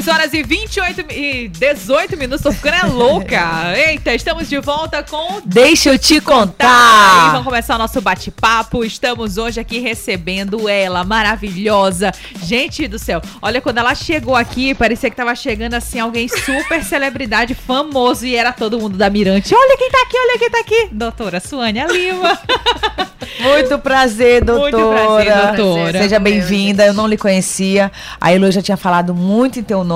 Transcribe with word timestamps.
6 0.00 0.08
horas 0.08 0.32
e 0.32 0.42
28 0.42 1.12
e 1.12 1.48
18 1.48 2.16
minutos. 2.16 2.42
Tô 2.42 2.52
ficando 2.52 2.76
é 2.76 2.82
louca. 2.84 3.74
Eita, 3.76 4.14
estamos 4.14 4.48
de 4.48 4.58
volta 4.58 5.02
com. 5.02 5.42
Deixa 5.44 5.90
eu 5.90 5.98
te 5.98 6.22
contar. 6.22 7.32
Vamos 7.32 7.44
começar 7.44 7.74
o 7.74 7.78
nosso 7.78 8.00
bate-papo. 8.00 8.82
Estamos 8.82 9.36
hoje 9.36 9.60
aqui 9.60 9.78
recebendo 9.78 10.66
ela, 10.70 11.04
maravilhosa. 11.04 12.12
Gente 12.42 12.88
do 12.88 12.98
céu, 12.98 13.20
olha, 13.42 13.60
quando 13.60 13.76
ela 13.76 13.94
chegou 13.94 14.34
aqui, 14.34 14.74
parecia 14.74 15.10
que 15.10 15.16
tava 15.16 15.34
chegando 15.34 15.74
assim 15.74 16.00
alguém 16.00 16.28
super 16.28 16.82
celebridade, 16.82 17.54
famoso, 17.54 18.24
e 18.24 18.34
era 18.34 18.52
todo 18.52 18.80
mundo 18.80 18.96
da 18.96 19.10
Mirante. 19.10 19.54
Olha 19.54 19.76
quem 19.76 19.90
tá 19.90 19.98
aqui, 20.02 20.16
olha 20.16 20.38
quem 20.38 20.50
tá 20.50 20.60
aqui. 20.60 20.88
Doutora 20.92 21.40
Suânia 21.40 21.86
Lima. 21.86 22.38
Muito 23.38 23.78
prazer, 23.78 24.44
doutora. 24.44 24.76
Muito 24.76 24.88
prazer, 24.88 25.56
doutora. 25.56 26.02
Seja 26.02 26.18
bem-vinda. 26.18 26.84
Eu 26.84 26.92
não 26.92 27.06
lhe 27.06 27.16
conhecia. 27.16 27.90
A 28.20 28.32
Elo 28.32 28.50
já 28.50 28.60
tinha 28.60 28.76
falado 28.76 29.14
muito 29.14 29.58
em 29.58 29.62
teu 29.62 29.82
nome 29.82 29.89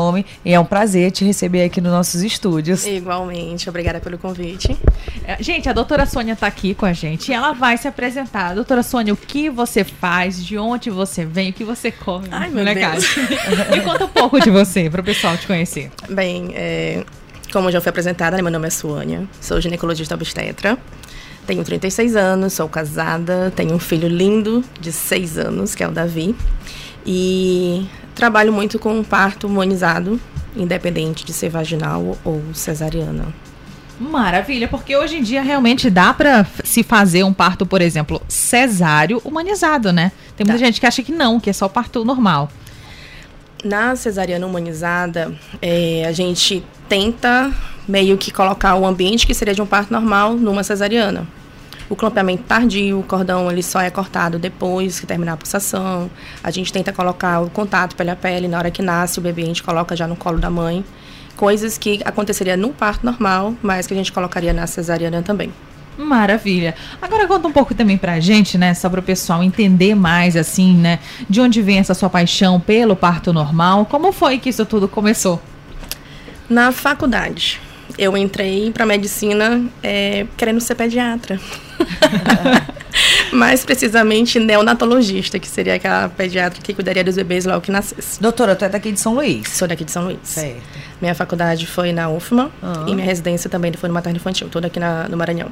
e 0.44 0.52
é 0.52 0.58
um 0.58 0.64
prazer 0.64 1.10
te 1.10 1.24
receber 1.24 1.64
aqui 1.64 1.80
nos 1.80 1.92
nossos 1.92 2.22
estúdios. 2.22 2.86
Igualmente, 2.86 3.68
obrigada 3.68 4.00
pelo 4.00 4.18
convite. 4.18 4.76
É, 5.24 5.42
Gente, 5.42 5.68
a 5.68 5.72
doutora 5.72 6.06
Sônia 6.06 6.34
tá 6.34 6.46
aqui 6.46 6.74
com 6.74 6.86
a 6.86 6.92
gente 6.92 7.30
e 7.30 7.34
ela 7.34 7.52
vai 7.52 7.76
se 7.76 7.86
apresentar. 7.86 8.54
Doutora 8.54 8.82
Sônia, 8.82 9.12
o 9.12 9.16
que 9.16 9.48
você 9.48 9.84
faz, 9.84 10.44
de 10.44 10.58
onde 10.58 10.90
você 10.90 11.24
vem, 11.24 11.50
o 11.50 11.52
que 11.52 11.64
você 11.64 11.90
come? 11.90 12.28
Ai, 12.30 12.48
meu 12.48 12.58
molecada? 12.64 12.98
Deus. 13.00 13.16
Me 13.70 13.80
conta 13.82 14.04
um 14.04 14.08
pouco 14.08 14.40
de 14.40 14.50
você, 14.50 14.90
para 14.90 15.00
o 15.00 15.04
pessoal 15.04 15.36
te 15.36 15.46
conhecer. 15.46 15.90
Bem, 16.08 16.50
é, 16.54 17.04
como 17.52 17.70
já 17.70 17.80
foi 17.80 17.90
apresentada, 17.90 18.36
né, 18.36 18.42
meu 18.42 18.50
nome 18.50 18.66
é 18.66 18.70
Suânia, 18.70 19.28
sou 19.40 19.60
ginecologista 19.60 20.14
obstetra, 20.14 20.76
tenho 21.46 21.62
36 21.62 22.16
anos, 22.16 22.52
sou 22.54 22.68
casada, 22.68 23.52
tenho 23.54 23.74
um 23.74 23.78
filho 23.78 24.08
lindo 24.08 24.64
de 24.80 24.90
6 24.90 25.38
anos, 25.38 25.74
que 25.74 25.82
é 25.84 25.88
o 25.88 25.92
Davi, 25.92 26.34
e 27.06 27.86
trabalho 28.14 28.52
muito 28.52 28.78
com 28.78 29.02
parto 29.02 29.46
humanizado, 29.46 30.20
independente 30.56 31.24
de 31.24 31.32
ser 31.32 31.48
vaginal 31.48 32.16
ou 32.24 32.42
cesariana. 32.52 33.26
Maravilha, 33.98 34.66
porque 34.66 34.96
hoje 34.96 35.16
em 35.18 35.22
dia 35.22 35.40
realmente 35.40 35.88
dá 35.88 36.12
pra 36.12 36.44
se 36.64 36.82
fazer 36.82 37.22
um 37.22 37.32
parto, 37.32 37.64
por 37.64 37.80
exemplo, 37.80 38.20
cesáreo 38.28 39.20
humanizado, 39.24 39.92
né? 39.92 40.10
Tem 40.36 40.44
muita 40.44 40.58
Dá. 40.58 40.66
gente 40.66 40.80
que 40.80 40.86
acha 40.86 41.02
que 41.02 41.12
não, 41.12 41.38
que 41.38 41.48
é 41.48 41.52
só 41.52 41.68
parto 41.68 42.04
normal. 42.04 42.50
Na 43.62 43.94
cesariana 43.94 44.46
humanizada, 44.46 45.32
é, 45.62 46.04
a 46.06 46.12
gente 46.12 46.64
tenta 46.88 47.52
meio 47.86 48.18
que 48.18 48.30
colocar 48.30 48.74
o 48.74 48.84
ambiente 48.84 49.26
que 49.26 49.34
seria 49.34 49.54
de 49.54 49.62
um 49.62 49.66
parto 49.66 49.92
normal 49.92 50.34
numa 50.34 50.64
cesariana. 50.64 51.26
O 51.88 51.94
clampeamento 51.94 52.44
tardio, 52.44 53.00
o 53.00 53.02
cordão 53.02 53.50
ele 53.50 53.62
só 53.62 53.80
é 53.80 53.90
cortado 53.90 54.38
depois 54.38 54.98
que 54.98 55.06
terminar 55.06 55.34
a 55.34 55.36
pulsação. 55.36 56.10
A 56.42 56.50
gente 56.50 56.72
tenta 56.72 56.92
colocar 56.92 57.40
o 57.40 57.50
contato 57.50 57.94
pele 57.94 58.10
a 58.10 58.16
pele 58.16 58.48
na 58.48 58.58
hora 58.58 58.70
que 58.70 58.82
nasce 58.82 59.18
o 59.18 59.22
bebê, 59.22 59.42
a 59.42 59.46
gente 59.46 59.62
coloca 59.62 59.94
já 59.94 60.06
no 60.06 60.16
colo 60.16 60.38
da 60.38 60.48
mãe. 60.48 60.84
Coisas 61.36 61.76
que 61.76 62.00
aconteceria 62.04 62.56
no 62.56 62.70
parto 62.70 63.04
normal, 63.04 63.54
mas 63.62 63.86
que 63.86 63.92
a 63.92 63.96
gente 63.96 64.12
colocaria 64.12 64.52
na 64.52 64.66
cesariana 64.66 65.22
também. 65.22 65.52
Maravilha. 65.96 66.74
Agora 67.00 67.26
conta 67.26 67.46
um 67.46 67.52
pouco 67.52 67.74
também 67.74 67.96
pra 67.96 68.18
gente, 68.18 68.58
né, 68.58 68.74
só 68.74 68.88
para 68.88 69.00
o 69.00 69.02
pessoal 69.02 69.42
entender 69.42 69.94
mais 69.94 70.36
assim, 70.36 70.74
né, 70.74 70.98
de 71.28 71.40
onde 71.40 71.62
vem 71.62 71.78
essa 71.78 71.94
sua 71.94 72.10
paixão 72.10 72.58
pelo 72.58 72.96
parto 72.96 73.32
normal? 73.32 73.86
Como 73.86 74.12
foi 74.12 74.38
que 74.38 74.48
isso 74.48 74.64
tudo 74.66 74.88
começou? 74.88 75.40
Na 76.48 76.72
faculdade, 76.72 77.60
eu 77.98 78.16
entrei 78.16 78.70
para 78.72 78.84
medicina 78.86 79.62
é, 79.82 80.26
querendo 80.36 80.60
ser 80.60 80.74
pediatra. 80.74 81.38
Mais 83.32 83.64
precisamente 83.64 84.38
neonatologista, 84.38 85.38
que 85.38 85.48
seria 85.48 85.74
aquela 85.74 86.08
pediatra 86.08 86.60
que 86.62 86.72
cuidaria 86.72 87.02
dos 87.02 87.16
bebês 87.16 87.44
logo 87.44 87.60
que 87.60 87.70
nascesse. 87.70 88.20
Doutora, 88.22 88.54
tu 88.54 88.64
é 88.64 88.68
daqui 88.68 88.92
de 88.92 89.00
São 89.00 89.14
Luís. 89.14 89.48
Sou 89.48 89.66
daqui 89.66 89.84
de 89.84 89.90
São 89.90 90.04
Luís. 90.04 90.18
Certo. 90.22 90.62
Minha 91.00 91.14
faculdade 91.14 91.66
foi 91.66 91.92
na 91.92 92.08
UFMA 92.08 92.50
Ah. 92.62 92.84
e 92.86 92.94
minha 92.94 93.04
residência 93.06 93.50
também 93.50 93.72
foi 93.72 93.88
no 93.88 93.94
Materno 93.94 94.16
Infantil, 94.16 94.48
toda 94.48 94.68
aqui 94.68 94.78
na- 94.78 95.08
no 95.08 95.16
Maranhão. 95.16 95.48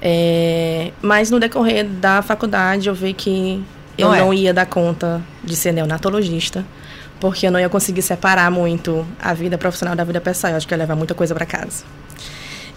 É, 0.00 0.90
mas 1.02 1.30
no 1.30 1.38
decorrer 1.38 1.84
da 1.84 2.20
faculdade 2.22 2.88
eu 2.88 2.94
vi 2.94 3.12
que 3.12 3.62
eu 3.96 4.08
Não 4.08 4.14
é. 4.14 4.18
não 4.20 4.34
ia 4.34 4.52
dar 4.52 4.66
conta 4.66 5.20
de 5.42 5.54
ser 5.56 5.72
neonatologista, 5.72 6.64
porque 7.24 7.46
eu 7.46 7.50
não 7.50 7.58
ia 7.58 7.70
conseguir 7.70 8.02
separar 8.02 8.50
muito 8.50 9.06
a 9.18 9.32
vida 9.32 9.56
profissional 9.56 9.96
da 9.96 10.04
vida 10.04 10.20
pessoal. 10.20 10.50
Eu 10.50 10.58
acho 10.58 10.68
que 10.68 10.74
eu 10.74 10.76
ia 10.76 10.82
levar 10.82 10.94
muita 10.94 11.14
coisa 11.14 11.34
para 11.34 11.46
casa. 11.46 11.82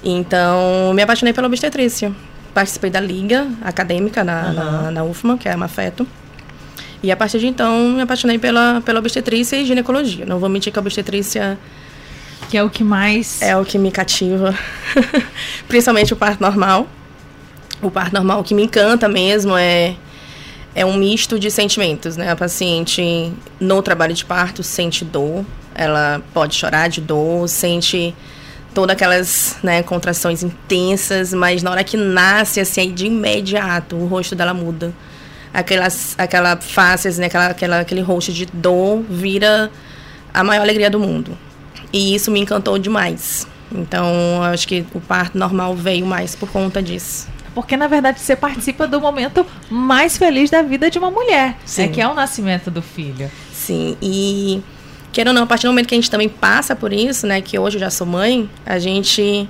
Então, 0.02 0.94
me 0.94 1.02
apaixonei 1.02 1.34
pela 1.34 1.48
obstetrícia. 1.48 2.14
Participei 2.54 2.90
da 2.90 3.02
liga 3.02 3.46
acadêmica 3.62 4.24
na, 4.24 4.54
na, 4.54 4.92
na 4.92 5.04
UFMA, 5.04 5.38
que 5.38 5.50
é 5.50 5.52
a 5.52 5.58
Mafeto. 5.58 6.08
E 7.04 7.12
a 7.12 7.18
partir 7.18 7.40
de 7.40 7.48
então, 7.48 7.90
me 7.90 8.02
apaixonei 8.02 8.40
pela, 8.40 8.82
pela 8.86 9.00
obstetrícia 9.00 9.58
e 9.58 9.66
ginecologia. 9.66 10.26
Não 10.26 10.40
vou 10.40 10.48
mentir 10.48 10.72
que 10.72 10.80
a 10.80 10.82
obstetrícia 10.82 11.60
Que 12.50 12.56
é 12.56 12.64
o 12.64 12.70
que 12.70 12.86
mais 12.86 13.42
é 13.42 13.58
o 13.58 13.66
que 13.66 13.78
me 13.78 13.92
cativa. 13.92 14.56
Principalmente 15.68 16.14
o 16.14 16.16
parto 16.16 16.40
normal. 16.40 16.88
O 17.82 17.92
parto 17.92 18.14
normal 18.14 18.40
o 18.40 18.46
que 18.46 18.54
me 18.54 18.64
encanta 18.64 19.10
mesmo 19.10 19.58
é 19.58 19.98
é 20.78 20.86
um 20.86 20.96
misto 20.96 21.40
de 21.40 21.50
sentimentos, 21.50 22.16
né? 22.16 22.30
A 22.30 22.36
paciente 22.36 23.34
no 23.60 23.82
trabalho 23.82 24.14
de 24.14 24.24
parto 24.24 24.62
sente 24.62 25.04
dor, 25.04 25.44
ela 25.74 26.22
pode 26.36 26.54
chorar 26.54 26.88
de 26.88 27.02
dor, 27.02 27.50
sente 27.50 28.14
todas 28.76 28.94
aquelas 28.94 29.58
né, 29.64 29.82
contrações 29.82 30.44
intensas, 30.44 31.34
mas 31.34 31.64
na 31.64 31.72
hora 31.72 31.84
que 31.84 31.98
nasce, 31.98 32.60
assim, 32.60 32.94
de 32.94 33.08
imediato 33.08 33.96
o 33.96 34.06
rosto 34.06 34.36
dela 34.36 34.54
muda. 34.54 34.94
Aquelas, 35.52 36.14
aquela 36.16 36.56
face, 36.58 37.08
assim, 37.08 37.24
aquela, 37.24 37.48
aquela, 37.48 37.80
aquele 37.80 38.02
rosto 38.02 38.32
de 38.32 38.46
dor 38.46 39.02
vira 39.10 39.72
a 40.32 40.44
maior 40.44 40.62
alegria 40.62 40.92
do 40.92 41.00
mundo. 41.00 41.36
E 41.92 42.14
isso 42.14 42.30
me 42.30 42.40
encantou 42.40 42.78
demais. 42.78 43.48
Então, 43.72 44.44
acho 44.44 44.68
que 44.68 44.86
o 44.94 45.02
parto 45.02 45.40
normal 45.40 45.76
veio 45.76 46.06
mais 46.06 46.36
por 46.36 46.48
conta 46.52 46.84
disso. 46.84 47.28
Porque, 47.58 47.76
na 47.76 47.88
verdade, 47.88 48.20
você 48.20 48.36
participa 48.36 48.86
do 48.88 49.02
momento 49.02 49.44
mais 49.68 50.16
feliz 50.16 50.52
da 50.52 50.62
vida 50.62 50.92
de 50.92 51.00
uma 51.00 51.10
mulher, 51.10 51.48
né? 51.48 51.56
Sim. 51.66 51.92
Que 51.92 52.00
é 52.00 52.08
o 52.08 52.14
nascimento 52.14 52.70
do 52.70 52.84
filho. 52.84 53.32
Sim, 53.52 53.98
e 54.00 54.62
querendo 55.12 55.30
ou 55.30 55.34
não, 55.34 55.42
a 55.42 55.48
partir 55.48 55.64
do 55.66 55.72
momento 55.72 55.88
que 55.88 55.96
a 55.96 55.98
gente 55.98 56.12
também 56.12 56.30
passa 56.30 56.76
por 56.76 56.94
isso, 56.94 57.26
né, 57.26 57.42
que 57.42 57.58
hoje 57.58 57.78
eu 57.78 57.80
já 57.80 57.90
sou 57.90 58.06
mãe, 58.06 58.48
a 58.64 58.78
gente 58.78 59.50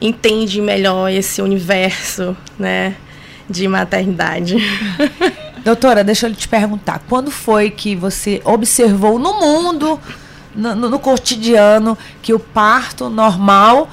entende 0.00 0.62
melhor 0.62 1.10
esse 1.12 1.42
universo, 1.42 2.34
né, 2.58 2.96
de 3.50 3.68
maternidade. 3.68 4.56
Doutora, 5.62 6.02
deixa 6.02 6.28
eu 6.28 6.34
te 6.34 6.48
perguntar. 6.48 7.02
Quando 7.06 7.30
foi 7.30 7.68
que 7.68 7.94
você 7.94 8.40
observou 8.46 9.18
no 9.18 9.34
mundo, 9.38 10.00
no, 10.56 10.74
no- 10.74 10.88
no 10.88 10.98
cotidiano, 10.98 11.98
que 12.22 12.32
o 12.32 12.38
parto 12.38 13.10
normal 13.10 13.90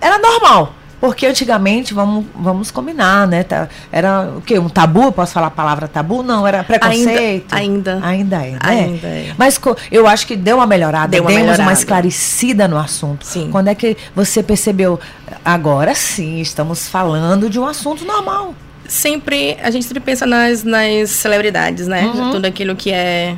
era 0.00 0.16
normal? 0.16 0.76
Porque 1.04 1.26
antigamente, 1.26 1.92
vamos, 1.92 2.24
vamos 2.34 2.70
combinar, 2.70 3.28
né? 3.28 3.42
tá- 3.42 3.68
Era 3.92 4.30
o 4.38 4.40
quê? 4.40 4.58
Um 4.58 4.70
tabu? 4.70 5.12
Posso 5.12 5.34
falar 5.34 5.48
a 5.48 5.50
palavra 5.50 5.86
tabu? 5.86 6.22
Não, 6.22 6.46
era 6.48 6.64
preconceito. 6.64 7.54
Ainda, 7.54 8.00
Ainda 8.02 8.36
é, 8.42 8.52
né? 8.52 8.58
Ainda 8.62 9.06
é. 9.06 9.34
Mas 9.36 9.60
eu 9.92 10.06
acho 10.06 10.26
que 10.26 10.34
deu 10.34 10.56
uma 10.56 10.66
melhorada, 10.66 11.08
Deu 11.08 11.20
uma 11.22 11.28
demos 11.28 11.44
uma 11.44 11.52
melhorada. 11.52 11.72
esclarecida 11.74 12.66
no 12.66 12.78
assunto. 12.78 13.26
Sim. 13.26 13.50
Quando 13.52 13.68
é 13.68 13.74
que 13.74 13.98
você 14.16 14.42
percebeu? 14.42 14.98
Agora 15.44 15.94
sim, 15.94 16.40
estamos 16.40 16.88
falando 16.88 17.50
de 17.50 17.60
um 17.60 17.66
assunto 17.66 18.02
normal. 18.06 18.54
sempre 18.88 19.58
a 19.62 19.70
gente 19.70 19.84
sempre 19.84 20.00
pensa 20.00 20.24
nas, 20.24 20.64
nas 20.64 21.10
celebridades, 21.10 21.86
né? 21.86 22.06
Uhum. 22.14 22.30
Tudo 22.30 22.46
aquilo 22.46 22.74
que 22.74 22.90
é 22.90 23.36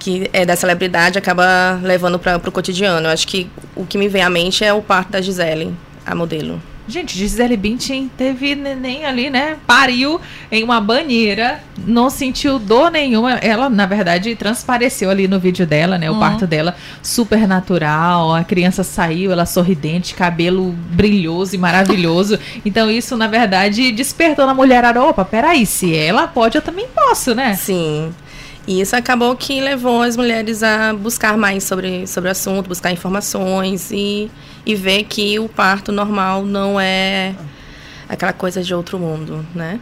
que 0.00 0.28
é 0.32 0.44
da 0.44 0.56
celebridade 0.56 1.16
acaba 1.16 1.78
levando 1.80 2.18
para 2.18 2.38
o 2.38 2.50
cotidiano. 2.50 3.06
Eu 3.06 3.12
acho 3.12 3.28
que 3.28 3.48
o 3.76 3.86
que 3.86 3.96
me 3.96 4.08
vem 4.08 4.22
à 4.22 4.28
mente 4.28 4.64
é 4.64 4.72
o 4.72 4.82
parto 4.82 5.12
da 5.12 5.20
Gisele, 5.20 5.72
a 6.04 6.12
modelo. 6.12 6.60
Gente, 6.88 7.18
Gisele 7.18 7.54
Bündchen 7.54 8.10
teve 8.16 8.54
neném 8.54 9.04
ali, 9.04 9.28
né? 9.28 9.58
Pariu 9.66 10.18
em 10.50 10.64
uma 10.64 10.80
banheira, 10.80 11.60
não 11.86 12.08
sentiu 12.08 12.58
dor 12.58 12.90
nenhuma. 12.90 13.32
Ela, 13.32 13.68
na 13.68 13.84
verdade, 13.84 14.34
transpareceu 14.34 15.10
ali 15.10 15.28
no 15.28 15.38
vídeo 15.38 15.66
dela, 15.66 15.98
né? 15.98 16.10
O 16.10 16.18
parto 16.18 16.46
dela 16.46 16.74
super 17.02 17.46
natural. 17.46 18.34
A 18.34 18.42
criança 18.42 18.82
saiu, 18.82 19.30
ela 19.30 19.44
sorridente, 19.44 20.14
cabelo 20.14 20.74
brilhoso 20.90 21.54
e 21.54 21.58
maravilhoso. 21.58 22.38
Então, 22.64 22.90
isso, 22.90 23.16
na 23.16 23.26
verdade, 23.26 23.92
despertou 23.92 24.46
na 24.46 24.54
mulherada. 24.54 25.02
Opa, 25.02 25.24
peraí, 25.24 25.64
se 25.66 25.94
ela 25.94 26.26
pode, 26.26 26.56
eu 26.56 26.62
também 26.62 26.86
posso, 26.94 27.34
né? 27.34 27.54
Sim. 27.54 28.12
E 28.68 28.80
isso 28.82 28.94
acabou 28.94 29.34
que 29.34 29.60
levou 29.60 30.02
as 30.02 30.16
mulheres 30.16 30.62
a 30.62 30.92
buscar 30.92 31.36
mais 31.38 31.64
sobre, 31.64 32.06
sobre 32.06 32.28
o 32.28 32.32
assunto, 32.32 32.68
buscar 32.68 32.92
informações 32.92 33.90
e, 33.90 34.30
e 34.66 34.74
ver 34.74 35.04
que 35.04 35.38
o 35.38 35.48
parto 35.48 35.90
normal 35.90 36.44
não 36.44 36.78
é 36.78 37.34
aquela 38.08 38.32
coisa 38.32 38.62
de 38.62 38.74
outro 38.74 38.98
mundo, 38.98 39.44
né? 39.54 39.80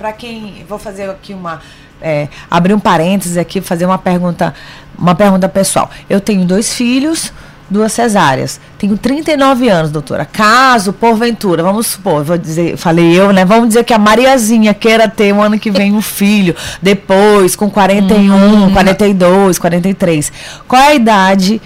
para 0.00 0.14
quem 0.14 0.64
vou 0.66 0.78
fazer 0.78 1.10
aqui 1.10 1.34
uma 1.34 1.60
é, 2.00 2.26
abrir 2.50 2.72
um 2.72 2.80
parênteses 2.80 3.36
aqui, 3.36 3.60
fazer 3.60 3.84
uma 3.84 3.98
pergunta, 3.98 4.54
uma 4.98 5.14
pergunta 5.14 5.46
pessoal. 5.46 5.90
Eu 6.08 6.22
tenho 6.22 6.46
dois 6.46 6.72
filhos, 6.72 7.30
duas 7.70 7.92
cesáreas. 7.92 8.60
Tenho 8.76 8.98
39 8.98 9.68
anos, 9.68 9.90
doutora. 9.90 10.24
Caso, 10.24 10.92
porventura, 10.92 11.62
vamos 11.62 11.86
supor, 11.86 12.24
vou 12.24 12.36
dizer, 12.36 12.76
falei 12.76 13.18
eu, 13.18 13.32
né? 13.32 13.44
Vamos 13.44 13.68
dizer 13.68 13.84
que 13.84 13.94
a 13.94 13.98
Mariazinha 13.98 14.74
queira 14.74 15.08
ter 15.08 15.32
um 15.32 15.40
ano 15.40 15.58
que 15.58 15.70
vem 15.70 15.94
um 15.94 16.02
filho, 16.02 16.54
depois 16.82 17.54
com 17.54 17.70
41, 17.70 18.66
hum. 18.66 18.72
42, 18.72 19.58
43. 19.58 20.32
Qual 20.66 20.82
é 20.82 20.88
a 20.88 20.94
idade 20.94 21.62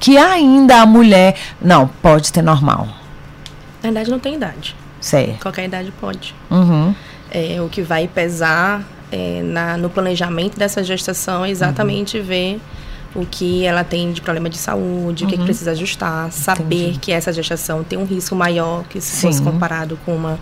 que 0.00 0.16
ainda 0.16 0.80
a 0.80 0.86
mulher 0.86 1.36
não 1.60 1.86
pode 1.86 2.32
ter 2.32 2.42
normal? 2.42 2.88
Na 3.82 3.90
verdade, 3.90 4.10
não 4.10 4.18
tem 4.18 4.34
idade. 4.34 4.74
Certo. 5.00 5.42
Qualquer 5.42 5.66
idade 5.66 5.92
pode. 6.00 6.34
Uhum. 6.50 6.94
É, 7.30 7.60
o 7.60 7.68
que 7.68 7.82
vai 7.82 8.08
pesar 8.08 8.82
é, 9.12 9.42
na, 9.42 9.76
no 9.76 9.90
planejamento 9.90 10.58
dessa 10.58 10.82
gestação 10.82 11.44
é 11.44 11.50
exatamente 11.50 12.18
uhum. 12.18 12.24
ver 12.24 12.60
o 13.14 13.24
que 13.24 13.64
ela 13.64 13.84
tem 13.84 14.12
de 14.12 14.20
problema 14.20 14.50
de 14.50 14.56
saúde, 14.56 15.22
uhum. 15.22 15.28
o 15.28 15.30
que, 15.30 15.36
que, 15.36 15.40
uhum. 15.40 15.44
precisa 15.44 15.70
ajustar, 15.70 16.32
saber 16.32 16.88
Entendi. 16.88 16.98
que 16.98 17.12
essa 17.12 17.32
gestação 17.32 17.84
tem 17.84 17.98
um 17.98 18.04
risco 18.04 18.34
maior 18.34 18.84
que 18.84 19.00
se 19.00 19.16
Sim. 19.16 19.28
fosse 19.28 19.42
comparado 19.42 19.98
com 20.04 20.14
uma 20.14 20.38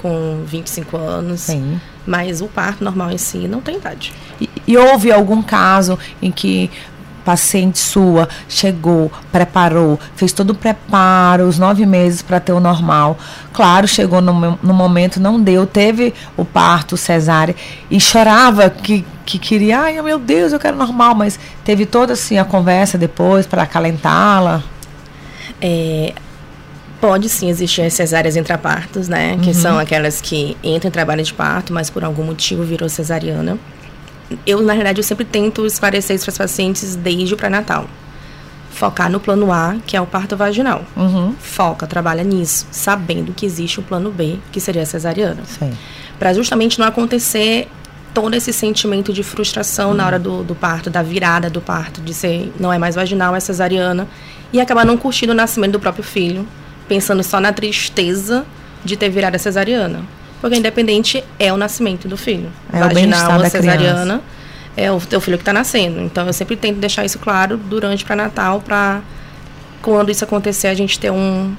com 0.00 0.42
25 0.46 0.96
anos. 0.96 1.40
Sim. 1.40 1.80
Mas 2.06 2.40
o 2.40 2.46
parto 2.46 2.82
normal 2.82 3.10
em 3.10 3.18
si 3.18 3.46
não 3.46 3.60
tem 3.60 3.76
idade. 3.76 4.12
E, 4.40 4.48
e 4.66 4.76
houve 4.76 5.12
algum 5.12 5.42
caso 5.42 5.98
em 6.22 6.30
que 6.30 6.70
paciente 7.30 7.78
sua 7.78 8.28
chegou, 8.48 9.10
preparou, 9.30 10.00
fez 10.16 10.32
todo 10.32 10.50
o 10.50 10.54
preparo, 10.54 11.44
os 11.44 11.60
nove 11.60 11.86
meses 11.86 12.22
para 12.22 12.40
ter 12.40 12.52
o 12.52 12.58
normal. 12.58 13.16
Claro, 13.52 13.86
chegou 13.86 14.20
no, 14.20 14.58
no 14.60 14.74
momento, 14.74 15.20
não 15.20 15.40
deu, 15.40 15.64
teve 15.64 16.12
o 16.36 16.44
parto 16.44 16.96
cesárea 16.96 17.54
e 17.88 18.00
chorava 18.00 18.68
que, 18.68 19.06
que 19.24 19.38
queria, 19.38 19.78
ai 19.78 20.02
meu 20.02 20.18
Deus, 20.18 20.52
eu 20.52 20.58
quero 20.58 20.76
normal, 20.76 21.14
mas 21.14 21.38
teve 21.64 21.86
toda 21.86 22.14
assim 22.14 22.36
a 22.36 22.44
conversa 22.44 22.98
depois 22.98 23.46
para 23.46 23.62
acalentá-la. 23.62 24.64
É, 25.60 26.12
pode 27.00 27.28
sim 27.28 27.48
existir 27.48 27.82
as 27.82 27.92
cesáreas 27.92 28.34
intrapartos, 28.34 29.06
né? 29.06 29.34
Uhum. 29.34 29.38
Que 29.38 29.54
são 29.54 29.78
aquelas 29.78 30.20
que 30.20 30.56
entram 30.64 30.88
em 30.88 30.92
trabalho 30.92 31.22
de 31.22 31.32
parto, 31.32 31.72
mas 31.72 31.88
por 31.90 32.02
algum 32.02 32.24
motivo 32.24 32.64
virou 32.64 32.88
cesariana 32.88 33.56
eu, 34.46 34.62
na 34.62 34.72
realidade, 34.72 34.98
eu 34.98 35.04
sempre 35.04 35.24
tento 35.24 35.66
esclarecer 35.66 36.16
isso 36.16 36.24
para 36.24 36.32
os 36.32 36.38
pacientes 36.38 36.94
desde 36.96 37.34
o 37.34 37.36
pré-natal. 37.36 37.86
Focar 38.70 39.10
no 39.10 39.20
plano 39.20 39.52
A, 39.52 39.76
que 39.86 39.96
é 39.96 40.00
o 40.00 40.06
parto 40.06 40.36
vaginal. 40.36 40.84
Uhum. 40.96 41.34
Foca, 41.38 41.86
trabalha 41.86 42.22
nisso, 42.22 42.66
sabendo 42.70 43.32
que 43.32 43.44
existe 43.44 43.80
o 43.80 43.82
plano 43.82 44.10
B, 44.10 44.38
que 44.52 44.60
seria 44.60 44.82
a 44.82 44.86
cesariana. 44.86 45.42
Para 46.18 46.32
justamente 46.32 46.78
não 46.78 46.86
acontecer 46.86 47.68
todo 48.14 48.34
esse 48.34 48.52
sentimento 48.52 49.12
de 49.12 49.22
frustração 49.22 49.90
uhum. 49.90 49.96
na 49.96 50.06
hora 50.06 50.18
do, 50.18 50.42
do, 50.42 50.54
parto, 50.54 50.88
da 50.88 51.02
virada 51.02 51.50
do 51.50 51.60
parto, 51.60 52.00
de 52.00 52.14
ser 52.14 52.52
não 52.58 52.72
é 52.72 52.78
mais 52.78 52.94
vaginal, 52.94 53.34
é 53.34 53.40
cesariana, 53.40 54.08
e 54.52 54.60
acabar 54.60 54.84
não 54.84 54.96
curtindo 54.96 55.32
o 55.32 55.34
nascimento 55.34 55.72
do 55.72 55.80
próprio 55.80 56.04
filho, 56.04 56.46
pensando 56.88 57.22
só 57.22 57.38
na 57.40 57.52
tristeza 57.52 58.44
de 58.84 58.96
ter 58.96 59.08
virado 59.10 59.36
a 59.36 59.38
cesariana. 59.38 60.04
Porque 60.40 60.56
independente 60.56 61.22
é 61.38 61.52
o 61.52 61.56
nascimento 61.56 62.08
do 62.08 62.16
filho. 62.16 62.50
É 62.72 62.80
Vaginal 62.80 63.38
ou 63.38 63.46
cesariana 63.46 64.22
é 64.76 64.90
o 64.90 65.00
teu 65.00 65.20
filho 65.20 65.36
que 65.36 65.42
está 65.42 65.52
nascendo. 65.52 66.00
Então 66.00 66.26
eu 66.26 66.32
sempre 66.32 66.56
tento 66.56 66.78
deixar 66.78 67.04
isso 67.04 67.18
claro 67.18 67.56
durante 67.56 68.04
para 68.04 68.16
Natal 68.16 68.60
para 68.60 69.00
quando 69.82 70.10
isso 70.10 70.24
acontecer 70.24 70.68
a 70.68 70.74
gente 70.74 70.98
ter 70.98 71.10
um, 71.10 71.54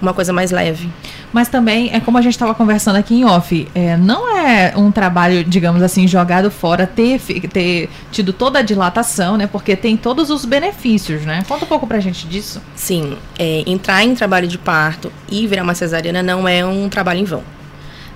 uma 0.00 0.12
coisa 0.12 0.32
mais 0.32 0.50
leve. 0.50 0.90
Mas 1.32 1.48
também 1.48 1.90
é 1.92 2.00
como 2.00 2.16
a 2.16 2.22
gente 2.22 2.32
estava 2.32 2.54
conversando 2.54 2.96
aqui 2.96 3.14
em 3.14 3.24
off, 3.24 3.68
é, 3.74 3.96
não 3.96 4.34
é 4.36 4.72
um 4.76 4.90
trabalho, 4.90 5.44
digamos 5.44 5.82
assim, 5.82 6.08
jogado 6.08 6.50
fora 6.50 6.86
ter, 6.86 7.20
ter 7.20 7.90
tido 8.10 8.32
toda 8.32 8.60
a 8.60 8.62
dilatação, 8.62 9.36
né? 9.36 9.46
Porque 9.46 9.76
tem 9.76 9.96
todos 9.96 10.30
os 10.30 10.44
benefícios, 10.44 11.22
né? 11.22 11.44
Conta 11.46 11.64
um 11.64 11.68
pouco 11.68 11.86
pra 11.86 12.00
gente 12.00 12.26
disso. 12.26 12.62
Sim, 12.74 13.16
é, 13.38 13.62
entrar 13.66 14.02
em 14.04 14.14
trabalho 14.14 14.48
de 14.48 14.56
parto 14.56 15.12
e 15.30 15.46
virar 15.46 15.62
uma 15.62 15.74
cesariana 15.74 16.22
não 16.22 16.48
é 16.48 16.64
um 16.64 16.88
trabalho 16.88 17.20
em 17.20 17.24
vão. 17.24 17.42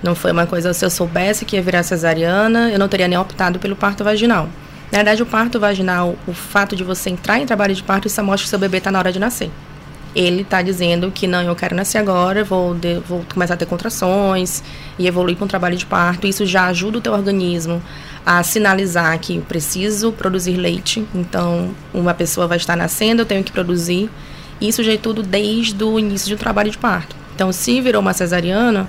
Não 0.03 0.13
foi 0.13 0.33
uma 0.33 0.45
coisa, 0.45 0.73
se 0.73 0.83
eu 0.83 0.89
soubesse 0.89 1.45
que 1.45 1.55
ia 1.55 1.61
virar 1.61 1.81
cesariana, 1.81 2.69
eu 2.69 2.77
não 2.77 2.89
teria 2.89 3.07
nem 3.07 3.17
optado 3.17 3.57
pelo 3.57 3.73
parto 3.73 4.03
vaginal. 4.03 4.49
Na 4.91 4.97
verdade, 4.97 5.23
o 5.23 5.25
parto 5.25 5.59
vaginal, 5.59 6.15
o 6.27 6.33
fato 6.33 6.75
de 6.75 6.83
você 6.83 7.09
entrar 7.09 7.39
em 7.39 7.45
trabalho 7.45 7.73
de 7.73 7.81
parto, 7.81 8.07
isso 8.07 8.21
mostra 8.21 8.43
que 8.43 8.49
seu 8.49 8.59
bebê 8.59 8.77
está 8.77 8.91
na 8.91 8.99
hora 8.99 9.13
de 9.13 9.17
nascer. 9.17 9.49
Ele 10.13 10.41
está 10.41 10.61
dizendo 10.61 11.09
que 11.09 11.25
não, 11.25 11.41
eu 11.41 11.55
quero 11.55 11.75
nascer 11.75 11.97
agora, 11.97 12.43
vou, 12.43 12.75
de, 12.75 12.99
vou 12.99 13.25
começar 13.33 13.55
a 13.55 13.57
ter 13.57 13.65
contrações 13.65 14.61
e 14.99 15.07
evoluir 15.07 15.35
para 15.35 15.45
um 15.45 15.47
trabalho 15.47 15.75
de 15.75 15.85
parto. 15.85 16.27
Isso 16.27 16.45
já 16.45 16.67
ajuda 16.67 16.99
o 16.99 17.01
teu 17.01 17.13
organismo 17.13 17.81
a 18.25 18.43
sinalizar 18.43 19.17
que 19.19 19.39
preciso 19.41 20.11
produzir 20.11 20.57
leite. 20.57 21.03
Então, 21.15 21.73
uma 21.93 22.13
pessoa 22.13 22.45
vai 22.45 22.57
estar 22.57 22.75
nascendo, 22.75 23.23
eu 23.23 23.25
tenho 23.25 23.43
que 23.43 23.51
produzir. 23.51 24.09
Isso 24.61 24.83
já 24.83 24.93
é 24.93 24.97
tudo 24.97 25.23
desde 25.23 25.83
o 25.83 25.97
início 25.97 26.27
de 26.27 26.35
um 26.35 26.37
trabalho 26.37 26.69
de 26.69 26.77
parto. 26.77 27.15
Então, 27.33 27.51
se 27.51 27.81
virou 27.81 28.01
uma 28.01 28.13
cesariana, 28.13 28.87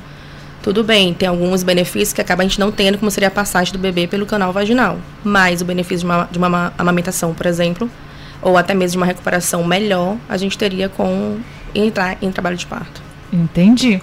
tudo 0.65 0.83
bem, 0.83 1.13
tem 1.13 1.29
alguns 1.29 1.63
benefícios 1.63 2.15
que 2.15 2.23
acaba 2.23 2.43
a 2.43 2.47
gente 2.47 2.59
não 2.59 2.73
tendo, 2.73 2.97
como 2.97 3.11
seria 3.11 3.29
a 3.29 3.31
passagem 3.31 3.71
do 3.71 3.79
bebê 3.79 4.07
pelo 4.07 4.25
canal 4.25 4.51
vaginal. 4.51 4.97
Mas 5.23 5.61
o 5.61 5.65
benefício 5.65 5.99
de 5.99 6.05
uma, 6.07 6.29
de 6.31 6.39
uma 6.39 6.73
amamentação, 6.79 7.35
por 7.35 7.45
exemplo, 7.45 7.89
ou 8.41 8.57
até 8.57 8.73
mesmo 8.73 8.93
de 8.93 8.97
uma 8.97 9.05
recuperação 9.05 9.63
melhor, 9.63 10.17
a 10.27 10.39
gente 10.39 10.57
teria 10.57 10.89
com 10.89 11.37
entrar 11.75 12.17
em 12.23 12.33
trabalho 12.33 12.57
de 12.57 12.65
parto. 12.65 13.03
Entendi. 13.31 14.01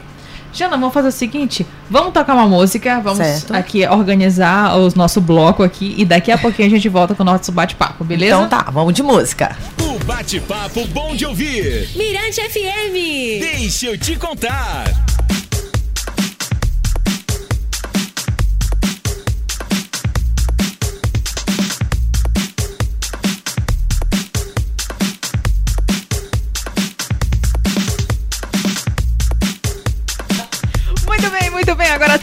Jana, 0.54 0.78
vamos 0.78 0.94
fazer 0.94 1.08
o 1.08 1.12
seguinte: 1.12 1.66
vamos 1.90 2.14
tocar 2.14 2.36
uma 2.36 2.48
música, 2.48 3.00
vamos 3.00 3.26
certo. 3.26 3.56
aqui 3.56 3.88
organizar 3.88 4.78
o 4.78 4.88
nosso 4.96 5.20
bloco 5.20 5.64
aqui 5.64 5.96
e 5.98 6.06
daqui 6.06 6.32
a 6.32 6.38
pouquinho 6.38 6.68
a 6.68 6.72
gente 6.72 6.88
volta 6.88 7.16
com 7.16 7.24
o 7.24 7.26
nosso 7.26 7.52
bate-papo, 7.52 8.04
beleza? 8.04 8.36
Então 8.36 8.48
tá, 8.48 8.70
vamos 8.70 8.94
de 8.94 9.02
música. 9.02 9.58
O 9.82 9.98
bate-papo 10.04 10.86
bom 10.90 11.16
de 11.16 11.26
ouvir. 11.26 11.90
Mirante 11.96 12.40
FM. 12.40 13.40
Deixa 13.40 13.88
eu 13.88 13.98
te 13.98 14.16
contar. 14.16 15.11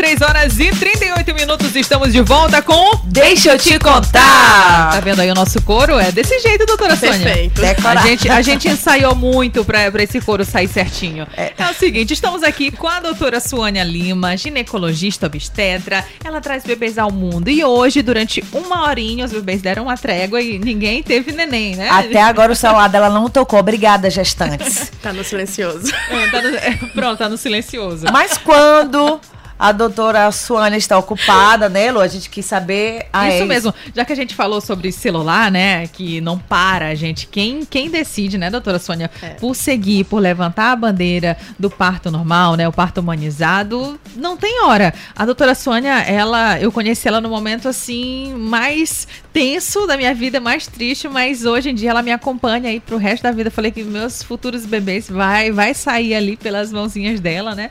23 0.08 0.22
horas 0.22 0.58
e 0.58 0.70
38 0.70 1.34
minutos, 1.34 1.76
estamos 1.76 2.12
de 2.12 2.22
volta 2.22 2.62
com 2.62 2.99
Deixa 3.05 3.52
eu 3.52 3.58
te 3.58 3.78
contar. 3.78 4.93
Tá 4.93 5.00
vendo 5.00 5.20
aí 5.20 5.31
o 5.31 5.34
nosso 5.34 5.60
coro? 5.60 5.98
É 5.98 6.10
desse 6.10 6.38
jeito, 6.38 6.65
doutora 6.65 6.96
Sônia. 6.96 7.19
Perfeito. 7.19 7.60
A 7.86 7.96
gente, 7.96 8.31
a 8.31 8.41
gente 8.41 8.69
ensaiou 8.69 9.15
muito 9.15 9.65
pra, 9.65 9.91
pra 9.91 10.03
esse 10.03 10.19
coro 10.20 10.46
sair 10.46 10.69
certinho. 10.69 11.27
É. 11.36 11.53
é 11.58 11.70
o 11.70 11.74
seguinte, 11.74 12.15
estamos 12.15 12.43
aqui 12.43 12.70
com 12.70 12.88
a 12.88 13.00
doutora 13.00 13.38
Suânia 13.38 13.84
Lima, 13.84 14.34
ginecologista 14.34 15.27
obstetra. 15.27 16.03
Ela 16.24 16.41
traz 16.41 16.65
bebês 16.65 16.96
ao 16.96 17.12
mundo 17.12 17.50
e 17.50 17.62
hoje, 17.62 18.00
durante 18.00 18.43
uma 18.53 18.88
horinha, 18.88 19.27
os 19.27 19.32
bebês 19.32 19.60
deram 19.60 19.84
uma 19.84 19.96
trégua 19.96 20.41
e 20.41 20.58
ninguém 20.58 21.03
teve 21.03 21.32
neném, 21.32 21.77
né? 21.77 21.91
Até 21.91 22.22
agora 22.22 22.53
o 22.53 22.56
celular 22.56 22.88
dela 22.88 23.10
não 23.10 23.29
tocou. 23.29 23.58
Obrigada, 23.58 24.08
gestantes. 24.08 24.91
tá 25.03 25.12
no 25.12 25.22
silencioso. 25.22 25.93
É, 26.10 26.31
tá 26.31 26.41
no, 26.41 26.56
é, 26.56 26.79
pronto, 26.94 27.19
tá 27.19 27.29
no 27.29 27.36
silencioso. 27.36 28.06
Mas 28.10 28.38
quando 28.38 29.20
a 29.58 29.72
doutora 29.72 30.31
Suana 30.31 30.77
está 30.77 30.96
ocupada, 30.96 31.69
né, 31.69 31.91
Lu? 31.91 32.00
A 32.00 32.06
gente 32.06 32.31
quis 32.31 32.46
saber. 32.46 33.06
A 33.12 33.29
Isso 33.29 33.38
ex. 33.38 33.48
mesmo. 33.48 33.74
Já 33.94 34.05
que 34.05 34.12
a 34.12 34.17
gente 34.17 34.34
falou 34.34 34.60
sobre 34.60 34.93
celular, 34.93 35.50
né? 35.50 35.88
Que 35.88 36.20
não 36.20 36.38
para, 36.38 36.94
gente. 36.94 37.27
Quem, 37.27 37.65
quem 37.65 37.91
decide, 37.91 38.38
né, 38.38 38.50
doutora 38.50 38.79
Sônia, 38.79 39.10
é. 39.20 39.31
por 39.31 39.56
seguir, 39.56 40.05
por 40.05 40.20
levantar 40.20 40.72
a 40.72 40.77
bandeira 40.77 41.36
do 41.58 41.69
parto 41.69 42.10
normal, 42.10 42.55
né? 42.55 42.69
O 42.69 42.72
parto 42.72 43.00
humanizado, 43.00 43.98
não 44.15 44.36
tem 44.36 44.62
hora. 44.65 44.94
A 45.17 45.24
doutora 45.24 45.55
Sônia, 45.55 46.03
ela, 46.03 46.60
eu 46.60 46.70
conheci 46.70 47.08
ela 47.08 47.20
no 47.20 47.29
momento 47.29 47.69
assim 47.69 48.34
mais 48.36 49.08
tenso 49.32 49.86
da 49.86 49.96
minha 49.96 50.15
vida, 50.15 50.41
mais 50.41 50.67
triste, 50.67 51.08
mas 51.08 51.44
hoje 51.44 51.70
em 51.70 51.74
dia 51.74 51.91
ela 51.91 52.03
me 52.03 52.12
acompanha 52.12 52.70
aí 52.70 52.79
pro 52.79 52.96
resto 52.96 53.24
da 53.24 53.32
vida. 53.32 53.48
Eu 53.48 53.53
falei 53.53 53.72
que 53.72 53.82
meus 53.82 54.22
futuros 54.22 54.65
bebês 54.65 55.08
vai, 55.08 55.50
vai 55.50 55.74
sair 55.74 56.15
ali 56.15 56.36
pelas 56.36 56.72
mãozinhas 56.72 57.19
dela, 57.19 57.55
né? 57.55 57.70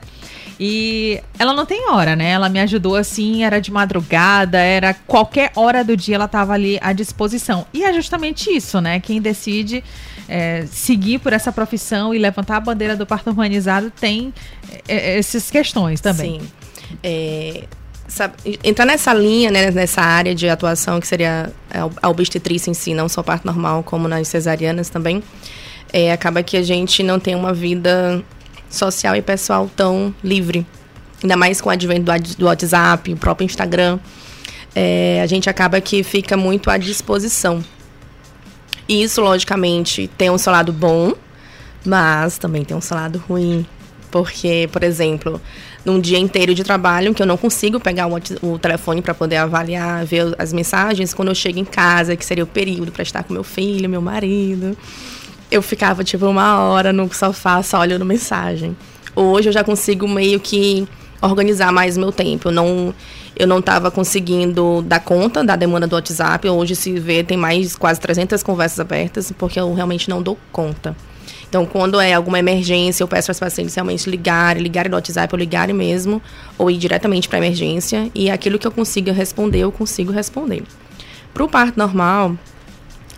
E 0.59 1.21
ela 1.37 1.53
não 1.53 1.65
tem 1.65 1.76
hora, 1.89 2.15
né? 2.15 2.31
Ela 2.31 2.49
me 2.49 2.59
ajudou 2.59 2.95
assim, 2.95 3.43
era 3.43 3.59
de 3.59 3.71
madrugada, 3.71 4.57
era 4.57 4.93
qualquer 4.93 5.51
hora 5.55 5.83
do 5.83 5.95
dia 5.95 6.15
ela 6.15 6.25
estava 6.25 6.53
ali 6.53 6.77
à 6.81 6.93
disposição. 6.93 7.65
E 7.73 7.83
é 7.83 7.93
justamente 7.93 8.49
isso, 8.49 8.79
né? 8.79 8.99
Quem 8.99 9.21
decide 9.21 9.83
é, 10.27 10.65
seguir 10.71 11.19
por 11.19 11.33
essa 11.33 11.51
profissão 11.51 12.13
e 12.13 12.17
levantar 12.17 12.57
a 12.57 12.59
bandeira 12.59 12.95
do 12.95 13.05
parto 13.05 13.31
humanizado 13.31 13.91
tem 13.91 14.33
é, 14.87 15.15
é 15.15 15.19
essas 15.19 15.49
questões 15.49 16.01
também. 16.01 16.41
Sim. 16.41 16.47
É, 17.03 17.63
sabe, 18.07 18.35
entrar 18.63 18.85
nessa 18.85 19.13
linha, 19.13 19.51
né, 19.51 19.71
nessa 19.71 20.01
área 20.01 20.33
de 20.33 20.47
atuação 20.49 20.99
que 20.99 21.07
seria 21.07 21.51
a 22.01 22.09
obstetrícia 22.09 22.71
em 22.71 22.73
si, 22.73 22.93
não 22.93 23.09
só 23.09 23.21
parto 23.21 23.45
normal, 23.45 23.83
como 23.83 24.07
nas 24.07 24.27
cesarianas 24.27 24.89
também, 24.89 25.21
é, 25.91 26.11
acaba 26.11 26.41
que 26.41 26.57
a 26.57 26.63
gente 26.63 27.03
não 27.03 27.19
tem 27.19 27.35
uma 27.35 27.53
vida 27.53 28.23
social 28.69 29.15
e 29.15 29.21
pessoal 29.21 29.69
tão 29.75 30.13
livre. 30.23 30.65
Ainda 31.21 31.35
mais 31.35 31.61
com 31.61 31.69
o 31.69 31.71
advento 31.71 32.11
do, 32.37 32.45
WhatsApp, 32.45 33.13
o 33.13 33.17
próprio 33.17 33.45
Instagram, 33.45 33.99
é, 34.75 35.21
a 35.21 35.25
gente 35.25 35.49
acaba 35.49 35.81
que 35.81 36.03
fica 36.03 36.37
muito 36.37 36.69
à 36.69 36.77
disposição. 36.77 37.63
E 38.87 39.03
Isso, 39.03 39.21
logicamente, 39.21 40.09
tem 40.17 40.29
um 40.29 40.37
seu 40.37 40.51
lado 40.51 40.71
bom, 40.71 41.13
mas 41.85 42.37
também 42.37 42.63
tem 42.63 42.75
um 42.75 42.81
seu 42.81 42.95
lado 42.95 43.21
ruim. 43.27 43.65
Porque, 44.09 44.69
por 44.71 44.83
exemplo, 44.83 45.41
num 45.83 45.99
dia 45.99 46.17
inteiro 46.17 46.55
de 46.55 46.63
trabalho 46.63 47.13
que 47.13 47.21
eu 47.21 47.25
não 47.25 47.35
consigo 47.35 47.79
pegar 47.79 48.07
o, 48.07 48.15
o 48.41 48.59
telefone 48.59 49.01
para 49.01 49.13
poder 49.13 49.37
avaliar, 49.37 50.05
ver 50.05 50.33
as 50.37 50.53
mensagens, 50.53 51.13
quando 51.13 51.29
eu 51.29 51.35
chego 51.35 51.59
em 51.59 51.65
casa, 51.65 52.15
que 52.15 52.25
seria 52.25 52.43
o 52.43 52.47
período 52.47 52.91
para 52.91 53.03
estar 53.03 53.23
com 53.23 53.33
meu 53.33 53.43
filho, 53.43 53.89
meu 53.89 54.01
marido, 54.01 54.77
eu 55.51 55.61
ficava 55.61 56.03
tipo 56.03 56.25
uma 56.25 56.59
hora 56.59 56.93
no 56.93 57.13
sofá 57.13 57.61
só 57.61 57.79
olhando 57.79 58.05
mensagem. 58.05 58.75
Hoje 59.15 59.49
eu 59.49 59.53
já 59.53 59.63
consigo 59.63 60.07
meio 60.07 60.39
que 60.39 60.87
organizar 61.21 61.71
mais 61.71 61.97
meu 61.97 62.11
tempo. 62.11 62.49
Eu 62.49 62.51
não 62.51 62.93
eu 63.35 63.45
não 63.45 63.59
estava 63.59 63.91
conseguindo 63.91 64.81
dar 64.81 64.99
conta 64.99 65.43
da 65.43 65.55
demanda 65.55 65.85
do 65.85 65.95
WhatsApp. 65.95 66.49
Hoje 66.49 66.75
se 66.75 66.99
vê 66.99 67.23
tem 67.23 67.37
mais 67.37 67.75
quase 67.75 67.99
300 67.99 68.41
conversas 68.41 68.79
abertas 68.79 69.31
porque 69.31 69.59
eu 69.59 69.73
realmente 69.73 70.09
não 70.09 70.21
dou 70.21 70.37
conta. 70.51 70.95
Então, 71.49 71.65
quando 71.65 71.99
é 71.99 72.13
alguma 72.13 72.39
emergência, 72.39 73.03
eu 73.03 73.07
peço 73.07 73.27
para 73.27 73.31
os 73.31 73.39
pacientes 73.39 73.73
realmente 73.73 74.09
ligarem, 74.09 74.61
ligarem 74.61 74.89
no 74.89 74.97
WhatsApp 74.97 75.33
ou 75.33 75.39
ligarem 75.39 75.73
mesmo, 75.73 76.21
ou 76.57 76.69
ir 76.69 76.77
diretamente 76.77 77.29
para 77.29 77.37
emergência. 77.37 78.11
E 78.13 78.29
aquilo 78.29 78.59
que 78.59 78.67
eu 78.67 78.71
consiga 78.71 79.13
responder, 79.13 79.59
eu 79.59 79.71
consigo 79.71 80.11
responder. 80.11 80.63
Para 81.33 81.43
o 81.43 81.47
parto 81.47 81.77
normal, 81.77 82.35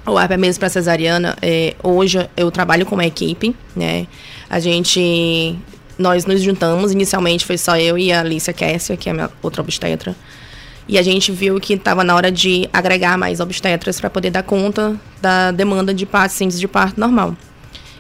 ou 0.06 0.18
até 0.18 0.38
mesmo 0.38 0.60
para 0.60 0.70
cesariana, 0.70 1.36
é, 1.42 1.76
hoje 1.82 2.30
eu 2.38 2.52
trabalho 2.52 2.86
com 2.86 2.96
uma 2.96 3.06
equipe, 3.06 3.56
né? 3.76 4.06
A 4.50 4.60
gente, 4.60 5.56
nós 6.00 6.26
nos 6.26 6.42
juntamos, 6.42 6.94
inicialmente 6.94 7.46
foi 7.46 7.58
só 7.58 7.78
eu 7.78 7.98
e 7.98 8.12
a 8.12 8.22
Alicia 8.22 8.54
Kessia, 8.54 8.96
que 8.96 9.10
é 9.10 9.12
a 9.12 9.16
minha 9.16 9.30
outra 9.44 9.62
obstetra. 9.62 10.16
E 10.88 10.98
a 10.98 11.04
gente 11.04 11.32
viu 11.32 11.60
que 11.60 11.74
estava 11.74 12.04
na 12.04 12.16
hora 12.16 12.32
de 12.32 12.68
agregar 12.74 13.18
mais 13.18 13.40
obstetras 13.40 14.00
para 14.00 14.10
poder 14.10 14.32
dar 14.32 14.42
conta 14.42 15.00
da 15.22 15.52
demanda 15.52 15.94
de 15.94 16.06
pacientes 16.06 16.60
de 16.60 16.68
parto 16.68 17.00
normal. 17.00 17.36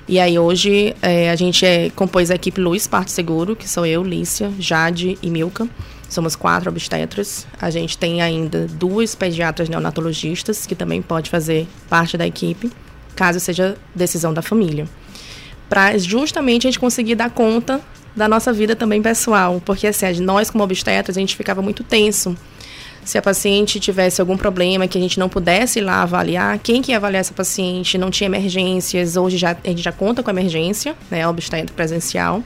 E 0.07 0.19
aí 0.19 0.39
hoje 0.39 0.95
é, 1.03 1.29
a 1.29 1.35
gente 1.35 1.63
é, 1.63 1.91
compôs 1.91 2.31
a 2.31 2.35
equipe 2.35 2.59
Luz 2.59 2.87
Parto 2.87 3.11
Seguro, 3.11 3.55
que 3.55 3.69
sou 3.69 3.85
eu, 3.85 4.01
Lícia, 4.01 4.51
Jade 4.57 5.19
e 5.21 5.29
Milka. 5.29 5.67
Somos 6.09 6.35
quatro 6.35 6.71
obstetras. 6.71 7.45
A 7.61 7.69
gente 7.69 7.95
tem 7.95 8.19
ainda 8.19 8.65
duas 8.65 9.13
pediatras 9.13 9.69
neonatologistas, 9.69 10.65
que 10.65 10.73
também 10.73 10.99
pode 10.99 11.29
fazer 11.29 11.67
parte 11.87 12.17
da 12.17 12.25
equipe, 12.25 12.71
caso 13.15 13.39
seja 13.39 13.77
decisão 13.93 14.33
da 14.33 14.41
família. 14.41 14.87
Para 15.69 15.97
justamente 15.97 16.67
a 16.67 16.71
gente 16.71 16.79
conseguir 16.79 17.15
dar 17.15 17.29
conta 17.29 17.79
da 18.15 18.27
nossa 18.27 18.51
vida 18.51 18.75
também 18.75 19.01
pessoal. 19.01 19.61
Porque 19.63 19.87
assim, 19.87 20.19
nós 20.19 20.49
como 20.49 20.63
obstetras, 20.63 21.15
a 21.15 21.19
gente 21.19 21.35
ficava 21.35 21.61
muito 21.61 21.83
tenso 21.83 22.35
se 23.09 23.17
a 23.17 23.21
paciente 23.21 23.79
tivesse 23.79 24.21
algum 24.21 24.37
problema 24.37 24.87
que 24.87 24.97
a 24.97 25.01
gente 25.01 25.19
não 25.19 25.27
pudesse 25.27 25.79
ir 25.79 25.81
lá 25.81 26.03
avaliar, 26.03 26.59
quem 26.59 26.81
que 26.81 26.91
ia 26.91 26.97
avaliar 26.97 27.21
essa 27.21 27.33
paciente? 27.33 27.97
Não 27.97 28.11
tinha 28.11 28.27
emergências, 28.27 29.17
hoje 29.17 29.37
já, 29.37 29.57
a 29.63 29.67
gente 29.67 29.81
já 29.81 29.91
conta 29.91 30.21
com 30.21 30.29
emergência, 30.29 30.95
né, 31.09 31.27
obstétrico 31.27 31.73
presencial. 31.73 32.43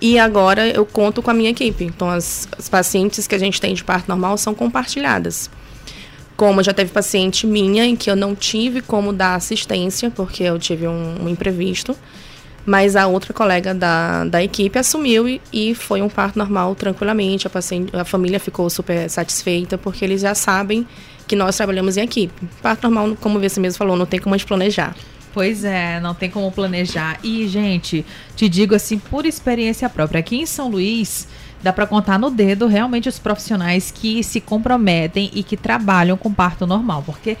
E 0.00 0.18
agora 0.18 0.66
eu 0.66 0.84
conto 0.86 1.22
com 1.22 1.30
a 1.30 1.34
minha 1.34 1.50
equipe. 1.50 1.84
Então, 1.84 2.08
as, 2.08 2.48
as 2.58 2.68
pacientes 2.68 3.26
que 3.26 3.34
a 3.34 3.38
gente 3.38 3.60
tem 3.60 3.74
de 3.74 3.84
parto 3.84 4.08
normal 4.08 4.36
são 4.38 4.54
compartilhadas. 4.54 5.50
Como 6.36 6.62
já 6.62 6.72
teve 6.72 6.90
paciente 6.90 7.46
minha 7.46 7.84
em 7.84 7.94
que 7.94 8.10
eu 8.10 8.16
não 8.16 8.34
tive 8.34 8.80
como 8.80 9.12
dar 9.12 9.34
assistência, 9.34 10.10
porque 10.10 10.42
eu 10.42 10.58
tive 10.58 10.88
um, 10.88 11.24
um 11.24 11.28
imprevisto, 11.28 11.94
mas 12.64 12.96
a 12.96 13.06
outra 13.06 13.32
colega 13.32 13.74
da, 13.74 14.24
da 14.24 14.42
equipe 14.42 14.78
assumiu 14.78 15.28
e, 15.28 15.40
e 15.52 15.74
foi 15.74 16.02
um 16.02 16.08
parto 16.08 16.38
normal 16.38 16.74
tranquilamente. 16.74 17.46
A, 17.46 17.50
paciente, 17.50 17.94
a 17.96 18.04
família 18.04 18.38
ficou 18.38 18.68
super 18.68 19.08
satisfeita, 19.08 19.78
porque 19.78 20.04
eles 20.04 20.20
já 20.20 20.34
sabem 20.34 20.86
que 21.26 21.36
nós 21.36 21.56
trabalhamos 21.56 21.96
em 21.96 22.02
equipe. 22.02 22.34
Parto 22.62 22.88
normal, 22.88 23.16
como 23.20 23.40
você 23.40 23.60
mesmo 23.60 23.78
falou, 23.78 23.96
não 23.96 24.06
tem 24.06 24.20
como 24.20 24.34
a 24.34 24.38
gente 24.38 24.46
planejar. 24.46 24.94
Pois 25.32 25.64
é, 25.64 26.00
não 26.00 26.12
tem 26.12 26.28
como 26.28 26.50
planejar. 26.50 27.18
E, 27.22 27.46
gente, 27.46 28.04
te 28.34 28.48
digo 28.48 28.74
assim, 28.74 28.98
por 28.98 29.24
experiência 29.24 29.88
própria, 29.88 30.18
aqui 30.18 30.36
em 30.36 30.46
São 30.46 30.68
Luís, 30.68 31.28
dá 31.62 31.72
para 31.72 31.86
contar 31.86 32.18
no 32.18 32.30
dedo 32.30 32.66
realmente 32.66 33.08
os 33.08 33.18
profissionais 33.18 33.90
que 33.90 34.24
se 34.24 34.40
comprometem 34.40 35.30
e 35.32 35.42
que 35.44 35.56
trabalham 35.56 36.16
com 36.16 36.32
parto 36.32 36.66
normal. 36.66 37.04
Porque, 37.06 37.36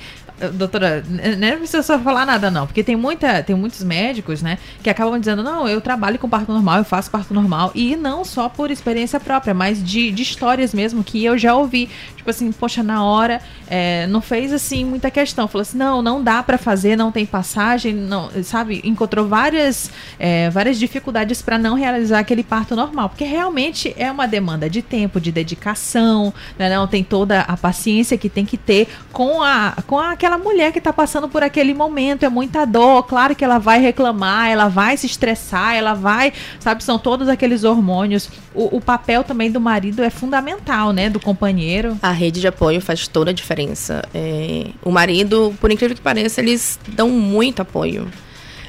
doutora, 0.48 1.04
n- 1.08 1.36
não 1.36 1.58
precisa 1.58 1.98
falar 1.98 2.24
nada, 2.26 2.50
não. 2.50 2.66
Porque 2.66 2.82
tem, 2.82 2.96
muita, 2.96 3.42
tem 3.42 3.54
muitos 3.56 3.82
médicos, 3.84 4.42
né, 4.42 4.58
que 4.82 4.88
acabam 4.90 5.18
dizendo, 5.18 5.42
não, 5.42 5.68
eu 5.68 5.80
trabalho 5.80 6.18
com 6.18 6.28
parto 6.28 6.52
normal, 6.52 6.78
eu 6.78 6.84
faço 6.84 7.10
parto 7.10 7.34
normal. 7.34 7.70
E 7.74 7.96
não 7.96 8.24
só 8.24 8.48
por 8.48 8.70
experiência 8.70 9.20
própria, 9.20 9.52
mas 9.54 9.82
de, 9.82 10.10
de 10.10 10.22
histórias 10.22 10.72
mesmo 10.74 11.04
que 11.04 11.24
eu 11.24 11.36
já 11.38 11.54
ouvi. 11.54 11.88
Tipo 12.16 12.28
assim, 12.30 12.52
poxa, 12.52 12.82
na 12.82 13.02
hora, 13.02 13.40
eh, 13.66 14.06
não 14.08 14.20
fez 14.20 14.52
assim 14.52 14.84
muita 14.84 15.10
questão. 15.10 15.48
Falou 15.48 15.62
assim, 15.62 15.78
não, 15.78 16.02
não 16.02 16.22
dá 16.22 16.42
para 16.42 16.58
fazer, 16.58 16.94
não 16.94 17.10
tem 17.10 17.24
passagem, 17.24 17.94
não, 17.94 18.28
sabe? 18.42 18.80
Encontrou 18.84 19.26
várias, 19.26 19.90
eh, 20.18 20.50
várias 20.50 20.78
dificuldades 20.78 21.40
para 21.40 21.56
não 21.58 21.74
realizar 21.74 22.18
aquele 22.18 22.42
parto 22.42 22.76
normal. 22.76 23.08
Porque 23.08 23.24
realmente 23.24 23.94
é 23.96 24.10
uma 24.12 24.28
demanda 24.28 24.68
de 24.68 24.82
tempo, 24.82 25.18
de 25.18 25.32
dedicação, 25.32 26.32
né? 26.58 26.68
Não 26.74 26.86
tem 26.86 27.02
toda 27.02 27.40
a 27.40 27.56
paciência 27.56 28.18
que 28.18 28.28
tem 28.28 28.44
que 28.44 28.58
ter 28.58 28.86
com, 29.12 29.42
a, 29.42 29.74
com 29.86 29.98
aquela 29.98 30.29
mulher 30.38 30.72
que 30.72 30.78
está 30.78 30.92
passando 30.92 31.28
por 31.28 31.42
aquele 31.42 31.74
momento. 31.74 32.24
É 32.24 32.28
muita 32.28 32.64
dor, 32.64 33.04
claro 33.04 33.34
que 33.34 33.44
ela 33.44 33.58
vai 33.58 33.80
reclamar, 33.80 34.48
ela 34.48 34.68
vai 34.68 34.96
se 34.96 35.06
estressar, 35.06 35.74
ela 35.74 35.94
vai, 35.94 36.32
sabe? 36.58 36.82
São 36.82 36.98
todos 36.98 37.28
aqueles 37.28 37.64
hormônios. 37.64 38.28
O, 38.54 38.76
o 38.76 38.80
papel 38.80 39.22
também 39.24 39.50
do 39.50 39.60
marido 39.60 40.02
é 40.02 40.10
fundamental, 40.10 40.92
né? 40.92 41.08
Do 41.08 41.20
companheiro. 41.20 41.96
A 42.02 42.12
rede 42.12 42.40
de 42.40 42.48
apoio 42.48 42.80
faz 42.80 43.06
toda 43.08 43.30
a 43.30 43.34
diferença. 43.34 44.02
É, 44.14 44.66
o 44.82 44.90
marido, 44.90 45.54
por 45.60 45.70
incrível 45.70 45.96
que 45.96 46.02
pareça, 46.02 46.40
eles 46.40 46.78
dão 46.88 47.08
muito 47.08 47.62
apoio. 47.62 48.08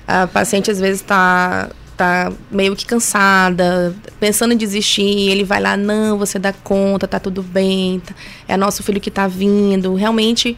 A 0.08 0.27
paciente 0.27 0.70
às 0.70 0.80
vezes 0.80 1.01
está 1.01 1.70
tá 2.01 2.32
meio 2.50 2.75
que 2.75 2.84
cansada, 2.86 3.96
pensando 4.20 4.53
em 4.53 4.58
desistir, 4.58 5.30
ele 5.30 5.44
vai 5.44 5.62
lá, 5.62 5.77
não, 5.77 6.18
você 6.18 6.39
dá 6.39 6.51
conta, 6.51 7.08
tá 7.08 7.20
tudo 7.20 7.44
bem, 7.44 8.00
tá- 8.00 8.15
é 8.48 8.58
nosso 8.58 8.82
filho 8.82 9.00
que 9.00 9.12
tá 9.12 9.27
vindo, 9.27 9.94
realmente 9.94 10.58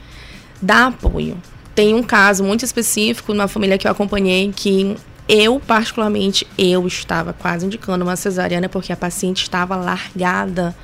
dá 0.63 0.88
apoio. 0.88 1.38
Tem 1.75 1.93
um 1.93 2.01
caso 2.01 2.43
muito 2.43 2.63
específico 2.63 3.34
numa 3.34 3.48
família 3.48 3.77
que 3.77 3.88
eu 3.88 3.91
acompanhei 3.91 4.51
que 4.55 4.96
eu, 5.27 5.60
particularmente, 5.60 6.48
eu 6.58 6.86
estava 6.88 7.34
quase 7.34 7.65
indicando 7.65 8.03
uma 8.03 8.15
cesariana 8.15 8.70
porque 8.70 8.91
a 8.91 8.98
paciente 8.98 9.43
estava 9.43 9.75
largada 9.75 10.75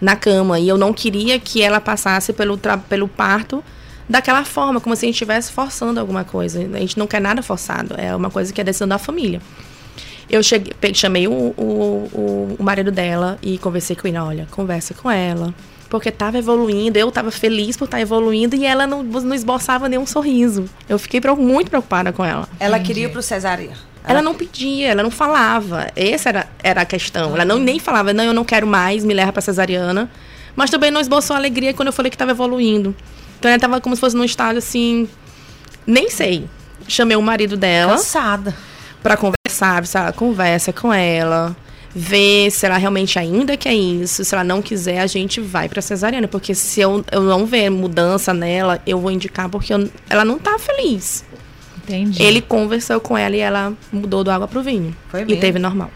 na 0.00 0.14
cama 0.14 0.58
e 0.58 0.68
eu 0.68 0.76
não 0.76 0.92
queria 0.92 1.38
que 1.38 1.62
ela 1.62 1.80
passasse 1.80 2.32
pelo, 2.32 2.58
pelo 2.88 3.08
parto 3.08 3.64
daquela 4.08 4.44
forma, 4.44 4.80
como 4.80 4.94
se 4.94 5.04
a 5.04 5.08
gente 5.08 5.14
estivesse 5.14 5.50
forçando 5.50 5.98
alguma 5.98 6.24
coisa. 6.24 6.60
A 6.60 6.78
gente 6.78 6.98
não 6.98 7.06
quer 7.06 7.20
nada 7.20 7.42
forçado, 7.42 7.94
é 7.98 8.14
uma 8.14 8.30
coisa 8.30 8.52
que 8.52 8.60
é 8.60 8.64
decisão 8.64 8.86
da 8.86 8.98
família. 8.98 9.40
Eu 10.28 10.42
cheguei, 10.42 10.74
chamei 10.94 11.26
o, 11.26 11.32
o, 11.32 12.10
o, 12.12 12.56
o 12.58 12.62
marido 12.62 12.90
dela 12.90 13.38
e 13.42 13.58
conversei 13.58 13.96
com 13.96 14.08
ele. 14.08 14.18
Olha, 14.18 14.48
conversa 14.50 14.92
com 14.92 15.10
ela. 15.10 15.54
Porque 15.88 16.08
estava 16.08 16.38
evoluindo, 16.38 16.98
eu 16.98 17.08
estava 17.08 17.30
feliz 17.30 17.76
por 17.76 17.84
estar 17.84 18.00
evoluindo 18.00 18.56
e 18.56 18.64
ela 18.66 18.86
não, 18.86 19.02
não 19.02 19.34
esboçava 19.34 19.88
nenhum 19.88 20.06
sorriso. 20.06 20.64
Eu 20.88 20.98
fiquei 20.98 21.20
muito 21.38 21.70
preocupada 21.70 22.12
com 22.12 22.24
ela. 22.24 22.48
Ela 22.58 22.78
queria 22.80 23.04
ir 23.04 23.12
pro 23.12 23.22
cesárea. 23.22 23.70
Ela 24.08 24.22
não 24.22 24.34
pedia, 24.34 24.88
ela 24.88 25.02
não 25.02 25.10
falava. 25.10 25.88
Essa 25.96 26.28
era, 26.28 26.46
era 26.62 26.80
a 26.82 26.84
questão. 26.84 27.34
Ela 27.34 27.44
não 27.44 27.58
nem 27.58 27.78
falava, 27.78 28.12
não, 28.12 28.24
eu 28.24 28.32
não 28.32 28.44
quero 28.44 28.66
mais, 28.66 29.04
me 29.04 29.12
leva 29.12 29.32
pra 29.32 29.42
cesariana. 29.42 30.08
Mas 30.54 30.70
também 30.70 30.90
não 30.90 31.00
esboçou 31.00 31.34
alegria 31.34 31.74
quando 31.74 31.88
eu 31.88 31.92
falei 31.92 32.10
que 32.10 32.14
estava 32.14 32.30
evoluindo. 32.30 32.94
Então 33.38 33.48
ela 33.48 33.56
estava 33.56 33.80
como 33.80 33.94
se 33.96 34.00
fosse 34.00 34.16
num 34.16 34.24
estado 34.24 34.58
assim. 34.58 35.08
Nem 35.86 36.08
sei. 36.08 36.48
Chamei 36.88 37.16
o 37.16 37.22
marido 37.22 37.56
dela 37.56 37.92
Cansada. 37.92 38.54
para 39.02 39.16
conversar, 39.16 39.84
ela 39.94 40.12
conversa 40.12 40.72
com 40.72 40.92
ela, 40.92 41.54
ver 41.98 42.50
se 42.50 42.66
ela 42.66 42.76
realmente 42.76 43.18
ainda 43.18 43.56
quer 43.56 43.72
isso. 43.72 44.22
Se 44.22 44.34
ela 44.34 44.44
não 44.44 44.60
quiser, 44.60 45.00
a 45.00 45.06
gente 45.06 45.40
vai 45.40 45.66
pra 45.66 45.80
cesariana. 45.80 46.28
Porque 46.28 46.54
se 46.54 46.78
eu, 46.80 47.02
eu 47.10 47.22
não 47.22 47.46
ver 47.46 47.70
mudança 47.70 48.34
nela, 48.34 48.78
eu 48.86 49.00
vou 49.00 49.10
indicar 49.10 49.48
porque 49.48 49.72
eu- 49.72 49.88
ela 50.10 50.22
não 50.24 50.38
tá 50.38 50.58
feliz. 50.58 51.24
Entendi. 51.78 52.22
Ele 52.22 52.42
conversou 52.42 53.00
com 53.00 53.16
ela 53.16 53.34
e 53.34 53.40
ela 53.40 53.72
mudou 53.90 54.22
do 54.22 54.30
água 54.30 54.46
pro 54.46 54.62
vinho. 54.62 54.94
Foi 55.08 55.22
e 55.22 55.24
mesmo? 55.24 55.40
teve 55.40 55.58
normal. 55.58 55.90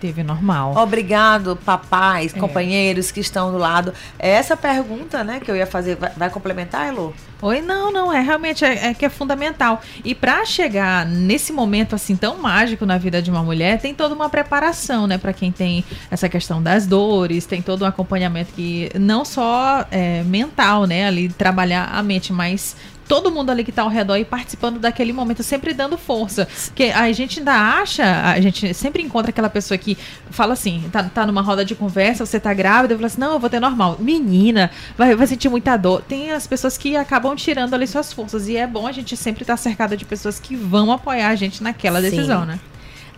teve 0.00 0.22
normal. 0.22 0.74
Obrigado, 0.76 1.56
papais, 1.64 2.34
É. 2.34 2.38
companheiros 2.38 3.10
que 3.10 3.20
estão 3.20 3.50
do 3.52 3.56
lado. 3.56 3.94
É 4.18 4.30
Essa 4.32 4.56
pergunta, 4.56 5.24
né, 5.24 5.40
que 5.40 5.50
eu 5.50 5.56
ia 5.56 5.66
fazer, 5.66 5.96
vai, 5.96 6.10
vai 6.16 6.28
complementar, 6.28 6.88
Elo? 6.88 7.14
Oi, 7.42 7.60
não, 7.60 7.92
não, 7.92 8.10
é 8.10 8.20
realmente 8.20 8.64
é, 8.64 8.88
é 8.88 8.94
que 8.94 9.04
é 9.04 9.10
fundamental. 9.10 9.82
E 10.02 10.14
para 10.14 10.44
chegar 10.46 11.04
nesse 11.04 11.52
momento 11.52 11.94
assim 11.94 12.16
tão 12.16 12.38
mágico 12.38 12.86
na 12.86 12.96
vida 12.96 13.20
de 13.20 13.30
uma 13.30 13.42
mulher, 13.42 13.78
tem 13.78 13.94
toda 13.94 14.14
uma 14.14 14.30
preparação, 14.30 15.06
né, 15.06 15.18
para 15.18 15.34
quem 15.34 15.52
tem 15.52 15.84
essa 16.10 16.30
questão 16.30 16.62
das 16.62 16.86
dores, 16.86 17.44
tem 17.44 17.60
todo 17.60 17.82
um 17.82 17.86
acompanhamento 17.86 18.54
que 18.54 18.90
não 18.98 19.22
só 19.22 19.84
é, 19.90 20.22
mental, 20.22 20.86
né, 20.86 21.06
ali 21.06 21.28
trabalhar 21.28 21.90
a 21.92 22.02
mente, 22.02 22.32
mas 22.32 22.74
todo 23.08 23.30
mundo 23.30 23.50
ali 23.50 23.64
que 23.64 23.72
tá 23.72 23.82
ao 23.82 23.88
redor 23.88 24.16
e 24.16 24.24
participando 24.24 24.78
daquele 24.78 25.12
momento, 25.12 25.42
sempre 25.42 25.72
dando 25.72 25.96
força. 25.96 26.46
Porque 26.66 26.84
a 26.84 27.10
gente 27.12 27.38
ainda 27.38 27.52
acha, 27.52 28.04
a 28.22 28.40
gente 28.40 28.74
sempre 28.74 29.02
encontra 29.02 29.30
aquela 29.30 29.48
pessoa 29.48 29.78
que 29.78 29.96
fala 30.30 30.52
assim, 30.52 30.84
tá, 30.92 31.04
tá 31.04 31.26
numa 31.26 31.40
roda 31.40 31.64
de 31.64 31.74
conversa, 31.74 32.26
você 32.26 32.38
tá 32.38 32.52
grávida, 32.52 32.94
fala 32.94 33.06
assim, 33.06 33.20
não, 33.20 33.34
eu 33.34 33.38
vou 33.38 33.50
ter 33.50 33.60
normal. 33.60 33.96
Menina, 33.98 34.70
vai, 34.96 35.14
vai 35.14 35.26
sentir 35.26 35.48
muita 35.48 35.76
dor. 35.76 36.02
Tem 36.02 36.32
as 36.32 36.46
pessoas 36.46 36.76
que 36.76 36.96
acabam 36.96 37.25
tirando 37.34 37.74
ali 37.74 37.86
suas 37.86 38.12
forças. 38.12 38.46
E 38.46 38.56
é 38.56 38.66
bom 38.66 38.86
a 38.86 38.92
gente 38.92 39.16
sempre 39.16 39.42
estar 39.42 39.54
tá 39.54 39.56
cercada 39.56 39.96
de 39.96 40.04
pessoas 40.04 40.38
que 40.38 40.54
vão 40.54 40.92
apoiar 40.92 41.28
a 41.28 41.34
gente 41.34 41.62
naquela 41.62 42.00
Sim. 42.00 42.10
decisão, 42.10 42.44
né? 42.44 42.60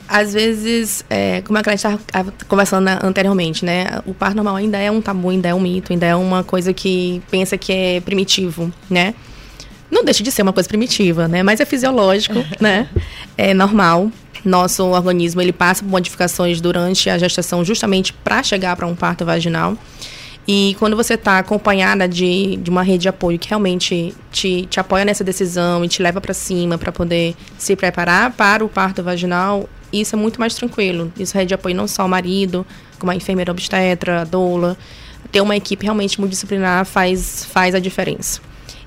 às 0.09 0.33
vezes, 0.33 1.05
é, 1.11 1.43
como 1.43 1.59
a 1.59 1.63
gente 1.63 1.75
estava 1.75 2.33
conversando 2.49 2.89
anteriormente, 3.03 3.65
né? 3.65 4.01
O 4.07 4.15
parto 4.15 4.37
normal 4.37 4.57
ainda 4.57 4.79
é 4.79 4.91
um 4.91 5.03
tabu, 5.03 5.29
ainda 5.29 5.49
é 5.51 5.55
um 5.55 5.61
mito, 5.61 5.93
ainda 5.93 6.07
é 6.07 6.17
uma 6.17 6.43
coisa 6.43 6.73
que 6.73 7.23
pensa 7.31 7.59
que 7.59 7.71
é 7.71 8.01
primitivo, 8.01 8.73
né? 8.89 9.15
Não 9.91 10.03
deixa 10.03 10.23
de 10.23 10.33
ser 10.33 10.43
uma 10.43 10.53
coisa 10.53 10.69
primitiva, 10.69 11.29
né? 11.29 11.43
Mas 11.43 11.61
é 11.61 11.67
fisiológico, 11.67 12.43
né? 12.59 12.89
É 13.37 13.53
normal. 13.53 14.11
Nosso 14.45 14.85
organismo 14.87 15.43
ele 15.43 15.53
passa 15.53 15.83
por 15.83 15.91
modificações 15.91 16.61
durante 16.61 17.11
a 17.11 17.19
gestação 17.19 17.63
justamente 17.65 18.13
para 18.13 18.43
chegar 18.43 18.77
para 18.77 18.87
um 18.87 18.95
parto 18.95 19.27
vaginal. 19.27 19.77
E 20.51 20.75
quando 20.79 20.97
você 20.97 21.13
está 21.13 21.39
acompanhada 21.39 22.09
de, 22.09 22.57
de 22.57 22.71
uma 22.71 22.83
rede 22.83 23.03
de 23.03 23.09
apoio 23.11 23.39
que 23.39 23.51
realmente 23.51 24.15
te, 24.33 24.65
te 24.65 24.81
apoia 24.81 25.05
nessa 25.05 25.23
decisão 25.23 25.85
e 25.85 25.89
te 25.89 26.03
leva 26.03 26.23
para 26.23 26.33
cima 26.33 26.79
para 26.79 26.91
poder 26.91 27.37
se 27.59 27.77
preparar 27.77 28.33
para 28.33 28.65
o 28.65 28.69
parto 28.69 29.03
vaginal, 29.03 29.69
isso 29.93 30.17
é 30.17 30.19
muito 30.19 30.41
mais 30.41 30.55
tranquilo. 30.55 31.13
Isso 31.19 31.37
rede 31.37 31.49
de 31.49 31.55
apoio 31.55 31.77
não 31.77 31.87
só 31.87 32.07
o 32.07 32.09
marido, 32.09 32.67
como 32.99 33.13
a 33.13 33.15
enfermeira 33.15 33.53
obstetra, 33.53 34.23
a 34.23 34.25
doula. 34.25 34.75
Ter 35.31 35.43
uma 35.43 35.55
equipe 35.55 35.85
realmente 35.85 36.19
multidisciplinar 36.19 36.87
faz, 36.87 37.45
faz 37.45 37.75
a 37.75 37.79
diferença. 37.79 38.41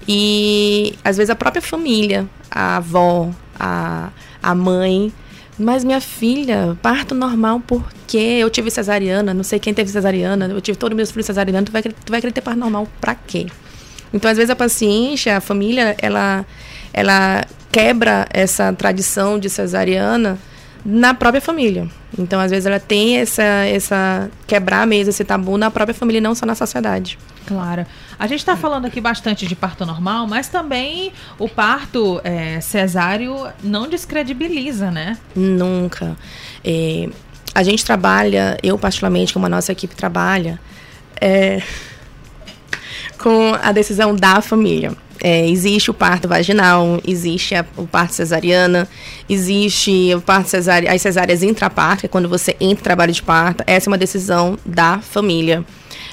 E 0.07 0.95
às 1.03 1.17
vezes 1.17 1.29
a 1.29 1.35
própria 1.35 1.61
família, 1.61 2.27
a 2.49 2.77
avó, 2.77 3.29
a, 3.59 4.09
a 4.41 4.55
mãe, 4.55 5.13
mas 5.57 5.83
minha 5.83 6.01
filha, 6.01 6.77
parto 6.81 7.13
normal 7.13 7.61
porque 7.65 8.17
eu 8.17 8.49
tive 8.49 8.71
cesariana, 8.71 9.33
não 9.33 9.43
sei 9.43 9.59
quem 9.59 9.73
teve 9.73 9.89
cesariana, 9.89 10.45
eu 10.47 10.61
tive 10.61 10.77
todos 10.77 10.95
meus 10.95 11.11
filhos 11.11 11.25
cesariana, 11.25 11.65
tu 11.65 11.71
vai, 11.71 11.81
tu 11.81 12.09
vai 12.09 12.21
querer 12.21 12.33
ter 12.33 12.41
parto 12.41 12.59
normal 12.59 12.87
pra 12.99 13.15
quê? 13.15 13.47
Então, 14.13 14.29
às 14.29 14.37
vezes 14.37 14.49
a 14.49 14.55
paciente, 14.55 15.29
a 15.29 15.39
família, 15.39 15.95
ela, 16.01 16.45
ela 16.93 17.45
quebra 17.71 18.27
essa 18.29 18.73
tradição 18.73 19.39
de 19.39 19.49
cesariana 19.49 20.37
na 20.85 21.13
própria 21.13 21.41
família. 21.41 21.87
Então, 22.17 22.39
às 22.39 22.51
vezes, 22.51 22.65
ela 22.65 22.79
tem 22.79 23.17
essa, 23.17 23.43
essa 23.43 24.29
quebrar 24.45 24.85
mesmo 24.85 25.11
esse 25.11 25.23
tabu 25.23 25.57
na 25.57 25.71
própria 25.71 25.93
família 25.93 26.19
não 26.19 26.35
só 26.35 26.45
na 26.45 26.55
sociedade. 26.55 27.17
Claro. 27.45 27.85
A 28.21 28.27
gente 28.27 28.41
está 28.41 28.55
falando 28.55 28.85
aqui 28.85 29.01
bastante 29.01 29.47
de 29.47 29.55
parto 29.55 29.83
normal, 29.83 30.27
mas 30.27 30.47
também 30.47 31.11
o 31.39 31.49
parto 31.49 32.21
é, 32.23 32.61
cesáreo 32.61 33.47
não 33.63 33.89
descredibiliza, 33.89 34.91
né? 34.91 35.17
Nunca. 35.35 36.15
É, 36.63 37.09
a 37.55 37.63
gente 37.63 37.83
trabalha, 37.83 38.59
eu 38.61 38.77
particularmente, 38.77 39.33
como 39.33 39.47
a 39.47 39.49
nossa 39.49 39.71
equipe 39.71 39.95
trabalha, 39.95 40.59
é, 41.19 41.63
com 43.17 43.55
a 43.59 43.71
decisão 43.71 44.15
da 44.15 44.39
família. 44.39 44.95
É, 45.19 45.49
existe 45.49 45.89
o 45.89 45.93
parto 45.95 46.27
vaginal, 46.27 47.01
existe 47.03 47.55
a, 47.55 47.65
o 47.75 47.87
parto 47.87 48.13
cesariana, 48.13 48.87
existe 49.27 50.13
o 50.13 50.21
parto 50.21 50.47
cesárea, 50.47 50.93
as 50.93 51.01
cesáreas 51.01 51.41
intraparto, 51.41 52.01
que 52.01 52.05
é 52.05 52.09
quando 52.09 52.29
você 52.29 52.51
entra 52.59 52.81
em 52.81 52.83
trabalho 52.83 53.13
de 53.13 53.23
parto. 53.23 53.63
Essa 53.65 53.89
é 53.89 53.91
uma 53.91 53.97
decisão 53.97 54.59
da 54.63 54.99
família. 54.99 55.65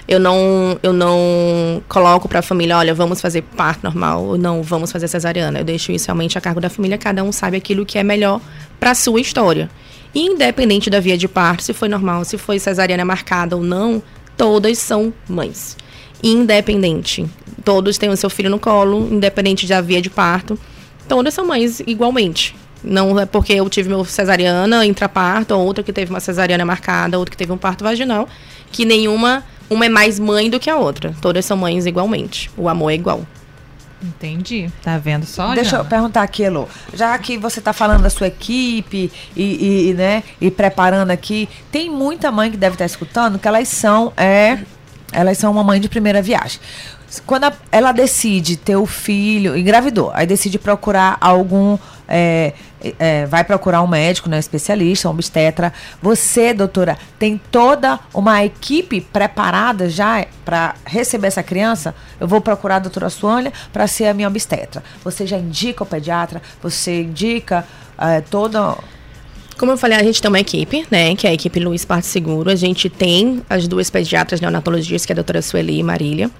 Eu 0.09 0.19
não, 0.19 0.79
eu 0.83 0.93
não 0.93 1.83
coloco 1.87 2.29
para 2.29 2.39
a 2.39 2.43
família, 2.43 2.79
olha, 2.79 2.95
vamos 2.95 3.21
fazer 3.21 3.43
parto 3.43 3.85
normal 3.85 4.25
ou 4.25 4.39
não, 4.39 4.63
vamos 4.63 4.91
fazer 4.91 5.07
cesariana. 5.07 5.61
Eu 5.61 5.65
deixo 5.65 5.93
isso 5.93 6.07
realmente 6.07 6.39
a 6.39 6.41
cargo 6.41 6.61
da 6.61 6.71
família, 6.71 6.97
cada 6.97 7.23
um 7.23 7.31
sabe 7.31 7.59
aquilo 7.59 7.85
que 7.85 7.99
é 7.99 8.03
melhor 8.03 8.41
para 8.81 8.95
sua 8.95 9.21
história. 9.21 9.71
Independente 10.15 10.89
da 10.89 10.99
via 10.99 11.19
de 11.19 11.29
parto, 11.29 11.63
se 11.63 11.75
foi 11.75 11.89
normal, 11.89 12.25
se 12.25 12.39
foi 12.39 12.59
cesariana 12.59 13.05
marcada 13.05 13.55
ou 13.55 13.63
não, 13.63 14.03
todas 14.37 14.79
são 14.79 15.13
mães 15.29 15.77
independente. 16.23 17.27
Todos 17.65 17.99
têm 17.99 18.09
o 18.09 18.17
seu 18.17 18.31
filho 18.31 18.51
no 18.51 18.59
colo, 18.59 19.09
independente 19.11 19.67
da 19.67 19.81
via 19.81 20.01
de 20.01 20.11
parto. 20.11 20.59
Todas 21.09 21.35
são 21.35 21.47
mães 21.47 21.81
igualmente. 21.87 22.57
Não 22.83 23.19
é 23.19 23.27
porque 23.27 23.53
eu 23.53 23.69
tive 23.69 23.89
meu 23.89 24.05
cesariana 24.05 24.87
intraparto, 24.87 25.55
ou 25.55 25.65
outra 25.65 25.83
que 25.83 25.93
teve 25.93 26.11
uma 26.11 26.21
cesariana 26.21 26.65
marcada, 26.65 27.19
outra 27.19 27.31
que 27.31 27.37
teve 27.37 27.53
um 27.53 27.59
parto 27.59 27.83
vaginal, 27.83 28.29
que 28.71 28.85
nenhuma, 28.85 29.45
uma 29.71 29.87
é 29.87 29.89
mais 29.89 30.19
mãe 30.19 30.49
do 30.51 30.59
que 30.59 30.71
a 30.71 30.77
outra. 30.77 31.15
Todas 31.21 31.45
são 31.45 31.57
mães 31.57 31.87
igualmente. 31.87 32.51
O 32.57 32.69
amor 32.69 32.91
é 32.91 32.95
igual. 32.95 33.23
Entendi. 34.03 34.71
Tá 34.83 34.97
vendo 34.97 35.27
só? 35.27 35.55
Deixa 35.55 35.71
Jana? 35.71 35.83
eu 35.83 35.89
perguntar 35.89 36.23
aqui, 36.23 36.45
Elô. 36.45 36.69
Já 36.95 37.19
que 37.19 37.37
você 37.37 37.59
está 37.59 37.73
falando 37.73 38.03
da 38.03 38.11
sua 38.11 38.29
equipe 38.29 39.11
e, 39.37 39.89
e, 39.91 39.95
né, 39.95 40.23
e 40.41 40.51
preparando 40.51 41.11
aqui, 41.11 41.49
tem 41.73 41.91
muita 41.91 42.31
mãe 42.31 42.51
que 42.51 42.57
deve 42.57 42.75
estar 42.75 42.85
tá 42.85 42.87
escutando 42.87 43.39
que 43.39 43.49
elas 43.49 43.67
são 43.69 44.13
é, 44.17 44.59
elas 45.13 45.39
são 45.39 45.51
uma 45.51 45.65
mãe 45.65 45.81
de 45.81 45.89
primeira 45.89 46.23
viagem. 46.23 46.61
Quando 47.27 47.45
a, 47.45 47.53
ela 47.73 47.91
decide 47.93 48.57
ter 48.57 48.77
o 48.77 48.87
filho, 48.87 49.57
engravidou, 49.57 50.11
aí 50.15 50.27
decide 50.27 50.59
procurar 50.59 51.17
algum. 51.21 51.79
É, 52.07 52.53
é, 52.99 53.27
vai 53.27 53.45
procurar 53.45 53.83
um 53.83 53.87
médico, 53.87 54.29
né, 54.29 54.39
especialista, 54.39 55.09
um 55.09 55.13
obstetra. 55.13 55.73
Você, 56.03 56.55
doutora, 56.55 56.97
tem 57.19 57.41
toda 57.51 57.99
uma 58.15 58.45
equipe 58.45 59.01
preparada 59.01 59.89
já 59.89 60.25
para 60.45 60.75
receber 60.85 61.29
essa 61.29 61.43
criança? 61.43 61.95
Eu 62.21 62.29
vou 62.29 62.41
procurar 62.41 62.77
a 62.77 62.81
doutora 62.81 63.11
Suânia 63.11 63.53
para 63.73 63.87
ser 63.87 64.07
a 64.07 64.15
minha 64.15 64.29
obstetra. 64.29 64.83
Você 65.05 65.27
já 65.27 65.39
indica 65.39 65.83
o 65.83 65.87
pediatra? 65.87 66.41
Você 66.63 67.03
indica 67.03 67.65
é, 67.99 68.21
toda 68.21 68.77
como 69.59 69.73
eu 69.73 69.77
falei, 69.77 69.99
a 69.99 70.03
gente 70.05 70.23
tem 70.23 70.29
uma 70.29 70.39
equipe, 70.39 70.87
né, 70.89 71.17
que 71.17 71.27
é 71.27 71.31
a 71.31 71.33
equipe 71.33 71.59
Luiz 71.59 71.85
Parto 71.85 72.07
Seguro. 72.07 72.49
A 72.49 72.55
gente 72.55 72.89
tem 72.89 73.43
as 73.51 73.67
duas 73.67 73.91
pediatras 73.91 74.41
neonatologistas, 74.41 75.05
que 75.05 75.11
é 75.11 75.15
a 75.15 75.17
doutora 75.17 75.43
Sueli 75.43 75.81
e 75.81 75.83
Marília, 75.83 76.31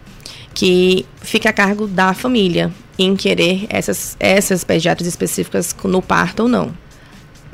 que 0.55 1.05
fica 1.21 1.51
a 1.51 1.53
cargo 1.53 1.89
da 1.89 2.15
família 2.15 2.71
em 2.99 3.15
querer 3.15 3.67
essas, 3.69 4.17
essas 4.19 4.65
pediatras 4.65 5.07
específicas 5.07 5.75
no 5.85 6.03
parto 6.03 6.45
ou 6.45 6.49
não. 6.49 6.75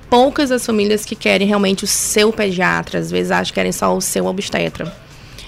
Poucas 0.08 0.50
as 0.50 0.64
famílias 0.64 1.04
que 1.04 1.14
querem 1.14 1.46
realmente 1.46 1.84
o 1.84 1.86
seu 1.86 2.32
pediatra, 2.32 2.98
às 2.98 3.10
vezes 3.10 3.30
acham 3.30 3.46
que 3.46 3.54
querem 3.54 3.72
só 3.72 3.94
o 3.94 4.00
seu 4.00 4.26
obstetra. 4.26 4.94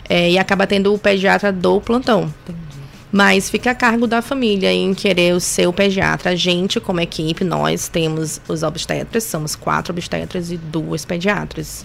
É, 0.09 0.31
e 0.31 0.39
acaba 0.39 0.67
tendo 0.67 0.93
o 0.93 0.99
pediatra 0.99 1.53
do 1.53 1.81
plantão. 1.81 2.33
Entendi. 2.45 2.67
Mas 3.11 3.49
fica 3.49 3.71
a 3.71 3.75
cargo 3.75 4.07
da 4.07 4.21
família 4.21 4.73
em 4.73 4.93
querer 4.93 5.35
o 5.35 5.41
seu 5.41 5.73
pediatra. 5.73 6.33
A 6.33 6.35
gente, 6.35 6.79
como 6.81 7.01
equipe, 7.01 7.45
nós 7.45 7.89
temos 7.89 8.41
os 8.47 8.63
obstetras, 8.63 9.25
somos 9.25 9.57
quatro 9.57 9.93
obstetras 9.93 10.51
e 10.51 10.57
duas 10.57 11.05
pediatras. 11.05 11.85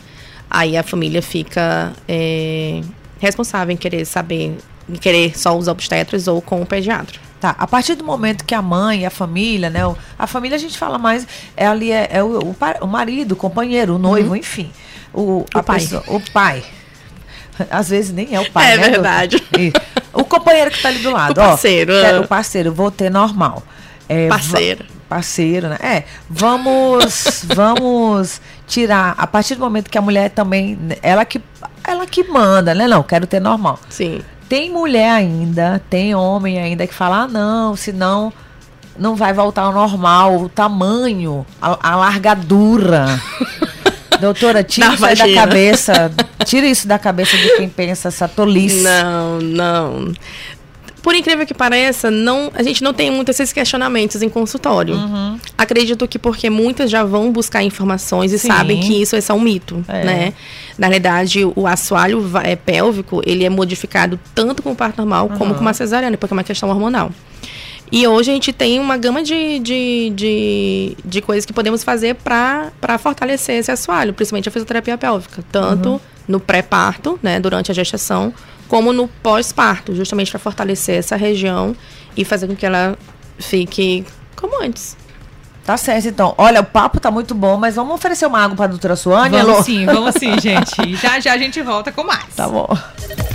Aí 0.49 0.75
a 0.75 0.83
família 0.83 1.21
fica 1.21 1.93
é, 2.07 2.81
responsável 3.19 3.73
em 3.73 3.77
querer 3.77 4.03
saber, 4.03 4.57
em 4.89 4.95
querer 4.95 5.37
só 5.37 5.57
os 5.57 5.67
obstetras 5.67 6.27
ou 6.27 6.41
com 6.41 6.61
o 6.61 6.65
pediatra. 6.65 7.19
Tá, 7.41 7.55
a 7.57 7.65
partir 7.65 7.95
do 7.95 8.03
momento 8.03 8.45
que 8.45 8.53
a 8.53 8.61
mãe, 8.61 9.03
a 9.03 9.09
família, 9.09 9.67
né? 9.67 9.79
A 10.17 10.27
família 10.27 10.55
a 10.55 10.59
gente 10.59 10.77
fala 10.77 10.99
mais, 10.99 11.27
é 11.57 11.65
ali 11.65 11.91
é, 11.91 12.07
é 12.11 12.23
o, 12.23 12.37
o, 12.37 12.55
o, 12.81 12.87
marido, 12.87 13.31
o 13.31 13.35
companheiro, 13.35 13.95
o 13.95 13.97
noivo, 13.97 14.29
uhum. 14.29 14.35
enfim. 14.35 14.71
O, 15.11 15.39
o 15.39 15.63
pai. 15.63 15.79
Pessoa, 15.79 16.03
o 16.05 16.21
pai. 16.31 16.63
Às 17.71 17.89
vezes 17.89 18.13
nem 18.13 18.35
é 18.35 18.39
o 18.39 18.51
pai, 18.51 18.73
é 18.73 18.77
né? 18.77 18.85
É 18.85 18.89
verdade. 18.91 19.43
O 20.13 20.23
companheiro 20.23 20.69
que 20.69 20.77
está 20.77 20.89
ali 20.89 20.99
do 20.99 21.09
lado. 21.09 21.31
O 21.31 21.35
parceiro. 21.35 21.93
Ó, 21.93 22.21
o 22.21 22.27
parceiro, 22.27 22.71
vou 22.71 22.91
ter 22.91 23.09
normal. 23.09 23.63
É, 24.07 24.27
parceiro. 24.27 24.85
Parceiro, 25.09 25.69
né? 25.69 25.77
É, 25.81 26.03
vamos, 26.29 27.43
vamos 27.55 28.39
tirar, 28.67 29.15
a 29.17 29.25
partir 29.25 29.55
do 29.55 29.61
momento 29.61 29.89
que 29.89 29.97
a 29.97 30.01
mulher 30.01 30.29
também, 30.29 30.77
ela 31.01 31.25
que, 31.25 31.41
ela 31.83 32.05
que 32.05 32.23
manda, 32.23 32.75
né? 32.75 32.87
Não, 32.87 33.01
quero 33.01 33.25
ter 33.25 33.39
normal. 33.39 33.79
Sim. 33.89 34.21
Tem 34.51 34.69
mulher 34.69 35.09
ainda, 35.09 35.81
tem 35.89 36.13
homem 36.13 36.59
ainda 36.59 36.85
que 36.85 36.93
fala, 36.93 37.21
ah, 37.21 37.27
não, 37.29 37.73
senão 37.73 38.33
não 38.99 39.15
vai 39.15 39.31
voltar 39.31 39.61
ao 39.61 39.71
normal, 39.71 40.41
o 40.41 40.49
tamanho, 40.49 41.45
a, 41.61 41.91
a 41.91 41.95
largadura. 41.95 43.17
Doutora, 44.19 44.61
tira 44.61 44.93
isso 44.93 45.15
da 45.15 45.33
cabeça. 45.33 46.11
Tira 46.43 46.67
isso 46.67 46.85
da 46.85 46.99
cabeça 46.99 47.37
de 47.37 47.55
quem 47.55 47.69
pensa 47.69 48.09
essa 48.09 48.27
tolice. 48.27 48.81
Não, 48.81 49.39
não. 49.39 50.13
Por 51.01 51.15
incrível 51.15 51.45
que 51.45 51.53
pareça, 51.53 52.11
não, 52.11 52.51
a 52.53 52.61
gente 52.61 52.83
não 52.83 52.93
tem 52.93 53.09
muitos 53.09 53.39
esses 53.39 53.51
questionamentos 53.51 54.21
em 54.21 54.29
consultório. 54.29 54.95
Uhum. 54.95 55.39
Acredito 55.57 56.07
que 56.07 56.19
porque 56.19 56.49
muitas 56.49 56.91
já 56.91 57.03
vão 57.03 57.31
buscar 57.31 57.63
informações 57.63 58.31
e 58.31 58.37
Sim. 58.37 58.47
sabem 58.49 58.79
que 58.79 59.01
isso 59.01 59.15
é 59.15 59.21
só 59.21 59.33
um 59.33 59.41
mito, 59.41 59.83
é. 59.87 60.03
né? 60.03 60.33
Na 60.77 60.89
verdade, 60.89 61.43
o 61.55 61.65
assoalho 61.65 62.23
é, 62.43 62.55
pélvico, 62.55 63.21
ele 63.25 63.43
é 63.43 63.49
modificado 63.49 64.19
tanto 64.35 64.61
com 64.61 64.71
o 64.71 64.75
parto 64.75 64.97
normal 64.97 65.27
uhum. 65.27 65.37
como 65.37 65.55
com 65.55 65.61
uma 65.61 65.73
cesariana, 65.73 66.17
porque 66.17 66.33
é 66.33 66.37
uma 66.37 66.43
questão 66.43 66.69
hormonal. 66.69 67.11
E 67.91 68.07
hoje 68.07 68.31
a 68.31 68.33
gente 68.33 68.53
tem 68.53 68.79
uma 68.79 68.95
gama 68.95 69.21
de, 69.21 69.59
de, 69.59 70.13
de, 70.15 70.97
de 71.03 71.21
coisas 71.21 71.45
que 71.45 71.51
podemos 71.51 71.83
fazer 71.83 72.15
para 72.15 72.97
fortalecer 72.97 73.55
esse 73.55 73.69
assoalho, 73.69 74.13
principalmente 74.13 74.47
a 74.47 74.51
fisioterapia 74.51 74.97
pélvica, 74.97 75.43
tanto 75.51 75.89
uhum. 75.89 75.99
no 76.25 76.39
pré-parto, 76.39 77.19
né, 77.21 77.37
durante 77.39 77.69
a 77.69 77.73
gestação, 77.73 78.33
como 78.71 78.93
no 78.93 79.05
pós-parto, 79.05 79.93
justamente 79.93 80.31
para 80.31 80.39
fortalecer 80.39 80.97
essa 80.97 81.17
região 81.17 81.75
e 82.15 82.23
fazer 82.23 82.47
com 82.47 82.55
que 82.55 82.65
ela 82.65 82.97
fique 83.37 84.05
como 84.33 84.63
antes. 84.63 84.95
Tá 85.65 85.75
certo, 85.75 86.07
então. 86.07 86.33
Olha, 86.37 86.61
o 86.61 86.63
papo 86.63 86.97
tá 86.97 87.11
muito 87.11 87.35
bom, 87.35 87.57
mas 87.57 87.75
vamos 87.75 87.93
oferecer 87.93 88.25
uma 88.25 88.39
água 88.39 88.55
pra 88.55 88.67
doutora 88.67 88.95
Suane, 88.95 89.37
Vamos 89.37 89.53
Elô? 89.55 89.63
sim, 89.63 89.85
vamos 89.85 90.15
sim, 90.17 90.39
gente. 90.39 90.73
Já 90.95 91.19
já 91.19 91.33
a 91.33 91.37
gente 91.37 91.61
volta 91.61 91.91
com 91.91 92.01
mais. 92.05 92.33
Tá 92.33 92.47
bom. 92.47 92.65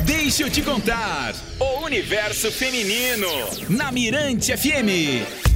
Deixa 0.04 0.42
eu 0.44 0.48
te 0.50 0.62
contar. 0.62 1.34
O 1.60 1.84
universo 1.84 2.50
feminino. 2.50 3.28
Na 3.68 3.92
Mirante 3.92 4.56
FM. 4.56 5.55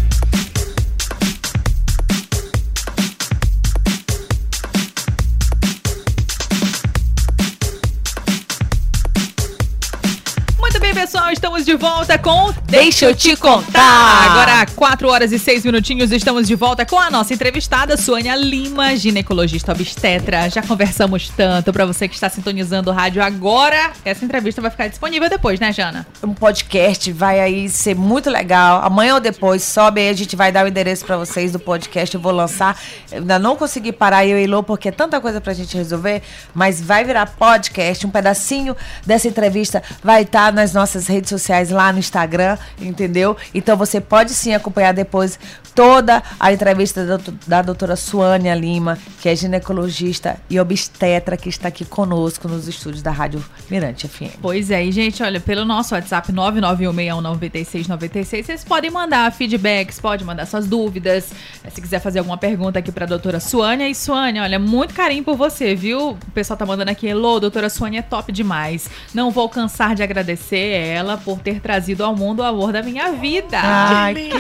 Pessoal, 11.01 11.33
estamos 11.33 11.65
de 11.65 11.75
volta 11.77 12.19
com 12.19 12.53
Deixa 12.67 13.07
eu 13.07 13.15
te 13.15 13.35
contar. 13.35 14.31
Agora, 14.31 14.67
4 14.77 15.09
horas 15.09 15.33
e 15.33 15.39
6 15.39 15.65
minutinhos, 15.65 16.13
estamos 16.13 16.47
de 16.47 16.55
volta 16.55 16.85
com 16.85 16.99
a 16.99 17.11
nossa 17.11 17.33
entrevistada, 17.33 17.97
Sônia 17.97 18.37
Lima, 18.37 18.95
ginecologista 18.95 19.73
obstetra. 19.73 20.51
Já 20.51 20.63
conversamos 20.63 21.31
tanto 21.31 21.73
para 21.73 21.87
você 21.87 22.07
que 22.07 22.15
está 22.15 22.29
sintonizando 22.29 22.91
o 22.91 22.93
rádio 22.93 23.23
agora. 23.23 23.93
Essa 24.05 24.27
entrevista 24.27 24.61
vai 24.61 24.71
ficar 24.71 24.89
disponível 24.89 25.29
depois, 25.31 25.59
né, 25.59 25.73
Jana? 25.73 26.07
Um 26.23 26.35
podcast 26.35 27.11
vai 27.13 27.41
aí 27.41 27.69
ser 27.71 27.97
muito 27.97 28.29
legal. 28.29 28.85
Amanhã 28.85 29.15
ou 29.15 29.21
depois, 29.21 29.63
sobe 29.63 30.03
aí, 30.03 30.11
a 30.11 30.13
gente 30.13 30.37
vai 30.37 30.53
dar 30.53 30.67
o 30.67 30.69
endereço 30.69 31.07
pra 31.07 31.17
vocês 31.17 31.51
do 31.51 31.59
podcast. 31.59 32.15
Eu 32.15 32.21
vou 32.21 32.31
lançar. 32.31 32.79
Eu 33.11 33.19
ainda 33.19 33.39
não 33.39 33.57
consegui 33.57 33.91
parar 33.91 34.27
eu 34.27 34.39
e 34.39 34.47
Lô, 34.47 34.63
porque 34.63 34.91
é 34.91 34.93
tanta 34.93 35.19
coisa 35.19 35.41
pra 35.41 35.55
gente 35.55 35.77
resolver, 35.77 36.23
mas 36.55 36.81
vai 36.81 37.05
virar 37.05 37.25
podcast. 37.27 38.07
Um 38.07 38.11
pedacinho 38.11 38.77
dessa 39.05 39.27
entrevista 39.27 39.83
vai 40.05 40.23
estar 40.23 40.53
nas 40.53 40.75
nossas 40.75 40.90
redes 41.07 41.31
sociais 41.31 41.71
lá 41.71 41.93
no 41.93 41.99
Instagram, 41.99 42.57
entendeu? 42.81 43.37
Então 43.55 43.77
você 43.77 44.01
pode 44.01 44.33
sim 44.35 44.55
acompanhar 44.55 44.93
depois 44.93 45.39
toda 45.75 46.23
a 46.39 46.53
entrevista 46.53 47.05
da, 47.07 47.17
doutor- 47.17 47.35
da 47.47 47.63
doutora 47.63 47.97
Suânia 47.97 48.55
Lima, 48.55 48.99
que 49.21 49.29
é 49.29 49.37
ginecologista 49.37 50.37
e 50.51 50.59
obstetra, 50.59 51.37
que 51.37 51.49
está 51.49 51.69
aqui 51.69 51.85
conosco 51.85 52.49
nos 52.49 52.67
estúdios 52.69 53.03
da 53.03 53.11
Rádio 53.11 53.43
Mirante 53.71 54.09
FM. 54.09 54.37
Pois 54.43 54.71
é, 54.71 54.85
e 54.85 54.93
gente, 54.93 55.23
olha, 55.23 55.41
pelo 55.41 55.65
nosso 55.65 55.95
WhatsApp 55.95 56.33
991619696, 56.33 58.45
vocês 58.45 58.65
podem 58.65 58.91
mandar 58.91 59.31
feedbacks, 59.33 59.99
pode 60.01 60.25
mandar 60.25 60.47
suas 60.47 60.67
dúvidas, 60.67 61.31
se 61.73 61.81
quiser 61.81 62.01
fazer 62.01 62.19
alguma 62.19 62.37
pergunta 62.37 62.79
aqui 62.79 62.91
pra 62.93 63.07
doutora 63.07 63.41
Suânia. 63.41 63.89
E 63.89 63.95
Suânia, 63.95 64.43
olha, 64.43 64.59
muito 64.59 64.93
carinho 64.95 65.25
por 65.25 65.37
você, 65.37 65.75
viu? 65.75 66.11
O 66.11 66.17
pessoal 66.35 66.57
tá 66.57 66.67
mandando 66.67 66.91
aqui, 66.91 67.07
hello, 67.07 67.41
doutora 67.41 67.71
Suânia 67.71 68.01
é 68.01 68.03
top 68.03 68.33
demais. 68.33 68.89
Não 69.15 69.31
vou 69.31 69.49
cansar 69.49 69.95
de 69.95 70.03
agradecer 70.03 70.57
ela 70.81 71.17
por 71.17 71.39
ter 71.41 71.61
trazido 71.61 72.05
ao 72.05 72.15
mundo 72.17 72.41
o 72.41 72.45
amor 72.45 72.73
da 72.73 72.83
minha 72.83 73.13
vida. 73.13 73.59
Ai, 73.63 74.15
quem 74.15 74.31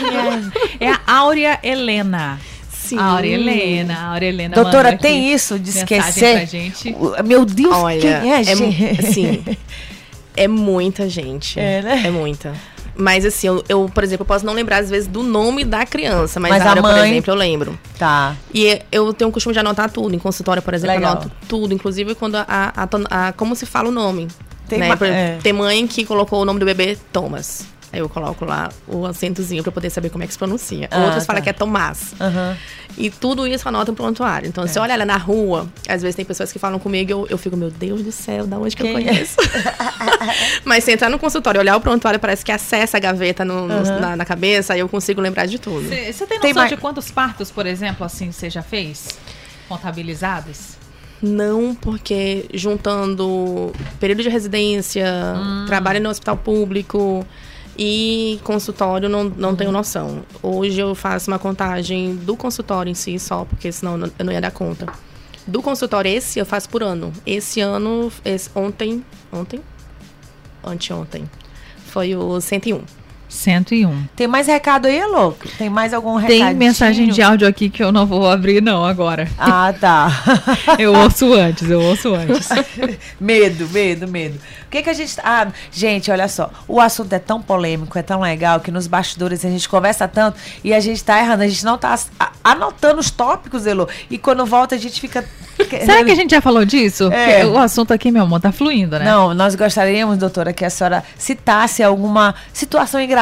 é? 0.80 0.88
É 0.88 0.92
a 0.92 1.00
Áurea 1.18 1.58
Helena. 1.62 2.38
Sim. 2.70 2.98
Áurea 2.98 3.34
Helena, 3.34 3.94
a 3.98 4.06
Áurea 4.14 4.28
Helena 4.28 4.54
Doutora, 4.54 4.96
tem 4.98 5.32
isso 5.32 5.58
de 5.58 5.70
esquecer? 5.70 6.36
pra 6.38 6.44
gente. 6.44 6.96
Meu 7.24 7.44
Deus, 7.44 7.72
Olha, 7.76 8.00
quem 8.20 8.32
é, 8.32 8.40
é, 8.40 8.44
gente? 8.44 9.00
assim, 9.06 9.44
é 10.36 10.48
muita 10.48 11.08
gente. 11.08 11.60
É, 11.60 11.82
né? 11.82 12.02
É 12.06 12.10
muita. 12.10 12.52
Mas 12.96 13.24
assim, 13.24 13.46
eu, 13.46 13.64
eu, 13.68 13.88
por 13.94 14.02
exemplo, 14.02 14.22
eu 14.24 14.26
posso 14.26 14.44
não 14.44 14.52
lembrar 14.52 14.78
às 14.78 14.90
vezes 14.90 15.06
do 15.06 15.22
nome 15.22 15.64
da 15.64 15.86
criança, 15.86 16.40
mas, 16.40 16.50
Mas 16.50 16.62
a 16.62 16.64
a 16.64 16.68
Áurea, 16.70 16.82
por 16.82 16.92
mãe- 16.92 17.10
exemplo, 17.12 17.30
eu 17.30 17.34
lembro. 17.36 17.78
Tá. 17.96 18.34
E 18.52 18.80
eu 18.90 19.12
tenho 19.14 19.30
o 19.30 19.32
costume 19.32 19.52
de 19.52 19.60
anotar 19.60 19.88
tudo. 19.90 20.14
Em 20.14 20.18
consultório, 20.18 20.60
por 20.60 20.74
exemplo, 20.74 20.96
Legal. 20.96 21.12
eu 21.14 21.18
anoto 21.20 21.32
tudo. 21.48 21.72
Inclusive 21.72 22.14
quando 22.16 22.34
a, 22.36 22.44
a- 22.48 22.72
a 23.08 23.28
a- 23.28 23.32
como 23.32 23.54
se 23.54 23.64
fala 23.66 23.88
o 23.88 23.92
nome. 23.92 24.26
Tem 24.70 24.78
né? 24.78 24.96
Por 24.96 25.06
é. 25.06 25.38
Tem 25.42 25.52
mãe 25.52 25.86
que 25.86 26.04
colocou 26.04 26.40
o 26.42 26.44
nome 26.44 26.58
do 26.60 26.66
bebê 26.66 26.96
Thomas. 27.12 27.66
Aí 27.92 27.98
eu 27.98 28.08
coloco 28.08 28.44
lá 28.44 28.68
o 28.86 29.04
acentozinho 29.04 29.64
pra 29.64 29.72
poder 29.72 29.90
saber 29.90 30.10
como 30.10 30.22
é 30.22 30.26
que 30.28 30.32
se 30.32 30.38
pronuncia. 30.38 30.86
Ah, 30.92 30.98
Outras 31.06 31.24
tá. 31.24 31.26
falam 31.26 31.42
que 31.42 31.50
é 31.50 31.52
Tomás. 31.52 32.14
Aham. 32.20 32.56
E 32.96 33.10
tudo 33.10 33.48
isso 33.48 33.68
anota 33.68 33.90
no 33.90 33.96
prontuário. 33.96 34.46
Então, 34.48 34.64
se 34.68 34.78
É. 34.78 34.80
olha 34.80 34.92
ela 34.92 35.04
na 35.04 35.16
rua, 35.16 35.68
às 35.88 36.00
vezes 36.00 36.14
tem 36.14 36.24
pessoas 36.24 36.52
que 36.52 36.58
falam 36.60 36.78
comigo, 36.78 37.10
eu, 37.10 37.26
eu 37.30 37.36
fico, 37.36 37.56
meu 37.56 37.68
Deus 37.68 38.00
do 38.02 38.12
céu, 38.12 38.46
da 38.46 38.58
onde 38.58 38.76
que 38.76 38.82
Quem 38.84 38.92
eu 38.92 38.98
é? 38.98 39.02
conheço? 39.02 39.34
Mas 40.64 40.84
se 40.84 40.92
entrar 40.92 41.08
no 41.08 41.18
consultório 41.18 41.58
e 41.58 41.60
olhar 41.60 41.76
o 41.76 41.80
prontuário, 41.80 42.20
parece 42.20 42.44
que 42.44 42.52
acessa 42.52 42.96
a 42.96 43.00
gaveta 43.00 43.44
no- 43.44 43.66
no- 43.66 43.74
Aham. 43.74 43.98
na, 44.00 44.16
na 44.16 44.24
cabeça, 44.24 44.74
aí 44.74 44.80
eu 44.80 44.88
consigo 44.88 45.20
lembrar 45.20 45.46
de 45.46 45.58
tudo. 45.58 45.88
Você 45.88 46.26
tem 46.26 46.38
Tem 46.38 46.50
noção 46.50 46.54
mais- 46.54 46.70
de 46.70 46.76
quantos 46.76 47.10
partos, 47.10 47.50
por 47.50 47.66
exemplo, 47.66 48.06
assim, 48.06 48.30
você 48.30 48.48
já 48.48 48.62
fez? 48.62 49.08
Contabilizados? 49.68 50.78
Não, 51.22 51.74
porque 51.74 52.46
juntando 52.54 53.72
período 53.98 54.22
de 54.22 54.28
residência, 54.28 55.06
Hum. 55.36 55.64
trabalho 55.66 56.00
no 56.00 56.08
hospital 56.08 56.36
público 56.36 57.26
e 57.78 58.40
consultório, 58.42 59.08
não, 59.08 59.24
não 59.24 59.50
Hum. 59.50 59.56
tenho 59.56 59.72
noção. 59.72 60.22
Hoje 60.42 60.80
eu 60.80 60.94
faço 60.94 61.30
uma 61.30 61.38
contagem 61.38 62.16
do 62.16 62.36
consultório 62.36 62.90
em 62.90 62.94
si 62.94 63.18
só, 63.18 63.44
porque 63.44 63.70
senão 63.70 63.98
eu 64.18 64.24
não- 64.24 64.32
ia 64.32 64.40
dar 64.40 64.50
conta. 64.50 64.86
Do 65.46 65.60
consultório 65.62 66.10
esse 66.10 66.38
eu 66.38 66.46
faço 66.46 66.68
por 66.68 66.82
ano. 66.82 67.12
Esse 67.26 67.60
ano, 67.60 68.10
esse, 68.24 68.48
ontem, 68.54 69.04
ontem? 69.32 69.60
Anteontem. 70.64 71.28
Foi 71.86 72.14
o 72.14 72.40
101. 72.40 72.82
101. 73.30 74.08
Tem 74.16 74.26
mais 74.26 74.48
recado 74.48 74.86
aí, 74.86 75.02
louco? 75.04 75.48
Tem 75.56 75.70
mais 75.70 75.94
algum 75.94 76.16
recado? 76.16 76.28
Tem 76.28 76.54
mensagem 76.54 77.08
de 77.08 77.22
áudio 77.22 77.46
aqui 77.46 77.70
que 77.70 77.82
eu 77.82 77.92
não 77.92 78.04
vou 78.04 78.28
abrir, 78.28 78.60
não, 78.60 78.84
agora. 78.84 79.28
Ah, 79.38 79.72
tá. 79.72 80.10
Eu 80.78 80.92
ouço 80.94 81.32
antes, 81.32 81.68
eu 81.70 81.80
ouço 81.80 82.14
antes. 82.14 82.48
medo, 83.20 83.68
medo, 83.68 84.08
medo. 84.08 84.38
O 84.66 84.70
que 84.70 84.82
que 84.82 84.90
a 84.90 84.92
gente... 84.92 85.16
Ah, 85.22 85.48
gente, 85.70 86.10
olha 86.10 86.26
só. 86.26 86.50
O 86.66 86.80
assunto 86.80 87.12
é 87.12 87.18
tão 87.18 87.40
polêmico, 87.40 87.98
é 87.98 88.02
tão 88.02 88.20
legal, 88.20 88.60
que 88.60 88.70
nos 88.70 88.86
bastidores 88.86 89.44
a 89.44 89.48
gente 89.48 89.68
conversa 89.68 90.08
tanto 90.08 90.38
e 90.64 90.72
a 90.72 90.80
gente 90.80 91.02
tá 91.04 91.18
errando. 91.18 91.42
A 91.42 91.48
gente 91.48 91.64
não 91.64 91.76
tá 91.76 91.98
anotando 92.42 93.00
os 93.00 93.10
tópicos, 93.10 93.66
Elô. 93.66 93.88
E 94.10 94.18
quando 94.18 94.44
volta 94.46 94.74
a 94.74 94.78
gente 94.78 95.00
fica... 95.00 95.24
Será 95.68 96.02
que 96.02 96.10
a 96.10 96.14
gente 96.14 96.30
já 96.30 96.40
falou 96.40 96.64
disso? 96.64 97.12
É. 97.12 97.44
O 97.44 97.58
assunto 97.58 97.92
aqui, 97.92 98.10
meu 98.10 98.22
amor, 98.22 98.40
tá 98.40 98.50
fluindo, 98.50 98.98
né? 98.98 99.04
Não, 99.04 99.34
nós 99.34 99.54
gostaríamos, 99.54 100.16
doutora, 100.16 100.52
que 100.52 100.64
a 100.64 100.70
senhora 100.70 101.04
citasse 101.18 101.82
alguma 101.82 102.34
situação 102.52 103.00
engraçada 103.00 103.19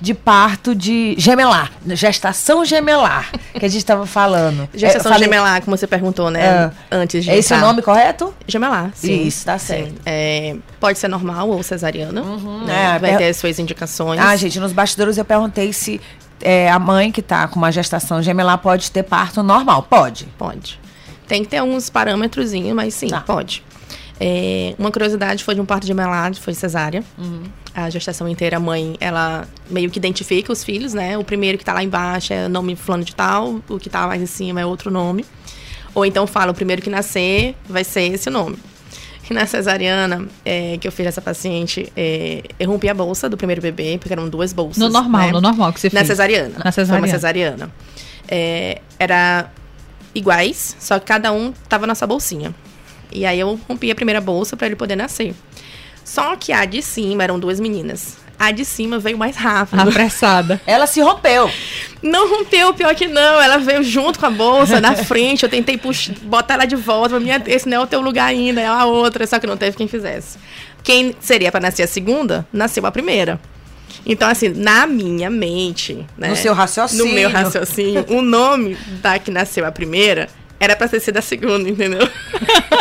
de 0.00 0.14
parto 0.14 0.74
de 0.74 1.14
gemelar, 1.18 1.70
gestação 1.86 2.64
gemelar, 2.64 3.30
que 3.54 3.64
a 3.64 3.68
gente 3.68 3.78
estava 3.78 4.06
falando. 4.06 4.68
Gestação 4.74 5.10
É, 5.12 5.14
falei- 5.14 5.28
gemelar, 5.28 5.62
como 5.62 5.76
você 5.76 5.86
perguntou, 5.86 6.30
né? 6.30 6.44
É. 6.44 6.70
Antes 6.96 7.24
de 7.24 7.30
É 7.30 7.36
esse 7.38 7.52
o 7.54 7.58
nome 7.58 7.82
correto? 7.82 8.34
Gemelar, 8.46 8.90
sim. 8.94 9.26
Isso, 9.26 9.44
tá 9.44 9.58
Sim. 9.58 9.66
certo. 9.66 9.94
É, 10.06 10.56
pode 10.80 10.98
ser 10.98 11.08
normal 11.08 11.48
ou 11.48 11.62
cesariana. 11.62 12.20
É, 12.20 12.66
né? 12.66 12.98
Vai 13.00 13.10
per- 13.10 13.18
ter 13.18 13.28
as 13.28 13.36
suas 13.36 13.58
indicações. 13.58 14.20
Ah, 14.20 14.34
gente, 14.36 14.58
nos 14.58 14.72
bastidores 14.72 15.16
eu 15.18 15.24
perguntei 15.24 15.72
se 15.72 16.00
é, 16.40 16.70
a 16.70 16.78
mãe 16.78 17.12
que 17.12 17.22
tá 17.22 17.46
com 17.48 17.56
uma 17.56 17.70
gestação 17.70 18.20
gemelar 18.22 18.58
pode 18.58 18.90
ter 18.90 19.02
parto 19.04 19.42
normal. 19.42 19.82
Pode. 19.84 20.26
Pode. 20.36 20.80
Tem 21.28 21.42
que 21.44 21.48
ter 21.50 21.58
alguns 21.58 21.88
parâmetrozinhos, 21.88 22.74
mas 22.74 22.92
sim, 22.94 23.08
Tá. 23.08 23.20
pode. 23.20 23.62
É, 24.20 24.74
uma 24.78 24.90
curiosidade 24.90 25.42
foi 25.42 25.54
de 25.54 25.60
um 25.60 25.64
parto 25.64 25.86
gemelar, 25.86 26.32
foi 26.34 26.54
cesárea. 26.54 27.02
A 27.74 27.88
gestação 27.88 28.28
inteira, 28.28 28.58
a 28.58 28.60
mãe, 28.60 28.96
ela 29.00 29.48
meio 29.70 29.90
que 29.90 29.98
identifica 29.98 30.52
os 30.52 30.62
filhos, 30.62 30.92
né? 30.92 31.16
O 31.16 31.24
primeiro 31.24 31.56
que 31.56 31.64
tá 31.64 31.72
lá 31.72 31.82
embaixo 31.82 32.32
é 32.32 32.46
o 32.46 32.48
nome 32.48 32.76
fulano 32.76 33.02
de 33.02 33.14
tal, 33.14 33.60
o 33.68 33.78
que 33.78 33.88
tá 33.88 34.06
mais 34.06 34.20
em 34.20 34.26
cima 34.26 34.60
é 34.60 34.66
outro 34.66 34.90
nome. 34.90 35.24
Ou 35.94 36.04
então 36.04 36.26
fala, 36.26 36.52
o 36.52 36.54
primeiro 36.54 36.82
que 36.82 36.90
nascer 36.90 37.54
vai 37.68 37.84
ser 37.84 38.12
esse 38.12 38.28
nome. 38.28 38.58
E 39.28 39.32
na 39.34 39.46
cesariana, 39.46 40.26
é, 40.44 40.76
que 40.78 40.86
eu 40.86 40.92
fiz 40.92 41.06
essa 41.06 41.22
paciente, 41.22 41.90
é, 41.96 42.42
eu 42.58 42.68
rompi 42.68 42.88
a 42.88 42.94
bolsa 42.94 43.28
do 43.28 43.36
primeiro 43.36 43.62
bebê, 43.62 43.96
porque 43.98 44.12
eram 44.12 44.28
duas 44.28 44.52
bolsas. 44.52 44.76
No 44.76 44.90
normal, 44.90 45.26
né? 45.26 45.32
no 45.32 45.40
normal 45.40 45.72
que 45.72 45.80
você 45.80 45.88
Na 45.88 46.00
fez. 46.00 46.08
cesariana. 46.08 46.54
Na 46.62 46.72
cesariana. 46.72 46.86
Foi 46.86 46.98
uma 46.98 47.08
cesariana. 47.08 47.70
É, 48.28 48.80
era 48.98 49.50
iguais, 50.14 50.76
só 50.78 50.98
que 50.98 51.06
cada 51.06 51.32
um 51.32 51.52
tava 51.68 51.86
na 51.86 51.94
sua 51.94 52.06
bolsinha. 52.06 52.54
E 53.10 53.26
aí 53.26 53.40
eu 53.40 53.58
rompi 53.68 53.90
a 53.90 53.94
primeira 53.94 54.20
bolsa 54.20 54.56
para 54.56 54.66
ele 54.66 54.76
poder 54.76 54.96
nascer. 54.96 55.34
Só 56.04 56.36
que 56.36 56.52
a 56.52 56.64
de 56.64 56.82
cima 56.82 57.22
eram 57.22 57.38
duas 57.38 57.60
meninas. 57.60 58.16
A 58.38 58.50
de 58.50 58.64
cima 58.64 58.98
veio 58.98 59.16
mais 59.16 59.36
rápido. 59.36 59.80
Apressada. 59.80 60.60
Ela 60.66 60.86
se 60.86 61.00
rompeu. 61.00 61.48
Não 62.02 62.28
rompeu, 62.28 62.74
pior 62.74 62.92
que 62.94 63.06
não. 63.06 63.40
Ela 63.40 63.58
veio 63.58 63.84
junto 63.84 64.18
com 64.18 64.26
a 64.26 64.30
bolsa 64.30 64.80
na 64.80 64.96
frente. 65.04 65.44
Eu 65.44 65.48
tentei 65.48 65.78
puxar, 65.78 66.12
botar 66.22 66.54
ela 66.54 66.64
de 66.64 66.74
volta. 66.74 67.20
Minha, 67.20 67.40
esse 67.46 67.68
não 67.68 67.76
é 67.76 67.80
o 67.80 67.86
teu 67.86 68.00
lugar 68.00 68.26
ainda, 68.26 68.60
é 68.60 68.66
a 68.66 68.84
outra. 68.84 69.24
Só 69.28 69.38
que 69.38 69.46
não 69.46 69.56
teve 69.56 69.76
quem 69.76 69.86
fizesse. 69.86 70.38
Quem 70.82 71.14
seria 71.20 71.52
para 71.52 71.60
nascer 71.60 71.84
a 71.84 71.86
segunda, 71.86 72.44
nasceu 72.52 72.84
a 72.84 72.90
primeira. 72.90 73.38
Então, 74.04 74.28
assim, 74.28 74.48
na 74.48 74.86
minha 74.86 75.30
mente, 75.30 76.04
né? 76.18 76.30
No 76.30 76.36
seu 76.36 76.52
raciocínio. 76.52 77.06
No 77.06 77.12
meu 77.12 77.30
raciocínio, 77.30 78.04
o 78.08 78.20
nome 78.20 78.76
da 79.00 79.18
que 79.20 79.30
nasceu 79.30 79.64
a 79.64 79.70
primeira 79.70 80.28
era 80.62 80.76
pra 80.76 80.86
ter 80.86 81.00
sido 81.00 81.16
a 81.18 81.22
segunda, 81.22 81.68
entendeu? 81.68 82.08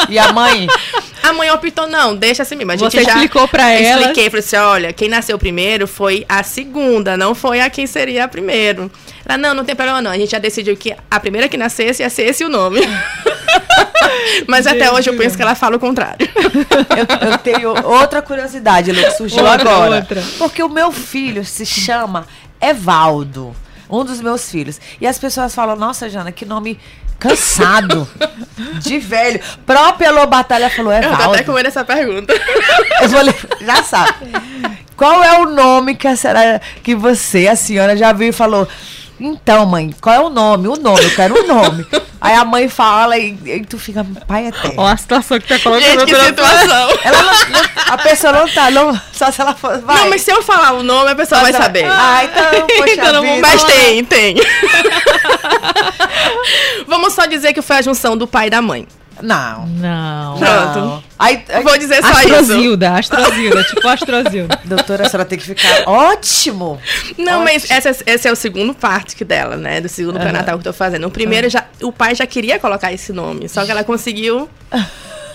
E 0.08 0.20
a 0.20 0.32
mãe? 0.32 0.68
A 1.24 1.34
mãe 1.34 1.52
optou, 1.52 1.86
não, 1.88 2.16
deixa 2.16 2.42
assim 2.42 2.56
mesmo. 2.56 2.72
A 2.72 2.76
gente 2.76 2.92
Você 2.92 3.04
já 3.04 3.12
explicou 3.12 3.48
pra 3.48 3.80
Eu 3.80 3.86
ela. 3.86 4.02
Expliquei, 4.02 4.28
falei 4.32 4.44
assim, 4.44 4.56
olha, 4.56 4.92
quem 4.92 5.08
nasceu 5.08 5.38
primeiro 5.38 5.86
foi 5.88 6.26
a 6.28 6.42
segunda, 6.42 7.16
não 7.16 7.36
foi 7.36 7.62
a 7.62 7.70
quem 7.70 7.86
seria 7.86 8.24
a 8.24 8.28
primeiro. 8.28 8.92
Ela, 9.24 9.38
não, 9.38 9.54
não 9.54 9.64
tem 9.64 9.76
problema 9.76 10.02
não, 10.02 10.10
a 10.10 10.18
gente 10.18 10.32
já 10.32 10.40
decidiu 10.40 10.76
que 10.76 10.96
a 11.12 11.20
primeira 11.20 11.48
que 11.48 11.58
nascesse 11.58 12.02
ia 12.02 12.10
ser 12.10 12.24
esse 12.24 12.44
o 12.44 12.50
nome. 12.50 12.82
Mas 14.48 14.66
até 14.66 14.92
hoje 14.92 15.12
eu 15.12 15.16
penso 15.16 15.36
que 15.36 15.44
ela 15.44 15.54
fala 15.54 15.76
o 15.76 15.80
contrário. 15.80 16.28
Eu, 16.34 17.30
eu 17.30 17.38
tenho 17.38 17.70
outra 17.88 18.20
curiosidade, 18.22 18.92
Lu, 18.92 19.02
que 19.04 19.12
surgiu 19.12 19.46
Outra, 19.46 19.70
agora. 19.70 19.96
outra. 19.98 20.24
Porque 20.40 20.64
o 20.64 20.70
meu 20.70 20.92
filho 20.92 21.46
se 21.46 21.68
chama 21.68 22.26
Evaldo, 22.60 23.56
um 23.90 24.04
dos 24.04 24.20
meus 24.22 24.50
filhos. 24.50 24.82
E 25.00 25.06
as 25.06 25.20
pessoas 25.20 25.54
falam, 25.54 25.76
nossa, 25.76 26.10
Jana, 26.10 26.32
que 26.32 26.46
nome 26.46 26.80
cansado, 27.22 28.08
de 28.82 28.98
velho. 29.00 29.40
Própria 29.66 30.12
Lobatalha 30.12 30.70
falou, 30.70 30.92
Eu 30.92 31.02
tô 31.02 31.08
até 31.08 31.24
Evaldo. 31.24 31.44
com 31.46 31.52
medo 31.54 31.64
dessa 31.66 31.86
pergunta. 31.86 32.34
Eu 33.02 33.10
falei, 33.10 33.36
já 33.62 33.84
sabe. 33.84 34.14
Qual 34.98 35.24
é 35.24 35.40
o 35.40 35.46
nome 35.46 35.96
que 35.96 36.08
a 36.08 36.16
senhora, 36.16 36.62
que 36.84 36.96
você, 36.96 37.48
a 37.48 37.56
senhora, 37.56 37.96
já 37.96 38.12
viu 38.12 38.30
e 38.30 38.34
falou? 38.34 38.68
Então, 39.20 39.66
mãe, 39.68 39.94
qual 40.02 40.16
é 40.16 40.20
o 40.20 40.30
nome? 40.30 40.68
O 40.68 40.76
nome, 40.76 41.04
eu 41.04 41.16
quero 41.16 41.44
o 41.44 41.48
nome. 41.48 41.86
Aí 42.24 42.36
a 42.36 42.46
mãe 42.46 42.70
fala 42.70 43.18
e, 43.18 43.36
e 43.46 43.66
tu 43.66 43.80
fica, 43.80 44.06
pai 44.28 44.46
eterno. 44.46 44.76
Ó 44.78 44.86
a 44.88 44.96
situação 44.96 45.40
que 45.40 45.48
tá 45.48 45.58
colocando. 45.58 45.84
Gente, 45.90 46.06
que 46.06 46.16
situação. 46.16 46.90
Ela 47.04 47.24
não, 47.24 47.50
não- 47.50 47.94
a 47.94 47.98
pessoa 47.98 48.32
não 48.32 48.48
tá, 48.48 48.70
não, 48.70 49.02
só 49.12 49.32
se 49.32 49.42
ela 49.42 49.56
for. 49.56 49.80
Vai. 49.82 49.96
Não, 49.98 50.10
mas 50.10 50.22
se 50.22 50.32
eu 50.32 50.42
falar 50.44 50.74
o 50.74 50.84
nome, 50.84 51.10
a 51.12 51.16
pessoa 51.16 51.42
vai 51.42 51.52
Ela- 51.52 51.62
saber. 51.64 51.86
Ah, 51.86 52.24
então, 52.24 52.68
poxa 52.78 52.94
Então 52.94 53.14
não 53.14 53.24
vou 53.26 53.36
vida. 53.36 53.48
Mas 53.48 53.64
tem, 53.64 54.06
tem. 54.06 54.36
Vamos 56.88 57.14
só 57.14 57.26
dizer 57.26 57.54
que 57.54 57.62
foi 57.62 57.78
a 57.78 57.82
junção 57.82 58.16
do 58.16 58.28
pai 58.28 58.48
e 58.48 58.50
da 58.50 58.62
mãe. 58.62 58.88
Não. 59.22 59.68
Não. 59.68 60.38
Pronto. 60.38 61.04
Aí, 61.18 61.44
aí, 61.50 61.64
Vou 61.64 61.78
dizer 61.78 62.02
só 62.02 62.10
isso. 62.10 62.34
Astrozilda, 62.34 62.92
Astrozilda, 62.94 63.64
tipo 63.64 63.88
Astrozilda. 63.88 64.60
doutora, 64.66 65.06
a 65.06 65.10
senhora 65.10 65.28
tem 65.28 65.38
que 65.38 65.46
ficar 65.46 65.88
ótimo. 65.88 66.80
Não, 67.18 67.44
mas 67.44 67.64
Ótimo. 67.64 67.78
essa, 67.78 68.04
esse 68.06 68.28
é 68.28 68.32
o 68.32 68.36
segundo 68.36 68.74
parte 68.74 69.16
que 69.16 69.26
dela, 69.26 69.58
né? 69.58 69.82
Do 69.82 69.90
segundo 69.90 70.20
pré-natal 70.20 70.58
que 70.58 70.68
eu 70.68 70.72
tô 70.72 70.78
fazendo. 70.78 71.06
O 71.08 71.12
primeiro, 71.12 71.50
já, 71.50 71.66
o 71.82 71.92
pai 71.92 72.16
já 72.16 72.26
queria 72.26 72.60
colocar 72.60 72.92
esse 72.92 73.12
nome, 73.12 73.48
só 73.48 73.66
que 73.66 73.72
ela 73.72 73.84
conseguiu. 73.84 74.50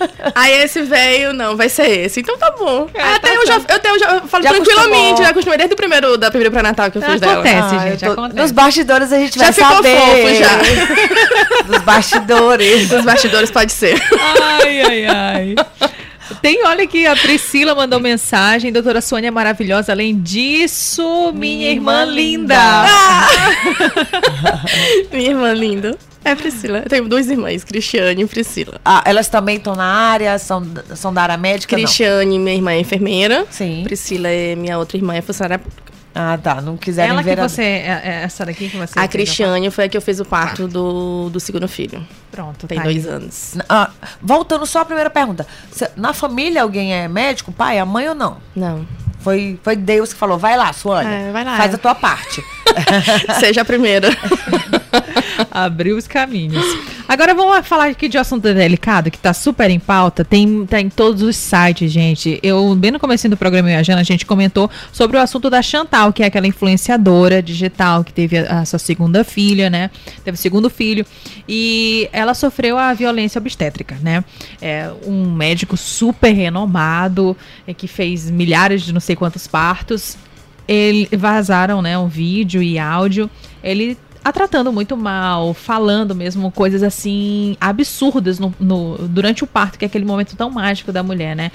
Aí 0.34 0.52
esse 0.62 0.82
veio, 0.82 1.32
não, 1.32 1.56
vai 1.56 1.68
ser 1.68 1.88
esse. 1.88 2.20
Então 2.20 2.36
tá 2.38 2.50
bom. 2.58 2.88
É, 2.94 3.02
até 3.14 3.28
tá 3.28 3.34
eu 3.34 3.46
já, 3.46 3.54
eu, 3.54 3.76
até 3.76 3.90
eu 3.90 3.98
já 3.98 4.20
falo 4.22 4.42
Já 4.42 4.50
tranquilamente, 4.50 4.96
acostumou. 4.96 5.22
já 5.24 5.28
acostumei 5.30 5.58
desde 5.58 5.74
o 5.74 5.76
primeiro, 5.76 6.16
da 6.16 6.30
primeira 6.30 6.50
pré-natal 6.50 6.90
que 6.90 6.98
eu 6.98 7.02
fiz 7.02 7.20
dela. 7.20 7.32
Acontece. 7.34 7.76
Ah, 7.76 7.90
gente, 7.90 8.04
eu 8.04 8.14
tô- 8.14 8.20
acontece. 8.20 8.42
Nos 8.42 8.50
bastidores 8.52 9.12
a 9.12 9.18
gente 9.18 9.38
Já 9.38 9.44
vai 9.44 9.52
ficou 9.52 9.76
saber. 9.76 9.96
fofo 9.96 10.34
já. 10.34 10.48
Dos 11.66 11.82
bastidores. 11.82 12.88
Dos 12.88 13.04
bastidores 13.04 13.50
pode 13.50 13.72
ser. 13.72 14.00
Ai, 14.62 14.80
ai, 14.82 15.06
ai. 15.06 15.54
Tem, 16.42 16.64
olha 16.64 16.84
aqui, 16.84 17.06
a 17.06 17.14
Priscila 17.16 17.74
mandou 17.74 17.98
mensagem. 18.00 18.72
Doutora 18.72 19.00
Sônia 19.00 19.28
é 19.28 19.30
maravilhosa. 19.30 19.92
Além 19.92 20.20
disso, 20.20 21.32
minha, 21.32 21.70
irmã, 21.70 22.04
linda. 22.04 22.56
Minha 25.12 25.30
irmã 25.30 25.52
linda. 25.52 25.96
É 26.26 26.34
Priscila. 26.34 26.78
Eu 26.78 26.88
tenho 26.88 27.08
duas 27.08 27.28
irmãs, 27.28 27.62
Cristiane 27.64 28.22
e 28.22 28.26
Priscila. 28.26 28.80
Ah, 28.84 29.02
elas 29.06 29.28
também 29.28 29.56
estão 29.56 29.74
na 29.76 29.84
área, 29.84 30.38
são, 30.38 30.62
são 30.94 31.14
da 31.14 31.22
área 31.22 31.36
médica? 31.36 31.76
não? 31.76 31.84
Cristiane, 31.84 32.38
minha 32.38 32.54
irmã 32.56 32.72
é 32.72 32.80
enfermeira. 32.80 33.46
Sim. 33.50 33.82
Priscila 33.84 34.28
é 34.28 34.54
minha 34.56 34.76
outra 34.78 34.96
irmã, 34.96 35.14
é 35.14 35.22
funcionária 35.22 35.58
pública. 35.58 35.86
Ah, 36.18 36.38
tá. 36.42 36.62
Não 36.62 36.76
quiserem 36.78 37.10
Ela 37.10 37.22
que 37.22 37.28
ver. 37.28 37.38
a- 37.38 37.46
você. 37.48 37.62
É, 37.62 38.00
é 38.04 38.22
essa 38.24 38.44
daqui 38.46 38.70
que 38.70 38.76
você. 38.78 38.98
A 38.98 39.06
Cristiane 39.06 39.70
foi 39.70 39.84
a 39.84 39.88
que 39.88 39.96
eu 39.96 40.00
fiz 40.00 40.18
o 40.18 40.24
parto 40.24 40.66
do, 40.66 41.28
do 41.28 41.38
segundo 41.38 41.68
filho. 41.68 42.02
Pronto, 42.32 42.66
Tem 42.66 42.78
tá 42.78 42.84
dois 42.84 43.06
aí. 43.06 43.12
anos. 43.12 43.54
Ah, 43.68 43.90
voltando 44.22 44.64
só 44.66 44.80
à 44.80 44.84
primeira 44.86 45.10
pergunta. 45.10 45.46
Na 45.94 46.14
família 46.14 46.62
alguém 46.62 46.94
é 46.94 47.06
médico, 47.06 47.52
pai, 47.52 47.78
a 47.78 47.84
mãe 47.84 48.08
ou 48.08 48.14
não? 48.14 48.38
Não. 48.56 48.86
Foi, 49.20 49.58
foi 49.62 49.76
Deus 49.76 50.12
que 50.14 50.18
falou, 50.18 50.38
vai 50.38 50.56
lá, 50.56 50.72
Suane. 50.72 51.10
É, 51.28 51.32
vai 51.32 51.44
lá. 51.44 51.56
Faz 51.56 51.74
a 51.74 51.78
tua 51.78 51.94
parte. 51.94 52.42
Seja 53.38 53.60
a 53.60 53.64
primeira. 53.64 54.08
Abriu 55.56 55.96
os 55.96 56.06
caminhos. 56.06 56.62
Agora 57.08 57.34
vamos 57.34 57.66
falar 57.66 57.86
aqui 57.86 58.08
de 58.08 58.18
um 58.18 58.20
assunto 58.20 58.42
delicado 58.42 59.10
que 59.10 59.18
tá 59.18 59.32
super 59.32 59.70
em 59.70 59.78
pauta. 59.78 60.22
Tem, 60.22 60.66
tá 60.66 60.78
em 60.78 60.90
todos 60.90 61.22
os 61.22 61.34
sites, 61.34 61.90
gente. 61.90 62.38
Eu, 62.42 62.74
bem 62.74 62.90
no 62.90 63.00
começo 63.00 63.26
do 63.26 63.38
programa, 63.38 63.70
eu 63.70 63.78
a 63.78 63.82
Jana, 63.82 64.02
a 64.02 64.04
gente 64.04 64.26
comentou 64.26 64.70
sobre 64.92 65.16
o 65.16 65.20
assunto 65.20 65.48
da 65.48 65.62
Chantal, 65.62 66.12
que 66.12 66.22
é 66.22 66.26
aquela 66.26 66.46
influenciadora 66.46 67.42
digital 67.42 68.04
que 68.04 68.12
teve 68.12 68.36
a, 68.36 68.60
a 68.60 68.64
sua 68.66 68.78
segunda 68.78 69.24
filha, 69.24 69.70
né? 69.70 69.90
Teve 70.22 70.34
o 70.34 70.38
segundo 70.38 70.68
filho. 70.68 71.06
E 71.48 72.06
ela 72.12 72.34
sofreu 72.34 72.76
a 72.76 72.92
violência 72.92 73.38
obstétrica, 73.38 73.96
né? 74.02 74.22
É 74.60 74.90
um 75.06 75.32
médico 75.32 75.74
super 75.74 76.32
renomado, 76.32 77.34
é, 77.66 77.72
que 77.72 77.88
fez 77.88 78.30
milhares 78.30 78.82
de 78.82 78.92
não 78.92 79.00
sei 79.00 79.16
quantos 79.16 79.46
partos 79.46 80.18
ele 80.68 81.08
vazaram, 81.16 81.80
né, 81.80 81.96
um 81.96 82.08
vídeo 82.08 82.60
e 82.60 82.78
áudio, 82.78 83.30
ele 83.62 83.96
a 84.28 84.32
tratando 84.32 84.72
muito 84.72 84.96
mal, 84.96 85.54
falando 85.54 86.14
mesmo 86.14 86.50
coisas 86.50 86.82
assim 86.82 87.56
absurdas 87.60 88.38
no, 88.38 88.54
no- 88.58 88.96
durante 89.08 89.44
o 89.44 89.46
parto, 89.46 89.78
que 89.78 89.84
é 89.84 89.88
aquele 89.88 90.04
momento 90.04 90.34
tão 90.36 90.50
mágico 90.50 90.90
da 90.92 91.02
mulher, 91.02 91.34
né? 91.36 91.50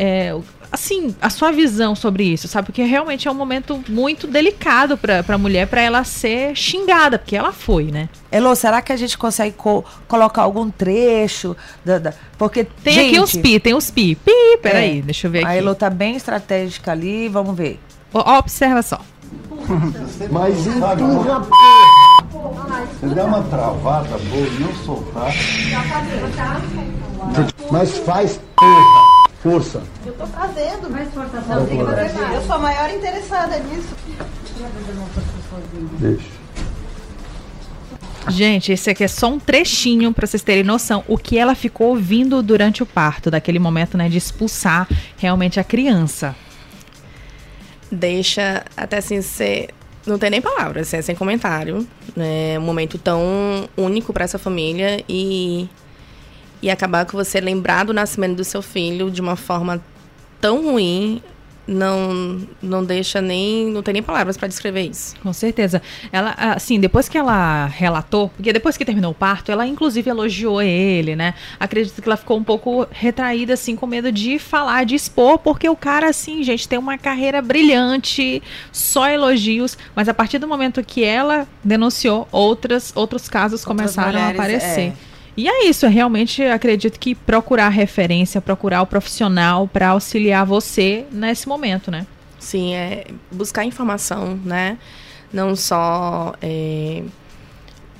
É, 0.00 0.32
assim, 0.70 1.12
a 1.20 1.28
sua 1.28 1.50
visão 1.50 1.94
sobre 1.96 2.22
isso, 2.24 2.46
sabe? 2.46 2.66
Porque 2.66 2.84
realmente 2.84 3.26
é 3.26 3.30
um 3.30 3.34
momento 3.34 3.82
muito 3.88 4.28
delicado 4.28 4.96
para 4.96 5.24
a 5.26 5.38
mulher, 5.38 5.66
para 5.66 5.80
ela 5.80 6.04
ser 6.04 6.54
xingada, 6.54 7.18
porque 7.18 7.34
ela 7.36 7.52
foi, 7.52 7.84
né? 7.90 8.08
Elô, 8.30 8.54
será 8.54 8.80
que 8.80 8.92
a 8.92 8.96
gente 8.96 9.18
consegue 9.18 9.56
co- 9.56 9.84
colocar 10.06 10.42
algum 10.42 10.70
trecho? 10.70 11.56
Da, 11.84 11.98
da- 11.98 12.14
porque 12.38 12.62
Tem 12.84 12.94
gente, 12.94 13.06
aqui 13.08 13.20
os 13.20 13.32
pi, 13.36 13.58
tem 13.58 13.74
os 13.74 13.90
pi. 13.90 14.14
Pi, 14.14 14.58
peraí, 14.62 14.98
É, 15.00 15.02
deixa 15.02 15.26
eu 15.26 15.30
ver 15.32 15.44
A 15.44 15.48
aqui. 15.48 15.58
Elô 15.58 15.74
tá 15.74 15.90
bem 15.90 16.14
estratégica 16.14 16.92
ali, 16.92 17.28
vamos 17.28 17.56
ver. 17.56 17.80
Ó, 18.14 18.38
observa 18.38 18.82
só. 18.82 19.00
Mas 20.30 20.64
empurra, 20.66 21.40
p. 21.40 22.07
Você 22.30 23.14
dá 23.14 23.24
uma 23.24 23.42
travada 23.44 24.18
boa 24.18 24.46
e 24.46 24.60
não 24.60 24.74
soltar. 24.84 25.32
Mas 27.70 27.96
faz 27.98 28.40
porra. 28.56 29.18
Força. 29.42 29.82
Eu 30.04 30.12
tô 30.14 30.26
fazendo. 30.26 30.90
Mais 30.90 31.12
forçação, 31.14 31.66
tem 31.66 31.78
que 31.78 31.84
fazer 31.84 32.12
mais. 32.12 32.34
Eu 32.34 32.42
sou 32.42 32.56
a 32.56 32.58
maior 32.58 32.90
interessada 32.90 33.58
nisso. 33.60 33.94
Deixa. 35.98 36.38
Gente, 38.28 38.72
esse 38.72 38.90
aqui 38.90 39.04
é 39.04 39.08
só 39.08 39.28
um 39.28 39.38
trechinho 39.38 40.12
para 40.12 40.26
vocês 40.26 40.42
terem 40.42 40.62
noção 40.62 41.02
o 41.08 41.16
que 41.16 41.38
ela 41.38 41.54
ficou 41.54 41.88
ouvindo 41.88 42.42
durante 42.42 42.82
o 42.82 42.86
parto, 42.86 43.30
daquele 43.30 43.58
momento, 43.58 43.96
né, 43.96 44.08
de 44.08 44.18
expulsar 44.18 44.86
realmente 45.16 45.58
a 45.58 45.64
criança. 45.64 46.36
Deixa 47.90 48.64
até 48.76 48.98
assim 48.98 49.22
ser. 49.22 49.70
Não 50.08 50.18
tem 50.18 50.30
nem 50.30 50.40
palavras, 50.40 50.88
assim, 50.88 50.96
é 50.96 51.02
sem 51.02 51.14
comentário. 51.14 51.86
É 52.16 52.58
um 52.58 52.62
momento 52.62 52.96
tão 52.98 53.68
único 53.76 54.12
para 54.12 54.24
essa 54.24 54.38
família 54.38 55.04
e. 55.08 55.68
E 56.60 56.68
acabar 56.70 57.06
com 57.06 57.16
você 57.16 57.40
lembrar 57.40 57.84
do 57.84 57.92
nascimento 57.92 58.36
do 58.36 58.42
seu 58.42 58.60
filho 58.60 59.12
de 59.12 59.20
uma 59.20 59.36
forma 59.36 59.80
tão 60.40 60.64
ruim, 60.64 61.22
não, 61.68 62.40
não 62.62 62.82
deixa 62.82 63.20
nem. 63.20 63.66
Não 63.66 63.82
tem 63.82 63.92
nem 63.92 64.02
palavras 64.02 64.36
para 64.36 64.48
descrever 64.48 64.82
isso. 64.82 65.14
Com 65.22 65.32
certeza. 65.32 65.82
Ela, 66.10 66.34
assim, 66.38 66.80
depois 66.80 67.08
que 67.08 67.18
ela 67.18 67.66
relatou, 67.66 68.30
porque 68.30 68.52
depois 68.52 68.76
que 68.76 68.84
terminou 68.84 69.12
o 69.12 69.14
parto, 69.14 69.52
ela 69.52 69.66
inclusive 69.66 70.08
elogiou 70.08 70.62
ele, 70.62 71.14
né? 71.14 71.34
Acredito 71.60 72.00
que 72.00 72.08
ela 72.08 72.16
ficou 72.16 72.38
um 72.38 72.42
pouco 72.44 72.88
retraída, 72.90 73.52
assim, 73.52 73.76
com 73.76 73.86
medo 73.86 74.10
de 74.10 74.38
falar, 74.38 74.84
de 74.84 74.94
expor, 74.94 75.38
porque 75.38 75.68
o 75.68 75.76
cara, 75.76 76.08
assim, 76.08 76.42
gente, 76.42 76.66
tem 76.66 76.78
uma 76.78 76.96
carreira 76.96 77.42
brilhante, 77.42 78.42
só 78.72 79.08
elogios, 79.08 79.76
mas 79.94 80.08
a 80.08 80.14
partir 80.14 80.38
do 80.38 80.48
momento 80.48 80.82
que 80.82 81.04
ela 81.04 81.46
denunciou, 81.62 82.26
outras, 82.32 82.92
outros 82.96 83.28
casos 83.28 83.60
Outras 83.60 83.64
começaram 83.64 84.12
mulheres, 84.20 84.38
a 84.38 84.42
aparecer. 84.42 84.80
é. 84.80 85.07
E 85.38 85.46
é 85.46 85.66
isso, 85.66 85.86
eu 85.86 85.90
realmente 85.90 86.42
acredito 86.42 86.98
que 86.98 87.14
procurar 87.14 87.68
referência, 87.68 88.40
procurar 88.40 88.82
o 88.82 88.86
profissional 88.86 89.68
para 89.68 89.90
auxiliar 89.90 90.44
você 90.44 91.06
nesse 91.12 91.46
momento, 91.46 91.92
né? 91.92 92.08
Sim, 92.40 92.74
é 92.74 93.06
buscar 93.30 93.64
informação, 93.64 94.34
né? 94.44 94.76
Não 95.32 95.54
só 95.54 96.34
é, 96.42 97.04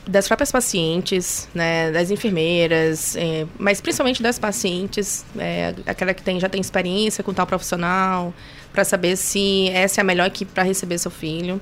das 0.05 0.27
próprias 0.27 0.51
pacientes, 0.51 1.49
né? 1.55 1.93
Das 1.93 2.11
enfermeiras, 2.11 3.15
é, 3.15 3.47
mas 3.57 3.81
principalmente 3.81 4.21
das 4.21 4.37
pacientes, 4.37 5.25
é, 5.39 5.77
aquela 5.87 6.13
que 6.13 6.25
tem, 6.25 6.41
já 6.41 6.49
tem 6.49 6.61
experiência 6.61 7.23
com 7.23 7.33
tal 7.33 7.47
profissional, 7.47 8.35
para 8.73 8.83
saber 8.83 9.15
se 9.15 9.69
essa 9.69 10.01
é 10.01 10.03
a 10.03 10.05
melhor 10.05 10.27
equipe 10.27 10.51
para 10.51 10.65
receber 10.65 10.99
seu 10.99 11.13
filho. 11.13 11.61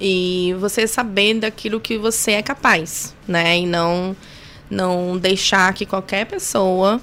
E 0.00 0.56
você 0.58 0.86
saber 0.86 1.34
daquilo 1.34 1.78
que 1.78 1.98
você 1.98 2.32
é 2.32 2.42
capaz, 2.42 3.14
né? 3.28 3.58
E 3.58 3.66
não, 3.66 4.16
não 4.72 5.18
deixar 5.18 5.72
que 5.74 5.84
qualquer 5.84 6.26
pessoa 6.26 7.00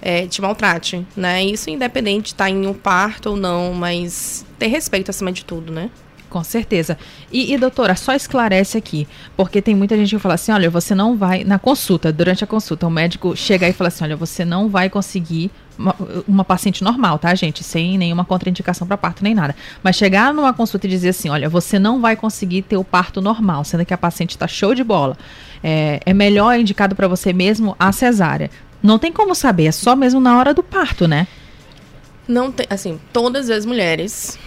é, 0.00 0.26
te 0.26 0.40
maltrate, 0.40 1.06
né? 1.16 1.42
Isso 1.42 1.70
independente 1.70 2.24
de 2.24 2.28
estar 2.30 2.50
em 2.50 2.66
um 2.66 2.74
parto 2.74 3.30
ou 3.30 3.36
não, 3.36 3.72
mas 3.72 4.44
ter 4.58 4.66
respeito 4.66 5.10
acima 5.10 5.32
de 5.32 5.44
tudo, 5.44 5.72
né? 5.72 5.90
Com 6.30 6.44
certeza. 6.44 6.98
E, 7.32 7.54
e, 7.54 7.58
doutora, 7.58 7.96
só 7.96 8.14
esclarece 8.14 8.76
aqui, 8.76 9.08
porque 9.34 9.62
tem 9.62 9.74
muita 9.74 9.96
gente 9.96 10.14
que 10.14 10.18
fala 10.18 10.34
assim, 10.34 10.52
olha, 10.52 10.68
você 10.68 10.94
não 10.94 11.16
vai, 11.16 11.42
na 11.42 11.58
consulta, 11.58 12.12
durante 12.12 12.44
a 12.44 12.46
consulta, 12.46 12.86
o 12.86 12.90
médico 12.90 13.34
chega 13.34 13.66
e 13.66 13.72
fala 13.72 13.88
assim, 13.88 14.04
olha, 14.04 14.16
você 14.16 14.44
não 14.44 14.68
vai 14.68 14.90
conseguir 14.90 15.50
uma, 15.78 15.94
uma 16.26 16.44
paciente 16.44 16.84
normal, 16.84 17.18
tá, 17.18 17.34
gente? 17.34 17.64
Sem 17.64 17.96
nenhuma 17.96 18.26
contraindicação 18.26 18.86
para 18.86 18.98
parto 18.98 19.24
nem 19.24 19.34
nada. 19.34 19.56
Mas 19.82 19.96
chegar 19.96 20.34
numa 20.34 20.52
consulta 20.52 20.86
e 20.86 20.90
dizer 20.90 21.10
assim, 21.10 21.30
olha, 21.30 21.48
você 21.48 21.78
não 21.78 22.00
vai 22.00 22.14
conseguir 22.14 22.62
ter 22.62 22.76
o 22.76 22.84
parto 22.84 23.22
normal, 23.22 23.64
sendo 23.64 23.86
que 23.86 23.94
a 23.94 23.98
paciente 23.98 24.30
está 24.30 24.46
show 24.46 24.74
de 24.74 24.84
bola. 24.84 25.16
É, 25.62 26.00
é 26.04 26.12
melhor 26.12 26.58
indicado 26.58 26.94
para 26.94 27.08
você 27.08 27.32
mesmo 27.32 27.74
a 27.78 27.90
cesárea. 27.90 28.50
Não 28.82 28.98
tem 28.98 29.10
como 29.12 29.34
saber, 29.34 29.66
é 29.66 29.72
só 29.72 29.96
mesmo 29.96 30.20
na 30.20 30.38
hora 30.38 30.52
do 30.52 30.62
parto, 30.62 31.08
né? 31.08 31.26
Não 32.26 32.52
tem, 32.52 32.66
assim, 32.68 33.00
todas 33.12 33.48
as 33.48 33.64
mulheres 33.64 34.38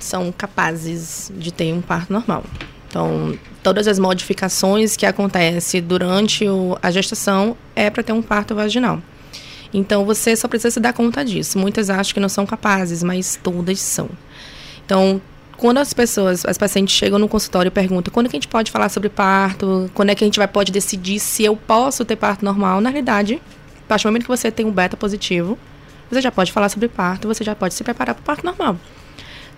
são 0.00 0.32
capazes 0.32 1.30
de 1.36 1.52
ter 1.52 1.72
um 1.72 1.80
parto 1.80 2.12
normal. 2.12 2.44
Então, 2.88 3.38
todas 3.62 3.86
as 3.86 3.98
modificações 3.98 4.96
que 4.96 5.06
acontecem 5.06 5.80
durante 5.80 6.46
o, 6.48 6.76
a 6.82 6.90
gestação 6.90 7.56
é 7.76 7.88
para 7.88 8.02
ter 8.02 8.12
um 8.12 8.20
parto 8.20 8.54
vaginal. 8.54 9.00
Então, 9.72 10.04
você 10.04 10.34
só 10.34 10.48
precisa 10.48 10.72
se 10.72 10.80
dar 10.80 10.92
conta 10.92 11.24
disso. 11.24 11.56
Muitas 11.56 11.88
acham 11.88 12.12
que 12.12 12.18
não 12.18 12.28
são 12.28 12.44
capazes, 12.44 13.02
mas 13.04 13.38
todas 13.40 13.78
são. 13.78 14.08
Então, 14.84 15.20
quando 15.56 15.78
as 15.78 15.94
pessoas, 15.94 16.44
as 16.44 16.58
pacientes 16.58 16.94
chegam 16.96 17.18
no 17.18 17.28
consultório 17.28 17.68
e 17.68 17.70
perguntam 17.70 18.12
quando 18.12 18.26
é 18.26 18.28
que 18.28 18.36
a 18.36 18.40
gente 18.40 18.48
pode 18.48 18.72
falar 18.72 18.88
sobre 18.88 19.08
parto, 19.08 19.88
quando 19.94 20.10
é 20.10 20.14
que 20.16 20.24
a 20.24 20.26
gente 20.26 20.38
vai 20.38 20.48
pode 20.48 20.72
decidir 20.72 21.20
se 21.20 21.44
eu 21.44 21.54
posso 21.54 22.04
ter 22.04 22.16
parto 22.16 22.44
normal, 22.44 22.80
na 22.80 22.90
realidade, 22.90 23.40
a 23.84 23.88
partir 23.88 24.04
do 24.04 24.08
momento 24.08 24.22
que 24.22 24.28
você 24.28 24.50
tem 24.50 24.66
um 24.66 24.72
beta 24.72 24.96
positivo, 24.96 25.56
você 26.10 26.20
já 26.20 26.32
pode 26.32 26.50
falar 26.50 26.68
sobre 26.70 26.88
parto, 26.88 27.28
você 27.28 27.44
já 27.44 27.54
pode 27.54 27.74
se 27.74 27.84
preparar 27.84 28.16
para 28.16 28.22
o 28.22 28.24
parto 28.24 28.44
normal 28.44 28.76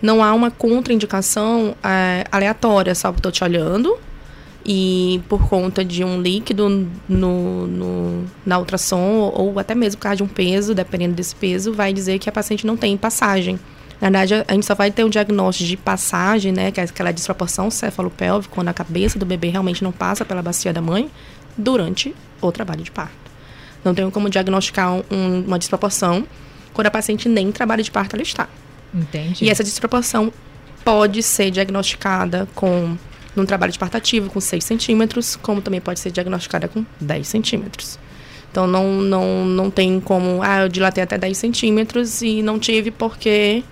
não 0.03 0.23
há 0.23 0.35
uma 0.35 0.51
contraindicação 0.51 1.75
é, 1.83 2.25
aleatória, 2.31 2.93
porque 2.93 3.19
estou 3.19 3.33
te 3.33 3.45
olhando 3.45 3.97
e 4.65 5.21
por 5.29 5.49
conta 5.49 5.85
de 5.85 6.05
um 6.05 6.21
líquido 6.21 6.89
no, 7.09 7.67
no, 7.67 8.25
na 8.45 8.59
ultrassom 8.59 9.33
ou 9.35 9.59
até 9.59 9.75
mesmo 9.75 9.99
por 9.99 10.05
causa 10.05 10.17
de 10.17 10.23
um 10.23 10.29
peso, 10.29 10.75
dependendo 10.75 11.15
desse 11.15 11.35
peso, 11.35 11.73
vai 11.73 11.93
dizer 11.93 12.19
que 12.19 12.29
a 12.29 12.33
paciente 12.33 12.67
não 12.67 12.77
tem 12.77 12.97
passagem. 12.97 13.59
Na 14.01 14.11
verdade, 14.11 14.45
a 14.49 14.53
gente 14.53 14.67
só 14.67 14.75
vai 14.75 14.91
ter 14.91 15.05
um 15.05 15.09
diagnóstico 15.09 15.69
de 15.69 15.77
passagem, 15.77 16.51
né, 16.51 16.73
que 16.73 16.81
é 16.81 16.85
aquela 16.85 17.13
desproporção 17.13 17.71
cefalopélvica, 17.71 18.53
quando 18.53 18.69
a 18.69 18.73
cabeça 18.73 19.17
do 19.17 19.25
bebê 19.25 19.49
realmente 19.49 19.85
não 19.85 19.93
passa 19.93 20.25
pela 20.25 20.43
bacia 20.43 20.73
da 20.73 20.83
mãe, 20.83 21.09
durante 21.57 22.15
o 22.41 22.51
trabalho 22.51 22.83
de 22.83 22.91
parto. 22.91 23.15
Não 23.85 23.95
tem 23.95 24.09
como 24.11 24.29
diagnosticar 24.29 24.93
um, 24.93 25.45
uma 25.47 25.59
desproporção 25.59 26.27
quando 26.73 26.87
a 26.87 26.91
paciente 26.91 27.29
nem 27.29 27.49
em 27.49 27.53
trabalho 27.53 27.83
de 27.83 27.91
parto 27.91 28.17
ela 28.17 28.23
está. 28.23 28.49
Entendi. 28.95 29.45
E 29.45 29.51
essa 29.51 29.65
desproporção 29.65 30.33
pode 30.85 31.23
ser 31.23 31.51
diagnosticada 31.51 32.49
com 32.55 32.97
num 33.35 33.47
trabalho 33.47 33.73
de 33.73 33.79
parto 33.79 33.97
ativo 33.97 34.29
com 34.29 34.41
6 34.41 34.63
centímetros, 34.63 35.37
como 35.37 35.63
também 35.63 35.81
pode 35.81 35.99
ser 36.01 36.11
diagnosticada 36.11 36.69
com 36.69 36.85
10 37.01 37.27
centímetros. 37.27 37.99
Então 38.51 38.67
não, 38.67 39.01
não, 39.01 39.47
não 39.47 39.71
tem 39.71 39.99
como, 39.99 40.43
ah, 40.43 40.63
eu 40.65 40.69
dilatei 40.69 41.03
até 41.03 41.17
10 41.17 41.39
centímetros 41.39 42.21
e 42.21 42.43
não 42.43 42.59
tive 42.59 42.91
porque 42.91 43.65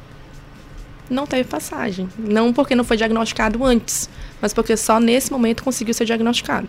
não 1.11 1.26
teve 1.26 1.44
passagem. 1.44 2.09
Não 2.18 2.52
porque 2.54 2.74
não 2.74 2.85
foi 2.85 2.96
diagnosticado 2.96 3.62
antes, 3.62 4.09
mas 4.40 4.54
porque 4.54 4.74
só 4.76 4.98
nesse 4.98 5.30
momento 5.30 5.62
conseguiu 5.62 5.92
ser 5.92 6.06
diagnosticado. 6.06 6.68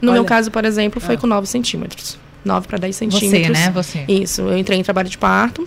No 0.00 0.10
Olha. 0.10 0.20
meu 0.20 0.24
caso, 0.26 0.50
por 0.50 0.64
exemplo, 0.66 1.00
foi 1.00 1.14
Ah. 1.14 1.18
com 1.18 1.26
9 1.26 1.46
centímetros. 1.46 2.18
9 2.44 2.66
para 2.66 2.76
10 2.76 2.96
centímetros. 2.96 3.30
Você, 3.30 3.48
né? 3.48 3.70
Você. 3.70 4.04
Isso, 4.06 4.42
eu 4.42 4.58
entrei 4.58 4.78
em 4.78 4.82
trabalho 4.82 5.08
de 5.08 5.16
parto. 5.16 5.66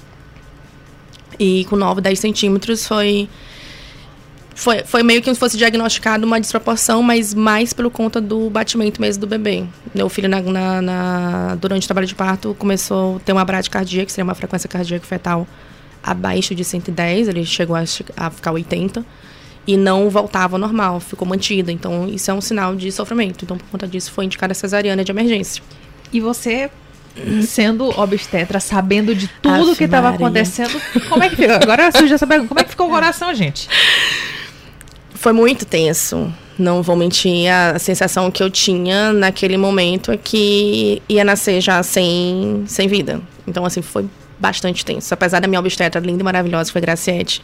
E 1.39 1.65
com 1.65 1.75
9, 1.75 2.01
10 2.01 2.19
centímetros 2.19 2.87
foi. 2.87 3.27
Foi, 4.57 4.83
foi 4.83 5.03
meio 5.03 5.21
que 5.21 5.33
se 5.33 5.37
fosse 5.39 5.57
diagnosticado 5.57 6.25
uma 6.25 6.39
desproporção, 6.39 7.03
mas 7.03 7.33
mais 7.33 7.73
pelo 7.73 7.91
conta 7.91 8.21
do 8.21 8.49
batimento 8.49 9.01
mesmo 9.01 9.19
do 9.19 9.27
bebê. 9.27 9.65
Meu 9.93 10.07
filho, 10.07 10.29
na, 10.29 10.41
na- 10.41 10.81
na- 10.81 11.55
durante 11.55 11.83
o 11.83 11.87
trabalho 11.87 12.07
de 12.07 12.15
parto, 12.15 12.55
começou 12.57 13.17
a 13.17 13.19
ter 13.19 13.33
uma 13.33 13.43
bradicardia, 13.43 14.05
que 14.05 14.11
seria 14.13 14.23
uma 14.23 14.33
frequência 14.35 14.69
cardíaca 14.69 15.05
fetal 15.05 15.45
abaixo 16.01 16.55
de 16.55 16.63
110, 16.63 17.27
ele 17.27 17.43
chegou 17.45 17.75
a, 17.75 17.83
a 18.15 18.29
ficar 18.29 18.53
80, 18.53 19.05
e 19.67 19.75
não 19.75 20.09
voltava 20.09 20.55
ao 20.55 20.59
normal, 20.59 21.01
ficou 21.01 21.27
mantida. 21.27 21.69
Então, 21.69 22.07
isso 22.07 22.31
é 22.31 22.33
um 22.33 22.39
sinal 22.39 22.75
de 22.77 22.89
sofrimento. 22.93 23.43
Então, 23.43 23.57
por 23.57 23.67
conta 23.67 23.85
disso, 23.85 24.09
foi 24.11 24.23
indicada 24.23 24.53
a 24.53 24.55
cesariana 24.55 25.03
de 25.03 25.11
emergência. 25.11 25.61
E 26.13 26.21
você, 26.21 26.69
sendo 27.43 27.89
obstetra, 27.99 28.59
sabendo 28.59 29.15
de 29.15 29.27
tudo 29.27 29.69
Ave 29.69 29.75
que 29.75 29.83
estava 29.85 30.09
acontecendo, 30.09 30.79
como 31.09 31.23
é 31.23 31.29
que 31.29 31.35
fica? 31.35 31.55
Agora 31.55 31.91
surge 31.91 32.13
essa 32.13 32.27
pergunta: 32.27 32.49
como 32.49 32.59
é 32.59 32.63
que 32.63 32.69
ficou 32.71 32.87
o 32.87 32.89
coração, 32.89 33.33
gente? 33.33 33.67
Foi 35.13 35.33
muito 35.33 35.65
tenso. 35.65 36.31
Não 36.57 36.81
vou 36.81 36.95
mentir, 36.95 37.51
a 37.51 37.77
sensação 37.77 38.31
que 38.31 38.41
eu 38.41 38.49
tinha 38.49 39.11
naquele 39.11 39.57
momento 39.57 40.09
é 40.11 40.17
que 40.17 41.01
ia 41.09 41.23
nascer 41.23 41.59
já 41.59 41.83
sem, 41.83 42.63
sem 42.65 42.87
vida. 42.87 43.21
Então, 43.45 43.65
assim, 43.65 43.81
foi 43.81 44.05
bastante 44.39 44.85
tenso. 44.85 45.13
Apesar 45.13 45.41
da 45.41 45.47
minha 45.47 45.59
obstetra 45.59 45.99
linda 45.99 46.21
e 46.21 46.23
maravilhosa, 46.23 46.69
que 46.69 46.71
foi 46.71 46.81
Graciete, 46.81 47.43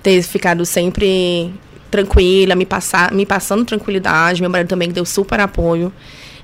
ter 0.00 0.22
ficado 0.22 0.64
sempre 0.64 1.52
tranquila, 1.90 2.54
me, 2.54 2.66
passar, 2.66 3.12
me 3.12 3.26
passando 3.26 3.64
tranquilidade. 3.64 4.40
Meu 4.40 4.50
marido 4.50 4.68
também 4.68 4.90
deu 4.90 5.04
super 5.04 5.40
apoio. 5.40 5.92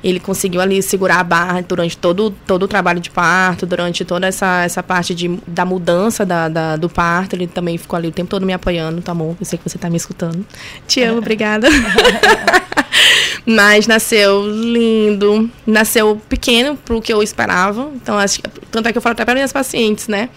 Ele 0.03 0.19
conseguiu 0.19 0.61
ali 0.61 0.83
segurar 0.83 1.21
a 1.21 1.25
barra 1.25 1.61
durante 1.61 1.97
todo, 1.97 2.31
todo 2.47 2.65
o 2.65 2.69
trabalho 2.69 2.99
de 3.01 3.09
parto, 3.11 3.65
durante 3.67 4.05
toda 4.05 4.27
essa, 4.27 4.62
essa 4.65 4.83
parte 4.83 5.15
de, 5.15 5.38
da 5.47 5.65
mudança 5.65 6.27
da, 6.27 6.49
da- 6.49 6.77
do 6.77 6.88
parto. 6.88 7.35
Ele 7.37 7.47
também 7.47 7.79
ficou 7.79 7.97
ali 7.97 8.09
o 8.09 8.12
tempo 8.12 8.29
todo 8.31 8.45
me 8.45 8.53
apoiando, 8.53 9.01
tá 9.01 9.15
bom? 9.15 9.37
Eu 9.38 9.47
sei 9.47 9.59
que 9.59 9.69
você 9.69 9.79
tá 9.79 9.88
me 9.88 9.97
escutando. 9.97 10.45
Te 10.88 11.03
amo, 11.03 11.19
obrigada. 11.19 11.69
Mas 13.47 13.87
nasceu 13.87 14.47
lindo, 14.47 15.51
nasceu 15.67 16.21
pequeno 16.29 16.77
pro 16.77 17.01
que 17.01 17.12
eu 17.12 17.23
esperava. 17.23 17.91
Então, 17.95 18.17
acho 18.19 18.41
que, 18.41 18.49
tanto 18.71 18.88
é 18.88 18.93
que 18.93 18.99
eu 18.99 19.03
falo 19.03 19.12
até 19.12 19.25
para 19.25 19.35
minhas 19.35 19.53
pacientes, 19.53 20.09
né? 20.09 20.29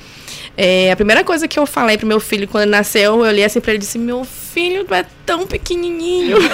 É, 0.58 0.92
a 0.92 0.96
primeira 0.96 1.24
coisa 1.24 1.48
que 1.48 1.60
eu 1.60 1.66
falei 1.66 1.98
pro 1.98 2.08
meu 2.08 2.20
filho 2.20 2.48
quando 2.48 2.64
ele 2.64 2.72
nasceu, 2.72 3.14
eu 3.16 3.20
olhei 3.30 3.44
assim 3.44 3.60
pra 3.60 3.72
ele 3.72 3.78
e 3.80 3.82
disse: 3.82 4.00
Meu 4.00 4.24
filho, 4.24 4.86
tu 4.86 4.94
é 4.94 5.06
tão 5.26 5.46
pequenininho. 5.48 6.38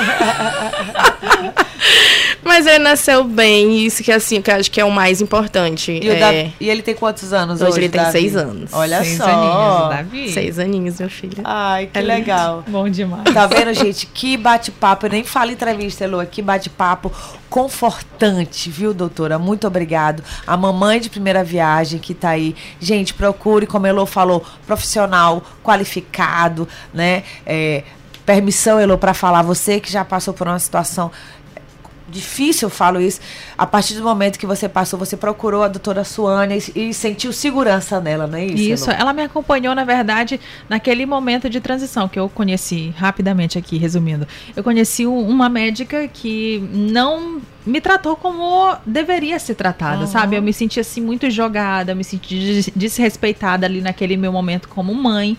Mas 2.43 2.65
ele 2.65 2.79
nasceu 2.79 3.23
bem, 3.23 3.71
e 3.73 3.85
isso 3.85 4.03
que 4.03 4.11
assim, 4.11 4.41
que 4.41 4.49
eu 4.51 4.55
acho 4.55 4.69
que 4.71 4.81
é 4.81 4.85
o 4.85 4.91
mais 4.91 5.21
importante. 5.21 5.91
E, 5.91 6.09
é, 6.09 6.19
Davi- 6.19 6.53
e 6.59 6.69
ele 6.69 6.81
tem 6.81 6.95
quantos 6.95 7.31
anos 7.33 7.61
hoje? 7.61 7.71
Hoje 7.71 7.79
ele 7.81 7.89
tem 7.89 8.01
Davi? 8.01 8.11
seis 8.11 8.35
anos. 8.35 8.71
Olha 8.73 9.03
Seis 9.03 9.17
só. 9.17 9.25
aninhos, 9.25 9.89
Davi. 9.95 10.31
Seis 10.33 10.59
aninhos, 10.59 10.99
meu 10.99 11.09
filho. 11.09 11.37
Ai, 11.43 11.87
que 11.87 11.97
É 11.97 12.01
lindo. 12.01 12.13
legal. 12.13 12.63
Bom 12.67 12.89
demais. 12.89 13.23
Tá 13.33 13.45
vendo, 13.47 13.73
gente? 13.73 14.05
Que 14.07 14.37
bate-papo. 14.37 15.05
Eu 15.05 15.11
nem 15.11 15.23
falo 15.23 15.51
entrevista, 15.51 16.03
Elô. 16.03 16.23
Que 16.25 16.41
bate-papo 16.41 17.11
confortante, 17.49 18.69
viu, 18.69 18.93
doutora? 18.93 19.37
Muito 19.37 19.67
obrigado. 19.67 20.23
A 20.45 20.57
mamãe 20.57 20.99
de 20.99 21.09
primeira 21.09 21.43
viagem 21.43 21.99
que 21.99 22.13
tá 22.13 22.29
aí. 22.29 22.55
Gente, 22.79 23.13
procure, 23.13 23.65
como 23.67 23.85
a 23.85 23.89
Elô 23.89 24.05
falou, 24.05 24.43
profissional 24.65 25.43
qualificado, 25.63 26.67
né? 26.93 27.23
É, 27.45 27.83
permissão, 28.25 28.79
Elô, 28.79 28.97
para 28.97 29.13
falar. 29.13 29.41
Você 29.41 29.79
que 29.79 29.91
já 29.91 30.03
passou 30.05 30.33
por 30.33 30.47
uma 30.47 30.59
situação 30.59 31.11
difícil, 32.07 32.65
eu 32.65 32.69
falo 32.69 32.99
isso. 32.99 33.21
A 33.57 33.65
partir 33.65 33.93
do 33.93 34.03
momento 34.03 34.37
que 34.37 34.45
você 34.45 34.67
passou, 34.67 34.99
você 34.99 35.15
procurou 35.15 35.63
a 35.63 35.69
doutora 35.69 36.03
Suane 36.03 36.61
e, 36.75 36.89
e 36.89 36.93
sentiu 36.93 37.31
segurança 37.31 38.01
nela, 38.01 38.27
não 38.27 38.37
é 38.37 38.45
isso? 38.47 38.57
Isso, 38.73 38.89
Elô? 38.91 38.99
ela 38.99 39.13
me 39.13 39.21
acompanhou, 39.23 39.73
na 39.73 39.85
verdade, 39.85 40.37
naquele 40.67 41.05
momento 41.05 41.49
de 41.49 41.61
transição 41.61 42.09
que 42.09 42.19
eu 42.19 42.27
conheci, 42.27 42.93
rapidamente 42.97 43.57
aqui, 43.57 43.77
resumindo. 43.77 44.27
Eu 44.53 44.61
conheci 44.61 45.07
um- 45.07 45.25
uma 45.25 45.47
médica 45.47 46.05
que 46.09 46.59
não 46.73 47.39
me 47.65 47.79
tratou 47.79 48.17
como 48.17 48.75
deveria 48.85 49.39
ser 49.39 49.55
tratada, 49.55 50.05
sabe? 50.05 50.35
Eu 50.35 50.41
me 50.41 50.51
senti 50.51 50.81
assim 50.81 50.99
muito 50.99 51.29
jogada, 51.29 51.95
me 51.95 52.03
senti 52.03 52.35
des- 52.37 52.69
desrespeitada 52.75 53.65
ali 53.65 53.79
naquele 53.79 54.17
meu 54.17 54.33
momento 54.33 54.67
como 54.67 54.93
mãe. 54.93 55.37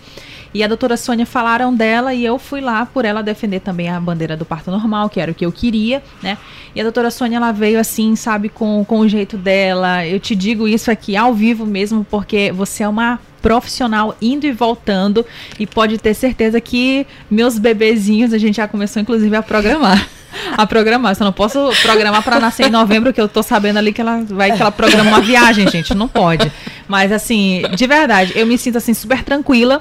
E 0.53 0.63
a 0.63 0.67
doutora 0.67 0.95
Sônia 0.95 1.25
falaram 1.25 1.73
dela 1.73 2.13
e 2.13 2.23
eu 2.23 2.37
fui 2.37 2.61
lá 2.61 2.85
por 2.85 3.05
ela 3.05 3.23
defender 3.23 3.59
também 3.59 3.89
a 3.89 3.99
bandeira 3.99 4.37
do 4.37 4.45
parto 4.45 4.69
normal, 4.69 5.09
que 5.09 5.19
era 5.19 5.31
o 5.31 5.35
que 5.35 5.45
eu 5.45 5.51
queria, 5.51 6.03
né? 6.21 6.37
E 6.75 6.79
a 6.79 6.83
doutora 6.83 7.09
Sônia, 7.09 7.37
ela 7.37 7.51
veio 7.51 7.79
assim, 7.79 8.15
sabe, 8.15 8.49
com, 8.49 8.85
com 8.85 8.99
o 8.99 9.09
jeito 9.09 9.35
dela. 9.35 10.05
Eu 10.05 10.19
te 10.19 10.35
digo 10.35 10.67
isso 10.67 10.91
aqui 10.91 11.17
ao 11.17 11.33
vivo 11.33 11.65
mesmo, 11.65 12.05
porque 12.09 12.51
você 12.51 12.83
é 12.83 12.87
uma 12.87 13.19
profissional 13.41 14.15
indo 14.21 14.45
e 14.45 14.51
voltando 14.51 15.25
e 15.59 15.67
pode 15.67 15.97
ter 15.97 16.13
certeza 16.13 16.61
que 16.61 17.05
meus 17.29 17.59
bebezinhos 17.59 18.31
a 18.31 18.37
gente 18.37 18.55
já 18.55 18.69
começou 18.69 19.01
inclusive 19.01 19.35
a 19.35 19.43
programar. 19.43 20.07
A 20.57 20.65
programar, 20.65 21.15
só 21.15 21.23
não 21.23 21.31
posso 21.31 21.69
programar 21.83 22.23
para 22.23 22.39
nascer 22.39 22.65
em 22.65 22.69
novembro, 22.71 23.13
que 23.13 23.21
eu 23.21 23.29
tô 23.29 23.43
sabendo 23.43 23.77
ali 23.77 23.93
que 23.93 24.01
ela 24.01 24.23
vai 24.27 24.51
que 24.51 24.59
ela 24.59 24.71
programa 24.71 25.11
uma 25.11 25.21
viagem, 25.21 25.69
gente, 25.69 25.93
não 25.93 26.07
pode. 26.07 26.51
Mas 26.87 27.11
assim, 27.11 27.61
de 27.75 27.85
verdade, 27.85 28.33
eu 28.35 28.47
me 28.47 28.57
sinto 28.57 28.79
assim 28.79 28.95
super 28.95 29.23
tranquila 29.23 29.79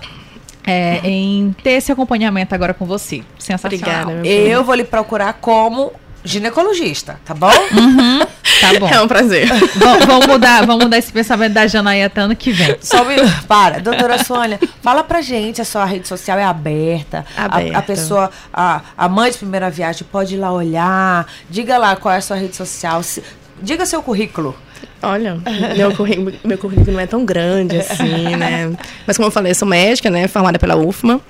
é, 0.66 1.00
em 1.04 1.54
ter 1.62 1.72
esse 1.72 1.90
acompanhamento 1.92 2.54
agora 2.54 2.72
com 2.74 2.84
você. 2.84 3.22
Sensacional. 3.38 4.02
Obrigada. 4.10 4.26
Eu 4.28 4.62
vou 4.64 4.74
lhe 4.74 4.84
procurar 4.84 5.34
como 5.34 5.92
ginecologista, 6.24 7.18
tá 7.24 7.34
bom? 7.34 7.50
Tá 7.50 8.72
bom. 8.78 8.88
É 8.88 9.00
um 9.02 9.08
prazer. 9.08 9.48
Vamos, 9.76 10.04
vamos 10.06 10.26
mudar, 10.26 10.64
vamos 10.64 10.84
mudar 10.84 10.98
esse 10.98 11.12
pensamento 11.12 11.52
da 11.52 11.66
Janaí 11.66 12.02
até 12.04 12.20
ano 12.20 12.36
que 12.36 12.52
vem. 12.52 12.76
Só 12.80 13.02
um 13.02 13.06
minuto. 13.06 13.44
Para, 13.48 13.80
doutora 13.80 14.22
Sônia, 14.22 14.58
fala 14.80 15.02
pra 15.02 15.20
gente, 15.20 15.60
a 15.60 15.64
sua 15.64 15.84
rede 15.84 16.06
social 16.06 16.38
é 16.38 16.44
aberta. 16.44 17.26
A- 17.36 17.42
A, 17.42 17.44
Aberta. 17.58 17.82
pessoa, 17.82 18.30
a, 18.52 18.80
a 18.96 19.08
mãe 19.08 19.30
de 19.32 19.38
primeira 19.38 19.68
viagem 19.68 20.06
pode 20.10 20.34
ir 20.34 20.38
lá 20.38 20.52
olhar. 20.52 21.26
Diga 21.50 21.76
lá 21.76 21.96
qual 21.96 22.14
é 22.14 22.18
a 22.18 22.20
sua 22.22 22.36
rede 22.36 22.54
social. 22.54 23.02
se- 23.02 23.22
diga 23.60 23.84
seu 23.84 24.02
currículo. 24.02 24.56
Olha, 25.02 25.38
meu 25.76 25.94
currículo, 25.94 26.32
meu 26.44 26.58
currículo 26.58 26.92
não 26.92 27.00
é 27.00 27.06
tão 27.06 27.24
grande 27.24 27.76
assim, 27.76 28.36
né? 28.36 28.72
Mas 29.06 29.16
como 29.16 29.26
eu 29.26 29.32
falei, 29.32 29.50
eu 29.50 29.56
sou 29.56 29.66
médica, 29.66 30.10
né? 30.10 30.28
Formada 30.28 30.58
pela 30.58 30.76
UFMA. 30.76 31.20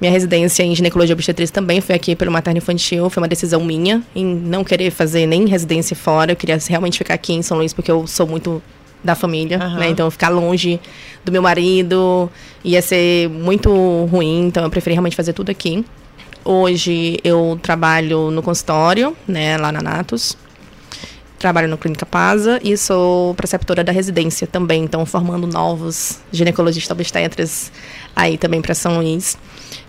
Minha 0.00 0.12
residência 0.12 0.62
em 0.62 0.74
ginecologia 0.74 1.14
obstetrícia 1.14 1.54
também 1.54 1.80
foi 1.80 1.94
aqui 1.94 2.14
pelo 2.14 2.30
materno 2.30 2.58
infantil. 2.58 3.08
Foi 3.08 3.22
uma 3.22 3.28
decisão 3.28 3.64
minha 3.64 4.02
em 4.14 4.24
não 4.24 4.62
querer 4.62 4.90
fazer 4.90 5.26
nem 5.26 5.46
residência 5.46 5.96
fora. 5.96 6.32
Eu 6.32 6.36
queria 6.36 6.58
realmente 6.68 6.98
ficar 6.98 7.14
aqui 7.14 7.32
em 7.32 7.42
São 7.42 7.56
Luís 7.56 7.72
porque 7.72 7.90
eu 7.90 8.06
sou 8.06 8.26
muito 8.26 8.62
da 9.02 9.14
família, 9.14 9.58
Aham. 9.58 9.78
né? 9.78 9.88
Então 9.88 10.10
ficar 10.10 10.28
longe 10.28 10.80
do 11.24 11.32
meu 11.32 11.40
marido 11.40 12.30
ia 12.64 12.82
ser 12.82 13.28
muito 13.30 13.70
ruim, 14.06 14.46
então 14.46 14.64
eu 14.64 14.70
preferi 14.70 14.94
realmente 14.94 15.16
fazer 15.16 15.32
tudo 15.32 15.50
aqui. 15.50 15.84
Hoje 16.44 17.18
eu 17.24 17.58
trabalho 17.62 18.30
no 18.30 18.42
consultório, 18.42 19.16
né, 19.26 19.56
lá 19.56 19.72
na 19.72 19.80
Natus. 19.80 20.36
Trabalho 21.46 21.68
no 21.68 21.78
Clínica 21.78 22.04
Pasa 22.04 22.58
e 22.60 22.76
sou 22.76 23.32
preceptora 23.36 23.84
da 23.84 23.92
residência 23.92 24.48
também, 24.48 24.82
então 24.82 25.06
formando 25.06 25.46
novos 25.46 26.18
ginecologistas 26.32 26.90
obstetras 26.90 27.70
aí 28.16 28.36
também 28.36 28.60
para 28.60 28.74
São 28.74 28.96
Luís, 28.96 29.38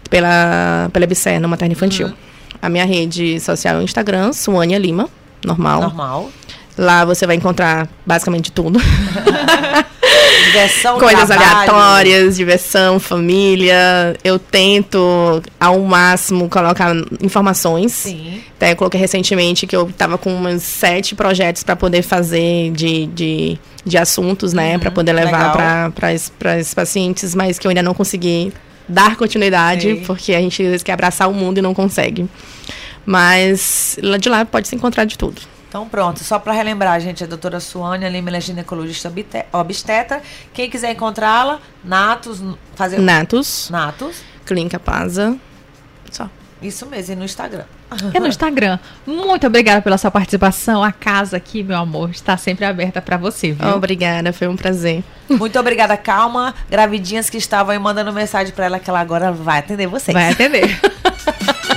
pela, 0.08 0.88
pela 0.94 1.06
EBSER, 1.06 1.42
no 1.42 1.50
Materno 1.50 1.72
Infantil. 1.72 2.14
A 2.62 2.70
minha 2.70 2.86
rede 2.86 3.40
social 3.40 3.78
é 3.78 3.80
o 3.80 3.82
Instagram, 3.82 4.34
Suânia 4.34 4.78
Lima, 4.78 5.10
normal. 5.44 5.82
Normal. 5.82 6.30
Lá 6.78 7.04
você 7.04 7.26
vai 7.26 7.36
encontrar 7.36 7.90
basicamente 8.06 8.52
tudo. 8.52 8.80
Diversão, 10.46 10.98
Coisas 11.00 11.28
trabalho. 11.28 11.56
aleatórias, 11.56 12.36
diversão, 12.36 13.00
família. 13.00 14.16
Eu 14.24 14.40
tento, 14.40 15.42
ao 15.60 15.80
máximo, 15.82 16.50
colocar 16.50 16.96
informações. 17.22 17.92
Sim. 17.92 18.42
Até 18.56 18.72
eu 18.72 18.76
coloquei 18.76 19.00
recentemente 19.00 19.68
que 19.68 19.76
eu 19.76 19.92
tava 19.98 20.18
com 20.18 20.34
uns 20.34 20.64
sete 20.64 21.16
projetos 21.16 21.64
para 21.64 21.76
poder 21.76 22.02
fazer 22.02 22.72
de, 22.72 23.06
de, 23.08 23.60
de 23.86 23.98
assuntos, 23.98 24.54
né? 24.54 24.78
para 24.78 24.92
poder 24.92 25.14
levar 25.14 25.92
para 25.92 26.58
os 26.60 26.74
pacientes, 26.74 27.36
mas 27.36 27.60
que 27.60 27.68
eu 27.68 27.70
ainda 27.70 27.84
não 27.84 27.94
consegui 27.94 28.54
dar 28.88 29.16
continuidade, 29.16 29.82
Sei. 29.82 29.96
porque 30.06 30.34
a 30.34 30.40
gente 30.40 30.62
às 30.62 30.70
vezes 30.70 30.84
quer 30.84 30.94
abraçar 30.94 31.30
o 31.30 31.34
mundo 31.34 31.58
e 31.58 31.62
não 31.62 31.74
consegue. 31.74 32.26
Mas 33.06 33.98
lá 34.02 34.18
de 34.18 34.30
lá 34.30 34.46
pode 34.46 34.68
se 34.68 34.76
encontrar 34.76 35.06
de 35.06 35.18
tudo. 35.18 35.42
Então 35.68 35.88
pronto, 35.88 36.24
só 36.24 36.40
para 36.40 36.54
relembrar, 36.54 37.00
gente, 37.02 37.24
a 37.24 37.28
doutora 37.28 37.60
Suânia 37.60 38.08
Lima, 38.08 38.30
ela 38.30 38.38
é 38.38 38.42
ginecologista 38.42 39.12
obstetra. 39.52 40.22
Quem 40.54 40.70
quiser 40.70 40.92
encontrá-la, 40.92 41.60
Natos, 41.84 42.42
fazer 42.76 43.00
Natus, 43.00 43.70
Natos, 43.70 44.22
Clínica 44.46 44.80
Pasa. 44.80 45.38
Só. 46.10 46.30
isso 46.62 46.86
mesmo, 46.86 47.14
e 47.14 47.16
no 47.18 47.26
Instagram. 47.26 47.66
É 48.14 48.20
no 48.20 48.28
Instagram. 48.28 48.80
Muito 49.06 49.46
obrigada 49.48 49.82
pela 49.82 49.98
sua 49.98 50.12
participação. 50.12 50.84
A 50.84 50.92
casa 50.92 51.38
aqui, 51.38 51.64
meu 51.64 51.78
amor, 51.78 52.10
está 52.12 52.36
sempre 52.38 52.66
aberta 52.66 53.02
para 53.02 53.18
você, 53.18 53.52
viu? 53.52 53.68
Obrigada, 53.76 54.34
foi 54.34 54.48
um 54.48 54.56
prazer. 54.56 55.04
Muito 55.30 55.58
obrigada, 55.60 55.96
calma. 55.96 56.54
Gravidinhas 56.70 57.30
que 57.30 57.38
estavam 57.38 57.72
aí 57.74 57.80
mandando 57.80 58.12
mensagem 58.12 58.54
para 58.54 58.66
ela 58.66 58.80
que 58.80 58.90
ela 58.90 59.00
agora 59.00 59.32
vai 59.32 59.60
atender 59.60 59.88
vocês. 59.88 60.14
Vai 60.14 60.32
atender. 60.32 60.80